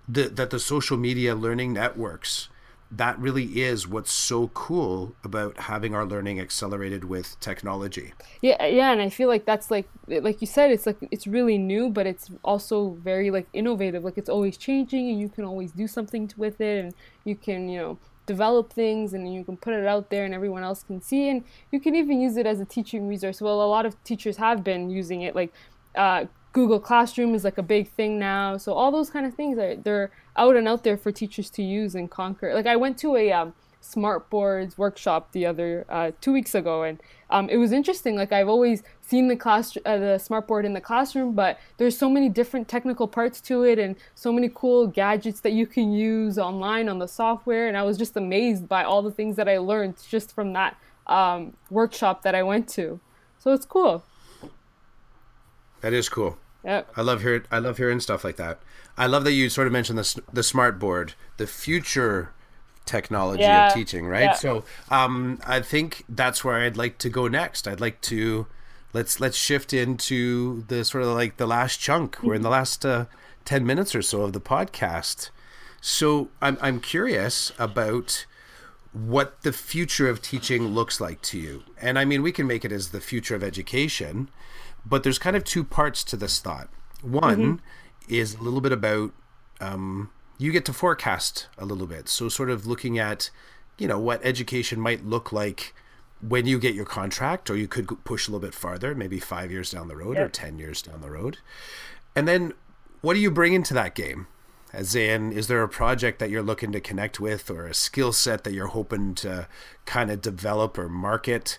the 0.09 0.29
that 0.29 0.51
the 0.51 0.59
social 0.59 0.97
media 0.97 1.35
learning 1.35 1.73
networks 1.73 2.49
that 2.91 3.19
really 3.19 3.61
is 3.61 3.87
what's 3.89 4.13
so 4.13 4.49
cool 4.49 5.17
about 5.25 5.59
having 5.59 5.95
our 5.95 6.05
learning 6.07 6.39
accelerated 6.39 7.05
with 7.05 7.39
technology. 7.41 8.13
Yeah, 8.43 8.65
yeah, 8.67 8.93
and 8.93 9.01
I 9.01 9.09
feel 9.09 9.29
like 9.29 9.45
that's 9.45 9.71
like 9.71 9.89
like 10.07 10.41
you 10.41 10.47
said, 10.47 10.71
it's 10.71 10.87
like 10.87 10.99
it's 11.11 11.27
really 11.27 11.59
new, 11.59 11.89
but 11.91 12.07
it's 12.07 12.31
also 12.45 12.91
very 13.03 13.31
like 13.31 13.49
innovative. 13.53 14.05
Like 14.05 14.19
it's 14.19 14.29
always 14.29 14.57
changing, 14.57 15.09
and 15.11 15.19
you 15.21 15.29
can 15.29 15.45
always 15.45 15.73
do 15.73 15.87
something 15.87 16.31
with 16.37 16.61
it, 16.61 16.85
and 16.85 16.95
you 17.25 17.37
can 17.37 17.69
you 17.69 17.79
know 17.79 17.99
develop 18.27 18.73
things, 18.73 19.15
and 19.15 19.33
you 19.33 19.45
can 19.45 19.57
put 19.57 19.75
it 19.75 19.87
out 19.87 20.11
there, 20.11 20.25
and 20.25 20.35
everyone 20.35 20.63
else 20.63 20.83
can 20.83 21.01
see, 21.01 21.29
and 21.29 21.45
you 21.73 21.81
can 21.81 21.95
even 21.95 22.21
use 22.21 22.37
it 22.37 22.47
as 22.47 22.61
a 22.61 22.65
teaching 22.65 23.09
resource. 23.09 23.41
Well, 23.41 23.63
a 23.63 23.67
lot 23.67 23.87
of 23.87 24.03
teachers 24.05 24.37
have 24.37 24.63
been 24.63 24.91
using 24.91 25.23
it, 25.23 25.35
like. 25.35 25.53
Uh, 25.95 26.27
Google 26.53 26.81
Classroom 26.81 27.35
is 27.35 27.45
like 27.45 27.59
a 27.59 27.63
big 27.63 27.87
thing 27.87 28.19
now, 28.19 28.57
so 28.57 28.73
all 28.73 28.91
those 28.91 29.11
kind 29.11 29.27
of 29.27 29.35
things 29.35 29.59
are 29.59 29.77
they're 29.77 30.11
out 30.37 30.57
and 30.57 30.67
out 30.67 30.85
there 30.85 30.97
for 30.97 31.13
teachers 31.13 31.51
to 31.51 31.63
use 31.63 31.95
and 31.95 32.11
conquer. 32.11 32.55
Like 32.55 32.67
I 32.67 32.77
went 32.77 32.97
to 33.01 33.15
a 33.15 33.31
um, 33.31 33.53
smart 33.87 34.29
boards 34.31 34.77
workshop 34.77 35.33
the 35.33 35.47
other 35.47 35.87
uh, 35.89 36.11
two 36.21 36.33
weeks 36.33 36.55
ago, 36.55 36.83
and 36.83 37.01
um, 37.31 37.49
it 37.49 37.57
was 37.57 37.73
interesting. 37.73 38.17
Like 38.17 38.33
I've 38.33 38.49
always 38.49 38.83
seen 39.03 39.29
the 39.29 39.37
class 39.37 39.77
uh, 39.85 39.99
the 39.99 40.19
smart 40.19 40.47
board 40.47 40.65
in 40.65 40.75
the 40.75 40.81
classroom, 40.81 41.35
but 41.35 41.59
there's 41.77 41.97
so 41.97 42.11
many 42.11 42.29
different 42.29 42.69
technical 42.69 43.07
parts 43.07 43.41
to 43.43 43.63
it, 43.65 43.79
and 43.79 43.97
so 44.15 44.33
many 44.33 44.51
cool 44.53 44.87
gadgets 44.87 45.41
that 45.41 45.53
you 45.53 45.67
can 45.67 45.93
use 45.93 46.39
online 46.39 46.89
on 46.89 46.99
the 46.99 47.09
software. 47.09 47.69
And 47.69 47.77
I 47.77 47.83
was 47.83 47.97
just 47.97 48.17
amazed 48.17 48.69
by 48.69 48.85
all 48.85 49.03
the 49.03 49.13
things 49.13 49.37
that 49.37 49.49
I 49.49 49.59
learned 49.59 49.97
just 50.09 50.35
from 50.35 50.53
that 50.55 50.77
um, 51.07 51.57
workshop 51.71 52.23
that 52.23 52.35
I 52.35 52.43
went 52.43 52.69
to. 52.71 53.01
So 53.39 53.53
it's 53.53 53.67
cool. 53.67 54.05
That 55.81 55.93
is 55.93 56.09
cool. 56.09 56.39
Yep. 56.65 56.91
I 56.97 57.03
love 57.03 57.23
hearing 57.23 57.45
I 57.51 57.61
love 57.61 57.77
hearing 57.77 58.01
stuff 58.01 58.25
like 58.25 58.37
that. 58.37 58.59
I 58.99 59.07
love 59.07 59.23
that 59.25 59.33
you 59.33 59.49
sort 59.49 59.69
of 59.69 59.73
mentioned 59.73 59.99
the 59.99 60.23
the 60.33 60.43
smart 60.43 60.81
board, 60.81 61.15
the 61.37 61.47
future 61.47 62.33
technology 62.87 63.43
Yeah, 63.43 63.69
of 63.69 63.75
teaching, 63.75 64.07
right? 64.07 64.23
yeah. 64.23 64.33
So, 64.35 64.65
um, 64.91 65.39
I 65.47 65.61
think 65.61 66.05
that's 66.09 66.45
where 66.45 66.57
I'd 66.57 66.77
like 66.77 66.99
to 66.99 67.09
go 67.11 67.29
next. 67.29 67.69
I'd 67.69 67.81
like 67.81 68.01
to 68.03 68.47
let's 68.93 69.21
let's 69.21 69.37
shift 69.37 69.73
into 69.73 70.63
the 70.69 70.85
sort 70.85 71.05
of 71.05 71.11
like 71.11 71.37
the 71.37 71.47
last 71.47 71.79
chunk. 71.81 72.23
We're 72.23 72.35
in 72.35 72.43
the 72.43 72.51
last 72.51 72.87
uh, 72.87 73.07
ten 73.45 73.67
minutes 73.67 73.95
or 73.95 74.03
so 74.03 74.23
of 74.23 74.33
the 74.33 74.41
podcast. 74.41 75.31
So, 75.81 76.31
I'm 76.41 76.57
I'm 76.61 76.81
curious 76.81 77.53
about 77.59 78.27
what 78.93 79.43
the 79.43 79.53
future 79.53 80.09
of 80.09 80.23
teaching 80.23 80.69
looks 80.69 81.01
like 81.01 81.21
to 81.21 81.39
you. 81.39 81.63
And 81.81 81.99
I 81.99 82.05
mean, 82.07 82.23
we 82.23 82.33
can 82.33 82.47
make 82.47 82.65
it 82.65 82.73
as 82.73 82.89
the 82.91 83.01
future 83.01 83.35
of 83.35 83.43
education, 83.45 84.31
but 84.87 85.03
there's 85.03 85.19
kind 85.19 85.37
of 85.37 85.45
two 85.45 85.65
parts 85.65 86.03
to 86.05 86.17
this 86.17 86.39
thought. 86.41 86.71
One 87.03 87.61
is 88.09 88.37
a 88.37 88.43
little 88.43 88.63
bit 88.63 88.73
about 88.73 89.13
um, 89.61 90.11
you 90.39 90.53
get 90.53 90.65
to 90.67 90.73
forecast 90.73 91.49
a 91.59 91.65
little 91.65 91.87
bit. 91.87 92.09
So, 92.09 92.29
sort 92.29 92.51
of 92.51 92.67
looking 92.67 92.99
at, 92.99 93.31
you 93.79 93.89
know, 93.89 93.99
what 93.99 94.21
education 94.25 94.81
might 94.81 95.05
look 95.05 95.33
like 95.33 95.75
when 96.21 96.47
you 96.47 96.59
get 96.59 96.75
your 96.75 96.87
contract, 96.87 97.51
or 97.51 97.57
you 97.57 97.69
could 97.69 97.89
push 98.05 98.27
a 98.27 98.31
little 98.31 98.47
bit 98.47 98.55
farther, 98.55 98.95
maybe 98.95 99.21
five 99.21 99.51
years 99.51 99.71
down 99.71 99.89
the 99.89 99.97
road 99.97 100.17
or 100.17 100.29
10 100.29 100.59
years 100.59 100.81
down 100.81 101.01
the 101.01 101.11
road. 101.11 101.39
And 102.15 102.27
then 102.27 102.55
what 103.03 103.15
do 103.15 103.21
you 103.21 103.31
bring 103.31 103.53
into 103.53 103.75
that 103.75 103.95
game? 103.95 104.27
As 104.73 104.95
in, 104.95 105.33
is 105.33 105.47
there 105.47 105.63
a 105.63 105.69
project 105.69 106.19
that 106.19 106.31
you're 106.31 106.43
looking 106.43 106.73
to 106.73 106.81
connect 106.81 107.21
with 107.21 107.51
or 107.51 107.67
a 107.67 107.75
skill 107.75 108.13
set 108.13 108.45
that 108.45 108.53
you're 108.53 108.67
hoping 108.67 109.15
to 109.17 109.47
kind 109.85 110.11
of 110.11 110.21
develop 110.21 110.77
or 110.77 110.89
market? 110.89 111.59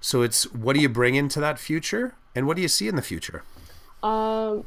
So 0.00 0.22
it's 0.22 0.52
what 0.52 0.74
do 0.74 0.80
you 0.80 0.88
bring 0.88 1.14
into 1.14 1.40
that 1.40 1.58
future 1.58 2.14
and 2.34 2.46
what 2.46 2.56
do 2.56 2.62
you 2.62 2.68
see 2.68 2.88
in 2.88 2.96
the 2.96 3.02
future? 3.02 3.42
Um, 4.02 4.64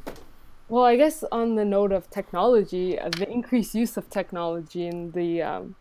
well, 0.72 0.84
I 0.84 0.96
guess 0.96 1.22
on 1.30 1.56
the 1.56 1.66
note 1.66 1.92
of 1.92 2.08
technology, 2.08 2.98
uh, 2.98 3.10
the 3.10 3.30
increased 3.30 3.74
use 3.74 3.98
of 3.98 4.08
technology 4.08 4.86
and 4.86 5.12
the, 5.12 5.42
um, 5.42 5.74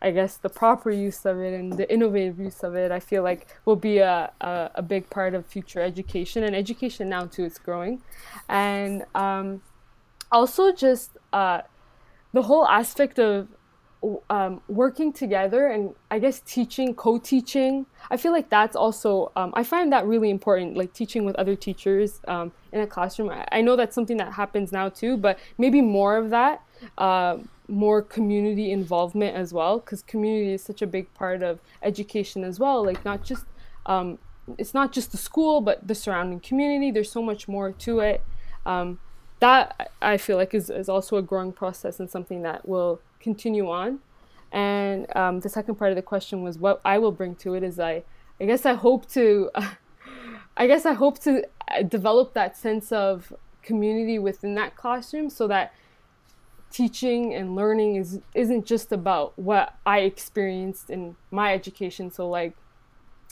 I 0.00 0.12
guess 0.12 0.36
the 0.36 0.48
proper 0.48 0.92
use 0.92 1.26
of 1.26 1.40
it 1.40 1.52
and 1.52 1.72
the 1.72 1.92
innovative 1.92 2.38
use 2.38 2.62
of 2.62 2.76
it, 2.76 2.92
I 2.92 3.00
feel 3.00 3.24
like 3.24 3.48
will 3.64 3.74
be 3.74 3.98
a, 3.98 4.30
a, 4.40 4.70
a 4.76 4.82
big 4.82 5.10
part 5.10 5.34
of 5.34 5.46
future 5.46 5.80
education 5.80 6.44
and 6.44 6.54
education 6.54 7.08
now 7.08 7.24
too. 7.26 7.44
is 7.44 7.58
growing, 7.58 8.02
and 8.48 9.04
um, 9.16 9.62
also 10.30 10.70
just 10.70 11.18
uh, 11.32 11.62
the 12.32 12.42
whole 12.42 12.68
aspect 12.68 13.18
of 13.18 13.48
um, 14.30 14.60
working 14.68 15.12
together 15.12 15.66
and 15.66 15.94
I 16.10 16.18
guess 16.18 16.40
teaching, 16.40 16.94
co-teaching. 16.94 17.86
I 18.10 18.16
feel 18.16 18.32
like 18.32 18.48
that's 18.48 18.76
also 18.76 19.32
um, 19.36 19.52
I 19.56 19.64
find 19.64 19.92
that 19.92 20.06
really 20.06 20.30
important, 20.30 20.76
like 20.76 20.92
teaching 20.92 21.24
with 21.24 21.34
other 21.36 21.56
teachers 21.56 22.20
um, 22.28 22.52
in 22.76 22.82
a 22.82 22.86
classroom. 22.86 23.30
I, 23.30 23.46
I 23.50 23.60
know 23.60 23.76
that's 23.76 23.94
something 23.94 24.16
that 24.18 24.32
happens 24.34 24.72
now 24.72 24.88
too, 24.88 25.16
but 25.16 25.38
maybe 25.58 25.80
more 25.80 26.16
of 26.16 26.30
that, 26.30 26.62
uh, 26.98 27.38
more 27.68 28.02
community 28.02 28.70
involvement 28.70 29.36
as 29.36 29.52
well, 29.52 29.78
because 29.78 30.02
community 30.02 30.52
is 30.52 30.62
such 30.62 30.82
a 30.82 30.86
big 30.86 31.12
part 31.14 31.42
of 31.42 31.60
education 31.82 32.44
as 32.44 32.60
well. 32.60 32.84
Like 32.84 33.04
not 33.04 33.24
just 33.24 33.44
um, 33.86 34.18
it's 34.58 34.74
not 34.74 34.92
just 34.92 35.12
the 35.12 35.18
school, 35.18 35.60
but 35.60 35.86
the 35.86 35.94
surrounding 35.94 36.40
community. 36.40 36.90
There's 36.90 37.10
so 37.10 37.22
much 37.22 37.48
more 37.48 37.72
to 37.72 38.00
it. 38.00 38.22
Um, 38.64 38.98
that 39.40 39.90
I 40.00 40.16
feel 40.16 40.36
like 40.36 40.54
is, 40.54 40.70
is 40.70 40.88
also 40.88 41.16
a 41.16 41.22
growing 41.22 41.52
process 41.52 42.00
and 42.00 42.10
something 42.10 42.42
that 42.42 42.66
will 42.66 43.00
continue 43.20 43.70
on. 43.70 44.00
And 44.50 45.14
um, 45.16 45.40
the 45.40 45.48
second 45.48 45.74
part 45.74 45.90
of 45.90 45.96
the 45.96 46.02
question 46.02 46.42
was 46.42 46.58
what 46.58 46.80
I 46.84 46.98
will 46.98 47.12
bring 47.12 47.34
to 47.36 47.54
it 47.54 47.62
is 47.62 47.78
I, 47.78 48.04
I 48.40 48.46
guess 48.46 48.64
I 48.64 48.74
hope 48.74 49.08
to, 49.10 49.50
I 50.56 50.66
guess 50.66 50.86
I 50.86 50.94
hope 50.94 51.18
to 51.20 51.44
uh, 51.70 51.82
develop 51.82 52.34
that 52.34 52.56
sense 52.56 52.92
of 52.92 53.32
community 53.62 54.18
within 54.18 54.54
that 54.54 54.76
classroom 54.76 55.28
so 55.28 55.46
that 55.48 55.74
teaching 56.70 57.34
and 57.34 57.54
learning 57.54 57.96
is 57.96 58.20
isn't 58.34 58.66
just 58.66 58.92
about 58.92 59.38
what 59.38 59.74
I 59.84 60.00
experienced 60.00 60.90
in 60.90 61.16
my 61.30 61.52
education. 61.52 62.10
So 62.10 62.28
like 62.28 62.56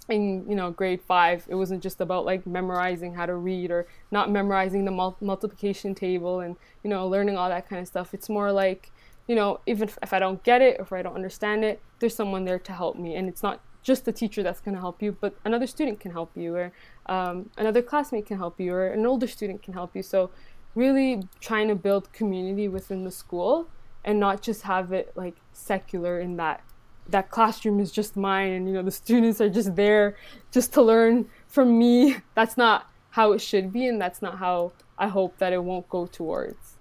in 0.09 0.45
you 0.49 0.55
know 0.55 0.70
grade 0.70 1.01
five 1.01 1.47
it 1.49 1.55
wasn't 1.55 1.83
just 1.83 2.01
about 2.01 2.27
like 2.27 2.47
memorizing 2.47 3.14
how 3.14 3.25
to 3.25 3.35
read 3.35 3.70
or 3.70 3.87
not 4.11 4.31
memorizing 4.31 4.85
the 4.85 4.91
mul- 4.91 5.16
multiplication 5.20 5.95
table 5.95 6.41
and 6.41 6.57
you 6.83 6.91
know 6.91 7.09
learning 7.09 7.39
all 7.39 7.49
that 7.49 7.68
kind 7.68 7.81
of 7.81 7.89
stuff 7.89 8.12
it's 8.12 8.29
more 8.29 8.53
like 8.53 8.93
you 9.27 9.35
know 9.35 9.61
even 9.66 9.89
if, 9.89 9.99
if 10.03 10.12
i 10.12 10.18
don't 10.18 10.43
get 10.45 10.61
it 10.61 10.79
or 10.79 10.83
if 10.83 10.93
i 10.93 11.01
don't 11.01 11.14
understand 11.14 11.64
it 11.64 11.81
there's 12.01 12.14
someone 12.14 12.45
there 12.45 12.59
to 12.59 12.72
help 12.72 12.97
me 12.97 13.14
and 13.14 13.29
it's 13.29 13.43
not 13.43 13.61
just 13.83 14.05
the 14.05 14.12
teacher 14.12 14.43
that's 14.43 14.61
going 14.61 14.75
to 14.75 14.81
help 14.81 15.03
you 15.03 15.16
but 15.20 15.35
another 15.45 15.66
student 15.66 15.99
can 15.99 16.11
help 16.11 16.31
you 16.37 16.55
or 16.55 16.72
um, 17.07 17.51
another 17.57 17.83
classmate 17.83 18.27
can 18.27 18.39
help 18.39 18.61
you 18.61 18.73
or 18.73 18.89
an 18.89 19.05
older 19.07 19.27
student 19.27 19.63
can 19.63 19.75
help 19.75 19.95
you. 19.95 20.03
So 20.03 20.31
really 20.75 21.23
trying 21.41 21.69
to 21.69 21.75
build 21.75 22.13
community 22.13 22.69
within 22.69 23.05
the 23.05 23.11
school 23.11 23.69
and 24.05 24.19
not 24.21 24.43
just 24.43 24.63
have 24.63 24.93
it 24.93 25.13
like 25.15 25.37
secular 25.53 26.21
in 26.21 26.37
that 26.37 26.63
that 27.09 27.31
classroom 27.31 27.81
is 27.81 27.93
just 27.93 28.17
mine 28.17 28.51
and 28.53 28.67
you 28.67 28.73
know 28.73 28.83
the 28.83 28.91
students 28.91 29.39
are 29.39 29.51
just 29.51 29.77
there 29.77 30.17
just 30.51 30.73
to 30.73 30.83
learn 30.83 31.29
from 31.47 31.79
me, 31.79 32.17
that's 32.35 32.57
not 32.57 32.91
how 33.11 33.33
it 33.33 33.41
should 33.41 33.73
be, 33.73 33.87
and 33.87 34.01
that's 34.01 34.21
not 34.21 34.39
how 34.39 34.73
I 34.99 35.09
hope 35.09 35.39
that 35.39 35.53
it 35.53 35.63
won't 35.63 35.89
go 35.89 36.07
towards. 36.07 36.77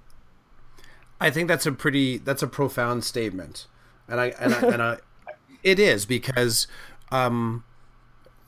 I 1.19 1.29
think 1.29 1.47
that's 1.47 1.65
a 1.65 1.71
pretty 1.71 2.17
that's 2.17 2.41
a 2.41 2.47
profound 2.47 3.03
statement, 3.03 3.67
and 4.07 4.19
I 4.19 4.27
and 4.39 4.53
I, 4.53 4.59
and 4.59 4.81
I 4.81 4.97
it 5.63 5.79
is 5.79 6.05
because 6.05 6.67
um, 7.11 7.63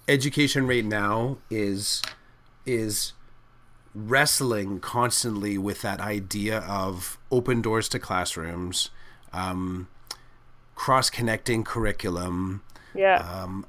education 0.07 0.67
right 0.67 0.85
now 0.85 1.37
is 1.49 2.01
is 2.65 3.13
wrestling 3.93 4.79
constantly 4.79 5.57
with 5.57 5.81
that 5.81 5.99
idea 6.01 6.59
of 6.59 7.17
open 7.31 7.61
doors 7.61 7.87
to 7.89 7.99
classrooms, 7.99 8.89
um, 9.31 9.87
cross 10.75 11.09
connecting 11.09 11.63
curriculum, 11.63 12.61
Yeah. 12.93 13.17
um, 13.17 13.65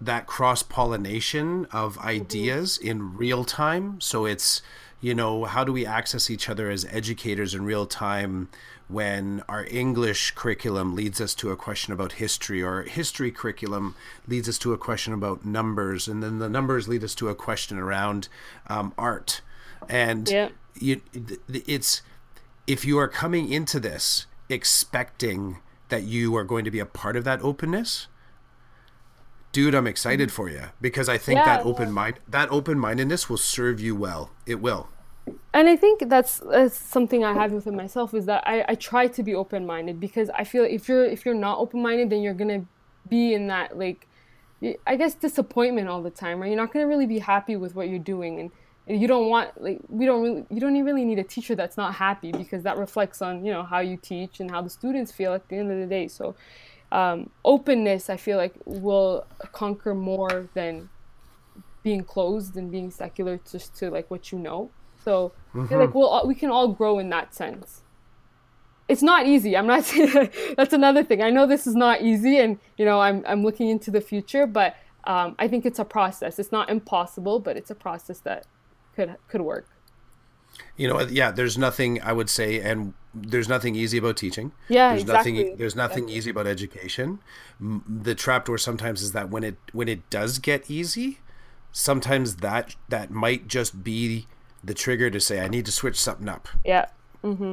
that 0.00 0.26
cross 0.26 0.62
pollination 0.62 1.66
of 1.72 1.96
ideas 1.98 2.76
in 2.76 3.16
real 3.16 3.44
time. 3.44 4.00
So 4.00 4.26
it's, 4.26 4.60
you 5.00 5.14
know, 5.14 5.44
how 5.44 5.64
do 5.64 5.72
we 5.72 5.86
access 5.86 6.28
each 6.28 6.48
other 6.48 6.68
as 6.70 6.84
educators 6.90 7.54
in 7.54 7.64
real 7.64 7.86
time 7.86 8.48
when 8.90 9.42
our 9.48 9.64
English 9.70 10.32
curriculum 10.32 10.94
leads 10.94 11.20
us 11.20 11.34
to 11.36 11.50
a 11.50 11.56
question 11.56 11.92
about 11.92 12.12
history, 12.12 12.62
or 12.62 12.82
history 12.82 13.30
curriculum 13.30 13.94
leads 14.26 14.48
us 14.48 14.58
to 14.58 14.72
a 14.72 14.78
question 14.78 15.12
about 15.12 15.44
numbers, 15.44 16.08
and 16.08 16.22
then 16.22 16.38
the 16.38 16.48
numbers 16.48 16.88
lead 16.88 17.04
us 17.04 17.14
to 17.14 17.28
a 17.28 17.34
question 17.34 17.78
around 17.78 18.28
um, 18.66 18.92
art. 18.98 19.42
And 19.88 20.28
Yeah. 20.28 20.48
you, 20.74 21.00
it's 21.48 22.02
if 22.66 22.84
you 22.84 22.98
are 22.98 23.08
coming 23.08 23.52
into 23.52 23.80
this 23.80 24.26
expecting 24.48 25.58
that 25.88 26.02
you 26.02 26.36
are 26.36 26.44
going 26.44 26.64
to 26.64 26.70
be 26.70 26.80
a 26.80 26.86
part 26.86 27.16
of 27.16 27.24
that 27.24 27.40
openness, 27.42 28.08
dude, 29.52 29.74
I'm 29.74 29.86
excited 29.86 30.30
for 30.32 30.48
you 30.48 30.64
because 30.80 31.08
I 31.08 31.18
think 31.18 31.38
Yeah, 31.38 31.44
that 31.56 31.64
open 31.66 31.92
mind 31.92 32.16
that 32.28 32.50
open 32.50 32.78
mindedness 32.78 33.28
will 33.30 33.38
serve 33.38 33.80
you 33.80 33.94
well. 33.94 34.30
It 34.46 34.60
will. 34.60 34.88
And 35.52 35.68
I 35.68 35.76
think 35.76 36.08
that's, 36.08 36.38
that's 36.40 36.76
something 36.76 37.24
I 37.24 37.32
have 37.34 37.52
within 37.52 37.76
myself 37.76 38.14
is 38.14 38.26
that 38.26 38.42
I, 38.46 38.64
I 38.68 38.74
try 38.74 39.06
to 39.08 39.22
be 39.22 39.34
open 39.34 39.66
minded 39.66 40.00
because 40.00 40.30
I 40.30 40.44
feel 40.44 40.64
if 40.64 40.88
you're 40.88 41.04
if 41.04 41.24
you're 41.24 41.34
not 41.34 41.58
open 41.58 41.82
minded, 41.82 42.10
then 42.10 42.22
you're 42.22 42.34
gonna 42.34 42.64
be 43.08 43.34
in 43.34 43.48
that 43.48 43.78
like, 43.78 44.06
I 44.86 44.96
guess 44.96 45.14
disappointment 45.14 45.88
all 45.88 46.02
the 46.02 46.10
time, 46.10 46.40
right? 46.40 46.48
You're 46.48 46.56
not 46.56 46.72
gonna 46.72 46.86
really 46.86 47.06
be 47.06 47.18
happy 47.18 47.56
with 47.56 47.74
what 47.74 47.88
you're 47.88 47.98
doing, 47.98 48.40
and, 48.40 48.50
you 48.88 49.06
don't 49.06 49.28
want 49.28 49.62
like 49.62 49.78
we 49.88 50.04
don't 50.04 50.20
really 50.20 50.44
you 50.50 50.58
don't 50.58 50.82
really 50.82 51.04
need 51.04 51.20
a 51.20 51.22
teacher 51.22 51.54
that's 51.54 51.76
not 51.76 51.94
happy 51.94 52.32
because 52.32 52.64
that 52.64 52.76
reflects 52.76 53.22
on 53.22 53.44
you 53.44 53.52
know 53.52 53.62
how 53.62 53.78
you 53.78 53.96
teach 53.96 54.40
and 54.40 54.50
how 54.50 54.60
the 54.60 54.70
students 54.70 55.12
feel 55.12 55.32
at 55.32 55.48
the 55.48 55.56
end 55.56 55.70
of 55.70 55.78
the 55.78 55.86
day. 55.86 56.08
So. 56.08 56.34
Um, 56.92 57.30
openness, 57.44 58.10
I 58.10 58.16
feel 58.16 58.36
like, 58.36 58.54
will 58.66 59.24
conquer 59.52 59.94
more 59.94 60.48
than 60.54 60.88
being 61.82 62.04
closed 62.04 62.56
and 62.56 62.70
being 62.70 62.90
secular 62.90 63.40
just 63.50 63.74
to 63.76 63.90
like 63.90 64.10
what 64.10 64.32
you 64.32 64.38
know. 64.38 64.70
So 65.04 65.32
feel 65.52 65.78
like 65.78 65.94
we'll 65.94 66.26
we 66.26 66.34
can 66.34 66.50
all 66.50 66.68
grow 66.68 66.98
in 66.98 67.10
that 67.10 67.34
sense. 67.34 67.82
It's 68.88 69.02
not 69.02 69.26
easy. 69.26 69.56
I'm 69.56 69.66
not 69.66 69.84
saying 69.86 70.30
that's 70.56 70.72
another 70.72 71.04
thing. 71.04 71.22
I 71.22 71.30
know 71.30 71.46
this 71.46 71.66
is 71.66 71.74
not 71.74 72.02
easy, 72.02 72.38
and 72.38 72.58
you 72.76 72.84
know 72.84 73.00
I'm 73.00 73.24
I'm 73.26 73.42
looking 73.42 73.68
into 73.68 73.90
the 73.90 74.00
future, 74.00 74.46
but 74.46 74.76
um, 75.04 75.34
I 75.38 75.48
think 75.48 75.64
it's 75.64 75.78
a 75.78 75.84
process. 75.84 76.38
It's 76.38 76.52
not 76.52 76.68
impossible, 76.70 77.40
but 77.40 77.56
it's 77.56 77.70
a 77.70 77.74
process 77.74 78.20
that 78.20 78.46
could 78.94 79.16
could 79.28 79.42
work. 79.42 79.66
You 80.76 80.88
know, 80.88 81.00
yeah, 81.00 81.30
there's 81.30 81.56
nothing 81.56 82.02
I 82.02 82.12
would 82.12 82.28
say 82.28 82.60
and 82.60 82.94
there's 83.14 83.48
nothing 83.48 83.74
easy 83.74 83.98
about 83.98 84.16
teaching. 84.16 84.52
Yeah, 84.68 84.90
there's 84.90 85.02
exactly. 85.02 85.32
nothing 85.32 85.56
there's 85.56 85.76
nothing 85.76 86.08
easy 86.08 86.30
about 86.30 86.46
education. 86.46 87.20
The 87.60 88.14
trapdoor 88.14 88.58
sometimes 88.58 89.02
is 89.02 89.12
that 89.12 89.30
when 89.30 89.44
it 89.44 89.56
when 89.72 89.88
it 89.88 90.08
does 90.10 90.38
get 90.38 90.70
easy, 90.70 91.18
sometimes 91.72 92.36
that 92.36 92.76
that 92.88 93.10
might 93.10 93.48
just 93.48 93.82
be 93.82 94.26
the 94.62 94.74
trigger 94.74 95.10
to 95.10 95.20
say 95.20 95.40
I 95.40 95.48
need 95.48 95.66
to 95.66 95.72
switch 95.72 95.98
something 95.98 96.28
up. 96.28 96.48
Yeah. 96.64 96.86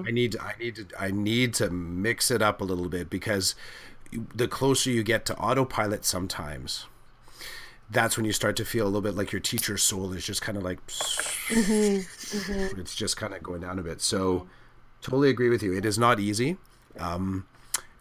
I 0.08 0.12
need 0.12 0.38
I 0.40 0.54
need 0.60 0.76
to 0.76 0.88
I 0.98 1.12
need 1.12 1.54
to 1.56 1.70
mix 1.70 2.32
it 2.32 2.42
up 2.42 2.62
a 2.62 2.64
little 2.64 2.88
bit 2.88 3.10
because 3.10 3.56
the 4.12 4.48
closer 4.48 4.90
you 4.90 5.04
get 5.04 5.26
to 5.26 5.36
autopilot 5.38 6.06
sometimes 6.06 6.86
that's 7.90 8.16
when 8.16 8.26
you 8.26 8.32
start 8.32 8.56
to 8.58 8.66
feel 8.66 8.86
a 8.86 8.88
little 8.88 9.02
bit 9.02 9.16
like 9.16 9.32
your 9.32 9.42
teacher's 9.42 9.84
soul 9.84 10.14
is 10.14 10.26
just 10.26 10.42
kind 10.42 10.58
of 10.58 10.64
like 10.64 10.80
it's 11.50 12.96
just 12.96 13.18
kind 13.18 13.34
of 13.34 13.44
going 13.44 13.62
down 13.62 13.80
a 13.80 13.84
bit. 13.84 14.02
So 14.02 14.48
totally 15.02 15.30
agree 15.30 15.50
with 15.50 15.64
you. 15.64 15.74
It 15.74 15.86
is 15.86 15.98
not 15.98 16.20
easy 16.20 16.58
um, 17.00 17.46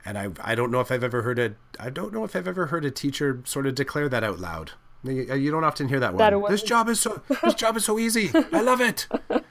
and 0.04 0.16
I, 0.16 0.30
I 0.40 0.54
don't 0.54 0.70
know 0.70 0.80
if 0.80 0.92
I've 0.92 1.04
ever 1.04 1.22
heard 1.22 1.38
a 1.38 1.54
I 1.80 1.90
don't 1.90 2.12
know 2.12 2.24
if 2.24 2.36
I've 2.36 2.48
ever 2.48 2.66
heard 2.66 2.84
a 2.84 2.90
teacher 2.90 3.42
sort 3.44 3.66
of 3.66 3.74
declare 3.74 4.08
that 4.08 4.22
out 4.22 4.38
loud 4.38 4.72
you, 5.06 5.34
you 5.34 5.50
don't 5.50 5.64
often 5.64 5.88
hear 5.88 6.00
that 6.00 6.14
one 6.14 6.18
That 6.18 6.48
this 6.50 6.62
job 6.62 6.88
is 6.88 7.00
so 7.00 7.20
this 7.42 7.54
job 7.54 7.76
is 7.76 7.84
so 7.84 7.98
easy. 7.98 8.30
I 8.52 8.60
love 8.60 8.80
it. 8.80 9.06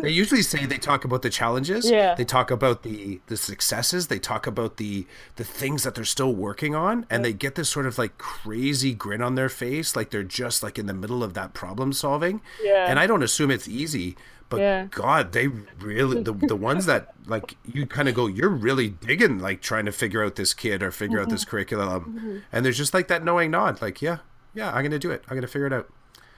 They 0.00 0.10
usually 0.10 0.42
say 0.42 0.64
they 0.64 0.78
talk 0.78 1.04
about 1.04 1.22
the 1.22 1.30
challenges. 1.30 1.90
Yeah. 1.90 2.14
they 2.14 2.24
talk 2.24 2.52
about 2.52 2.84
the 2.84 3.20
the 3.26 3.36
successes. 3.36 4.06
They 4.06 4.20
talk 4.20 4.46
about 4.46 4.76
the 4.76 5.06
the 5.34 5.42
things 5.42 5.82
that 5.82 5.96
they're 5.96 6.04
still 6.04 6.32
working 6.32 6.76
on. 6.76 7.04
And 7.10 7.24
they 7.24 7.32
get 7.32 7.56
this 7.56 7.68
sort 7.68 7.84
of 7.84 7.98
like 7.98 8.16
crazy 8.16 8.94
grin 8.94 9.20
on 9.22 9.34
their 9.34 9.48
face 9.48 9.96
like 9.96 10.10
they're 10.10 10.22
just 10.22 10.62
like 10.62 10.78
in 10.78 10.86
the 10.86 10.94
middle 10.94 11.24
of 11.24 11.34
that 11.34 11.52
problem 11.52 11.92
solving. 11.92 12.40
Yeah. 12.62 12.86
and 12.88 12.98
i 13.00 13.06
don't 13.08 13.22
assume 13.24 13.50
it's 13.50 13.66
easy 13.66 14.16
but 14.48 14.60
Yeah. 14.60 14.86
god 14.90 15.32
they 15.32 15.48
really 15.48 16.22
the, 16.22 16.32
the 16.32 16.56
ones 16.56 16.86
that 16.86 17.12
like 17.26 17.56
you 17.64 17.84
kind 17.86 18.08
of 18.08 18.14
go 18.14 18.26
you're 18.28 18.48
really 18.48 18.88
digging 18.90 19.38
like 19.40 19.60
trying 19.62 19.84
to 19.86 19.92
figure 19.92 20.24
out 20.24 20.36
this 20.36 20.54
kid 20.54 20.80
or 20.82 20.90
figure 20.92 21.20
out 21.20 21.28
this 21.28 21.42
Mm-hmm. 21.44 21.50
curriculum. 21.50 22.42
And 22.52 22.64
there's 22.64 22.76
just 22.78 22.94
like 22.94 23.08
that 23.08 23.24
knowing 23.24 23.50
nod 23.50 23.82
like 23.82 24.00
yeah 24.00 24.18
yeah 24.58 24.70
i'm 24.74 24.82
gonna 24.82 24.98
do 25.06 25.10
it 25.10 25.20
i'm 25.28 25.36
gonna 25.36 25.46
figure 25.46 25.66
it 25.66 25.72
out 25.72 25.88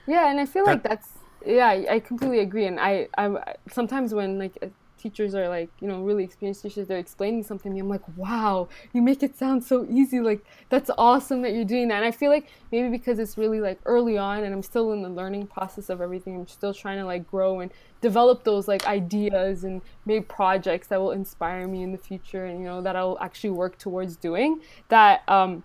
Yeah, 0.06 0.30
and 0.30 0.40
I 0.40 0.46
feel 0.46 0.64
like 0.64 0.82
that's 0.82 1.08
yeah, 1.46 1.68
I, 1.68 1.86
I 1.94 2.00
completely 2.00 2.40
agree. 2.40 2.66
And 2.66 2.78
I, 2.78 3.08
I 3.16 3.54
sometimes 3.70 4.12
when 4.12 4.38
like 4.38 4.58
uh, 4.62 4.66
teachers 4.98 5.34
are 5.34 5.48
like 5.48 5.70
you 5.80 5.88
know 5.88 6.02
really 6.02 6.24
experienced 6.24 6.62
teachers, 6.62 6.86
they're 6.88 6.98
explaining 6.98 7.42
something 7.44 7.70
to 7.70 7.74
me. 7.74 7.80
I'm 7.80 7.88
like, 7.88 8.06
wow, 8.16 8.68
you 8.92 9.00
make 9.00 9.22
it 9.22 9.38
sound 9.38 9.64
so 9.64 9.86
easy. 9.88 10.20
Like 10.20 10.44
that's 10.68 10.90
awesome 10.98 11.42
that 11.42 11.52
you're 11.52 11.64
doing 11.64 11.88
that. 11.88 11.96
And 11.96 12.04
I 12.04 12.10
feel 12.10 12.30
like 12.30 12.48
maybe 12.72 12.88
because 12.88 13.18
it's 13.18 13.38
really 13.38 13.60
like 13.60 13.78
early 13.86 14.18
on, 14.18 14.44
and 14.44 14.52
I'm 14.52 14.62
still 14.62 14.92
in 14.92 15.02
the 15.02 15.08
learning 15.08 15.46
process 15.46 15.88
of 15.88 16.00
everything. 16.00 16.36
I'm 16.36 16.48
still 16.48 16.74
trying 16.74 16.98
to 16.98 17.06
like 17.06 17.30
grow 17.30 17.60
and 17.60 17.70
develop 18.00 18.44
those 18.44 18.68
like 18.68 18.86
ideas 18.86 19.64
and 19.64 19.80
make 20.04 20.28
projects 20.28 20.88
that 20.88 21.00
will 21.00 21.12
inspire 21.12 21.66
me 21.68 21.82
in 21.82 21.92
the 21.92 21.98
future, 21.98 22.44
and 22.44 22.58
you 22.60 22.66
know 22.66 22.82
that 22.82 22.96
I'll 22.96 23.18
actually 23.20 23.50
work 23.50 23.78
towards 23.78 24.16
doing. 24.16 24.60
That 24.88 25.22
um, 25.28 25.62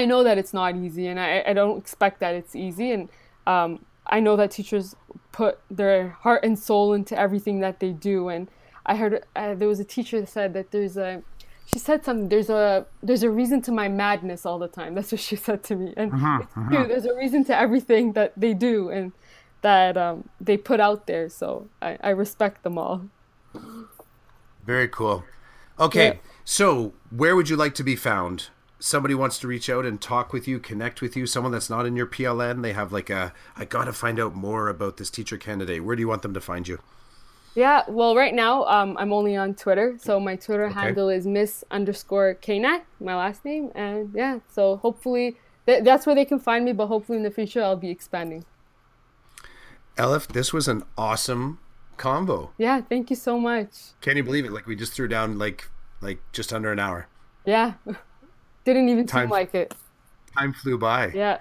I 0.00 0.04
know 0.10 0.20
that 0.28 0.36
it's 0.38 0.54
not 0.60 0.76
easy, 0.76 1.06
and 1.10 1.18
I, 1.18 1.42
I 1.50 1.52
don't 1.60 1.78
expect 1.84 2.16
that 2.20 2.34
it's 2.40 2.54
easy. 2.54 2.88
And 2.96 3.08
um, 3.46 3.70
I 4.06 4.18
know 4.20 4.36
that 4.36 4.50
teachers 4.58 4.94
put 5.32 5.54
their 5.80 6.00
heart 6.24 6.40
and 6.46 6.58
soul 6.68 6.86
into 6.98 7.14
everything 7.18 7.56
that 7.60 7.80
they 7.82 7.92
do. 8.10 8.28
And 8.34 8.48
I 8.86 8.94
heard 9.00 9.12
uh, 9.36 9.54
there 9.54 9.68
was 9.74 9.80
a 9.80 9.84
teacher 9.96 10.20
that 10.20 10.28
said 10.28 10.50
that 10.54 10.70
there's 10.70 10.96
a, 10.96 11.22
she 11.66 11.78
said 11.78 12.04
something. 12.04 12.28
There's 12.28 12.50
a 12.50 12.86
there's 13.02 13.24
a 13.30 13.30
reason 13.40 13.60
to 13.62 13.72
my 13.72 13.88
madness 13.88 14.46
all 14.46 14.58
the 14.66 14.68
time. 14.80 14.94
That's 14.94 15.10
what 15.12 15.20
she 15.20 15.36
said 15.48 15.60
to 15.68 15.74
me. 15.80 15.94
And 15.96 16.12
it's 16.42 16.52
true. 16.54 16.86
There's 16.90 17.04
a 17.04 17.16
reason 17.24 17.44
to 17.46 17.54
everything 17.64 18.12
that 18.18 18.32
they 18.36 18.54
do 18.54 18.88
and 18.96 19.12
that 19.62 19.96
um, 19.96 20.28
they 20.40 20.56
put 20.56 20.78
out 20.80 21.06
there. 21.06 21.28
So 21.28 21.66
I, 21.82 21.98
I 22.08 22.10
respect 22.24 22.62
them 22.62 22.78
all. 22.78 22.98
Very 24.64 24.88
cool. 24.88 25.24
Okay, 25.80 26.06
Yeah. 26.08 26.14
so 26.44 26.92
where 27.10 27.34
would 27.36 27.48
you 27.48 27.56
like 27.56 27.74
to 27.74 27.84
be 27.84 27.96
found? 27.96 28.48
Somebody 28.80 29.14
wants 29.14 29.38
to 29.40 29.48
reach 29.48 29.68
out 29.68 29.84
and 29.84 30.00
talk 30.00 30.32
with 30.32 30.46
you, 30.46 30.60
connect 30.60 31.00
with 31.02 31.16
you. 31.16 31.26
Someone 31.26 31.52
that's 31.52 31.68
not 31.68 31.84
in 31.84 31.96
your 31.96 32.06
PLN, 32.06 32.62
they 32.62 32.72
have 32.72 32.92
like 32.92 33.10
a, 33.10 33.32
I 33.56 33.64
got 33.64 33.84
to 33.86 33.92
find 33.92 34.20
out 34.20 34.34
more 34.34 34.68
about 34.68 34.98
this 34.98 35.10
teacher 35.10 35.36
candidate. 35.36 35.84
Where 35.84 35.96
do 35.96 36.00
you 36.00 36.08
want 36.08 36.22
them 36.22 36.34
to 36.34 36.40
find 36.40 36.68
you? 36.68 36.78
Yeah, 37.54 37.82
well, 37.88 38.14
right 38.14 38.34
now 38.34 38.64
um, 38.66 38.96
I'm 38.98 39.12
only 39.12 39.34
on 39.34 39.54
Twitter, 39.54 39.96
so 40.00 40.20
my 40.20 40.36
Twitter 40.36 40.68
handle 40.68 41.08
is 41.08 41.26
Miss 41.26 41.64
underscore 41.72 42.36
Knat, 42.40 42.82
my 43.00 43.16
last 43.16 43.44
name, 43.44 43.72
and 43.74 44.12
yeah, 44.14 44.38
so 44.48 44.76
hopefully 44.76 45.36
th- 45.66 45.82
that's 45.82 46.06
where 46.06 46.14
they 46.14 46.24
can 46.24 46.38
find 46.38 46.64
me. 46.64 46.72
But 46.72 46.86
hopefully 46.86 47.18
in 47.18 47.24
the 47.24 47.32
future 47.32 47.60
I'll 47.60 47.74
be 47.74 47.90
expanding. 47.90 48.44
Elif, 49.96 50.28
this 50.28 50.52
was 50.52 50.68
an 50.68 50.84
awesome 50.96 51.58
combo. 51.96 52.52
Yeah, 52.58 52.80
thank 52.80 53.10
you 53.10 53.16
so 53.16 53.40
much. 53.40 53.70
Can 54.00 54.16
you 54.16 54.22
believe 54.22 54.44
it? 54.44 54.52
Like 54.52 54.68
we 54.68 54.76
just 54.76 54.92
threw 54.92 55.08
down 55.08 55.38
like 55.38 55.68
like 56.00 56.20
just 56.32 56.52
under 56.52 56.70
an 56.70 56.78
hour. 56.78 57.08
Yeah, 57.44 57.74
didn't 58.74 58.88
even 58.90 59.06
Time- 59.06 59.24
seem 59.26 59.30
like 59.30 59.54
it. 59.54 59.74
Time 60.36 60.52
flew 60.52 60.78
by. 60.78 61.08
Yeah, 61.08 61.38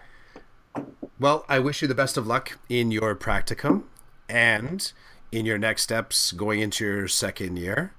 Well, 1.20 1.46
I 1.50 1.60
wish 1.60 1.82
you 1.82 1.88
the 1.88 1.96
best 1.96 2.18
of 2.18 2.28
luck 2.28 2.58
in 2.70 2.92
your 2.92 3.16
practicum 3.16 3.84
and 4.30 4.92
in 5.32 5.46
your 5.46 5.58
next 5.58 5.84
steps 5.84 6.32
going 6.32 6.60
into 6.60 6.86
your 6.86 7.08
second 7.08 7.58
year. 7.58 7.94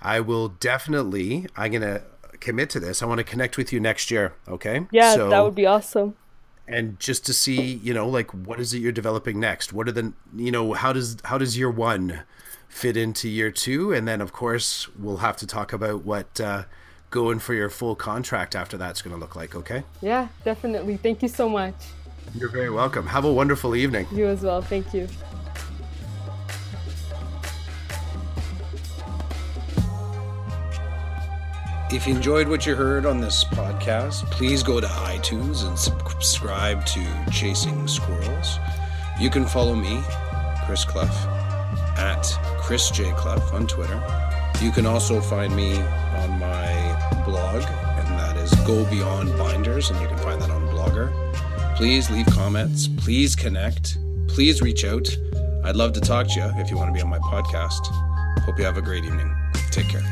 I 0.00 0.20
will 0.20 0.48
definitely, 0.48 1.46
I'm 1.56 1.72
going 1.72 1.82
to 1.82 2.02
commit 2.40 2.70
to 2.70 2.80
this. 2.80 3.02
I 3.02 3.06
want 3.06 3.18
to 3.18 3.24
connect 3.24 3.56
with 3.56 3.72
you 3.72 3.80
next 3.80 4.10
year. 4.10 4.34
Okay. 4.48 4.86
yeah, 4.90 5.14
So, 5.14 5.28
that 5.30 5.42
would 5.44 5.54
be 5.54 5.66
awesome. 5.66 6.16
and 6.68 6.98
just 6.98 7.24
to 7.26 7.32
see, 7.32 7.60
you 7.74 7.94
know, 7.94 8.08
like 8.08 8.32
what 8.32 8.58
is 8.60 8.74
it 8.74 8.78
you're 8.78 8.92
developing 8.92 9.38
next? 9.40 9.72
What 9.72 9.88
are 9.88 9.92
the, 9.92 10.12
you 10.34 10.50
know, 10.50 10.72
how 10.74 10.92
does, 10.92 11.16
how 11.24 11.38
does 11.38 11.56
year 11.56 11.70
one 11.70 12.22
fit 12.68 12.96
into 12.96 13.28
year 13.28 13.50
two? 13.52 13.92
And 13.92 14.06
then 14.08 14.20
of 14.20 14.32
course 14.32 14.88
we'll 14.98 15.18
have 15.18 15.36
to 15.38 15.46
talk 15.46 15.72
about 15.72 16.04
what, 16.04 16.40
uh, 16.40 16.64
going 17.16 17.38
for 17.38 17.54
your 17.54 17.70
full 17.70 17.96
contract 17.96 18.54
after 18.54 18.76
that's 18.76 19.00
going 19.00 19.16
to 19.16 19.18
look 19.18 19.34
like. 19.34 19.56
Okay. 19.56 19.82
Yeah, 20.02 20.28
definitely. 20.44 20.98
Thank 20.98 21.22
you 21.22 21.28
so 21.28 21.48
much. 21.48 21.74
You're 22.34 22.50
very 22.50 22.68
welcome. 22.68 23.06
Have 23.06 23.24
a 23.24 23.32
wonderful 23.32 23.74
evening. 23.74 24.06
You 24.12 24.26
as 24.26 24.42
well. 24.42 24.60
Thank 24.60 24.92
you. 24.92 25.08
If 31.90 32.06
you 32.06 32.14
enjoyed 32.14 32.48
what 32.48 32.66
you 32.66 32.74
heard 32.74 33.06
on 33.06 33.22
this 33.22 33.44
podcast, 33.44 34.30
please 34.30 34.62
go 34.62 34.78
to 34.78 34.86
iTunes 34.86 35.66
and 35.66 35.78
subscribe 35.78 36.84
to 36.84 37.30
Chasing 37.32 37.88
Squirrels. 37.88 38.58
You 39.18 39.30
can 39.30 39.46
follow 39.46 39.74
me, 39.74 40.02
Chris 40.66 40.84
Clough, 40.84 41.04
at 41.96 42.24
Chris 42.60 42.90
J. 42.90 43.10
Clough 43.12 43.54
on 43.54 43.66
Twitter. 43.66 44.02
You 44.60 44.70
can 44.70 44.84
also 44.84 45.22
find 45.22 45.56
me 45.56 45.78
on 45.78 46.38
my 46.38 46.85
blog, 47.64 48.06
and 48.06 48.18
that 48.18 48.36
is 48.36 48.52
Go 48.66 48.84
Beyond 48.90 49.30
Binders, 49.30 49.90
and 49.90 50.00
you 50.00 50.08
can 50.08 50.18
find 50.18 50.40
that 50.42 50.50
on 50.50 50.66
Blogger. 50.68 51.12
Please 51.76 52.10
leave 52.10 52.26
comments. 52.26 52.88
Please 52.88 53.34
connect. 53.36 53.98
Please 54.28 54.60
reach 54.60 54.84
out. 54.84 55.08
I'd 55.64 55.76
love 55.76 55.92
to 55.94 56.00
talk 56.00 56.28
to 56.28 56.40
you 56.40 56.52
if 56.56 56.70
you 56.70 56.76
want 56.76 56.88
to 56.88 56.92
be 56.92 57.00
on 57.00 57.08
my 57.08 57.18
podcast. 57.18 57.86
Hope 58.44 58.58
you 58.58 58.64
have 58.64 58.76
a 58.76 58.82
great 58.82 59.04
evening. 59.04 59.34
Take 59.70 59.88
care. 59.88 60.02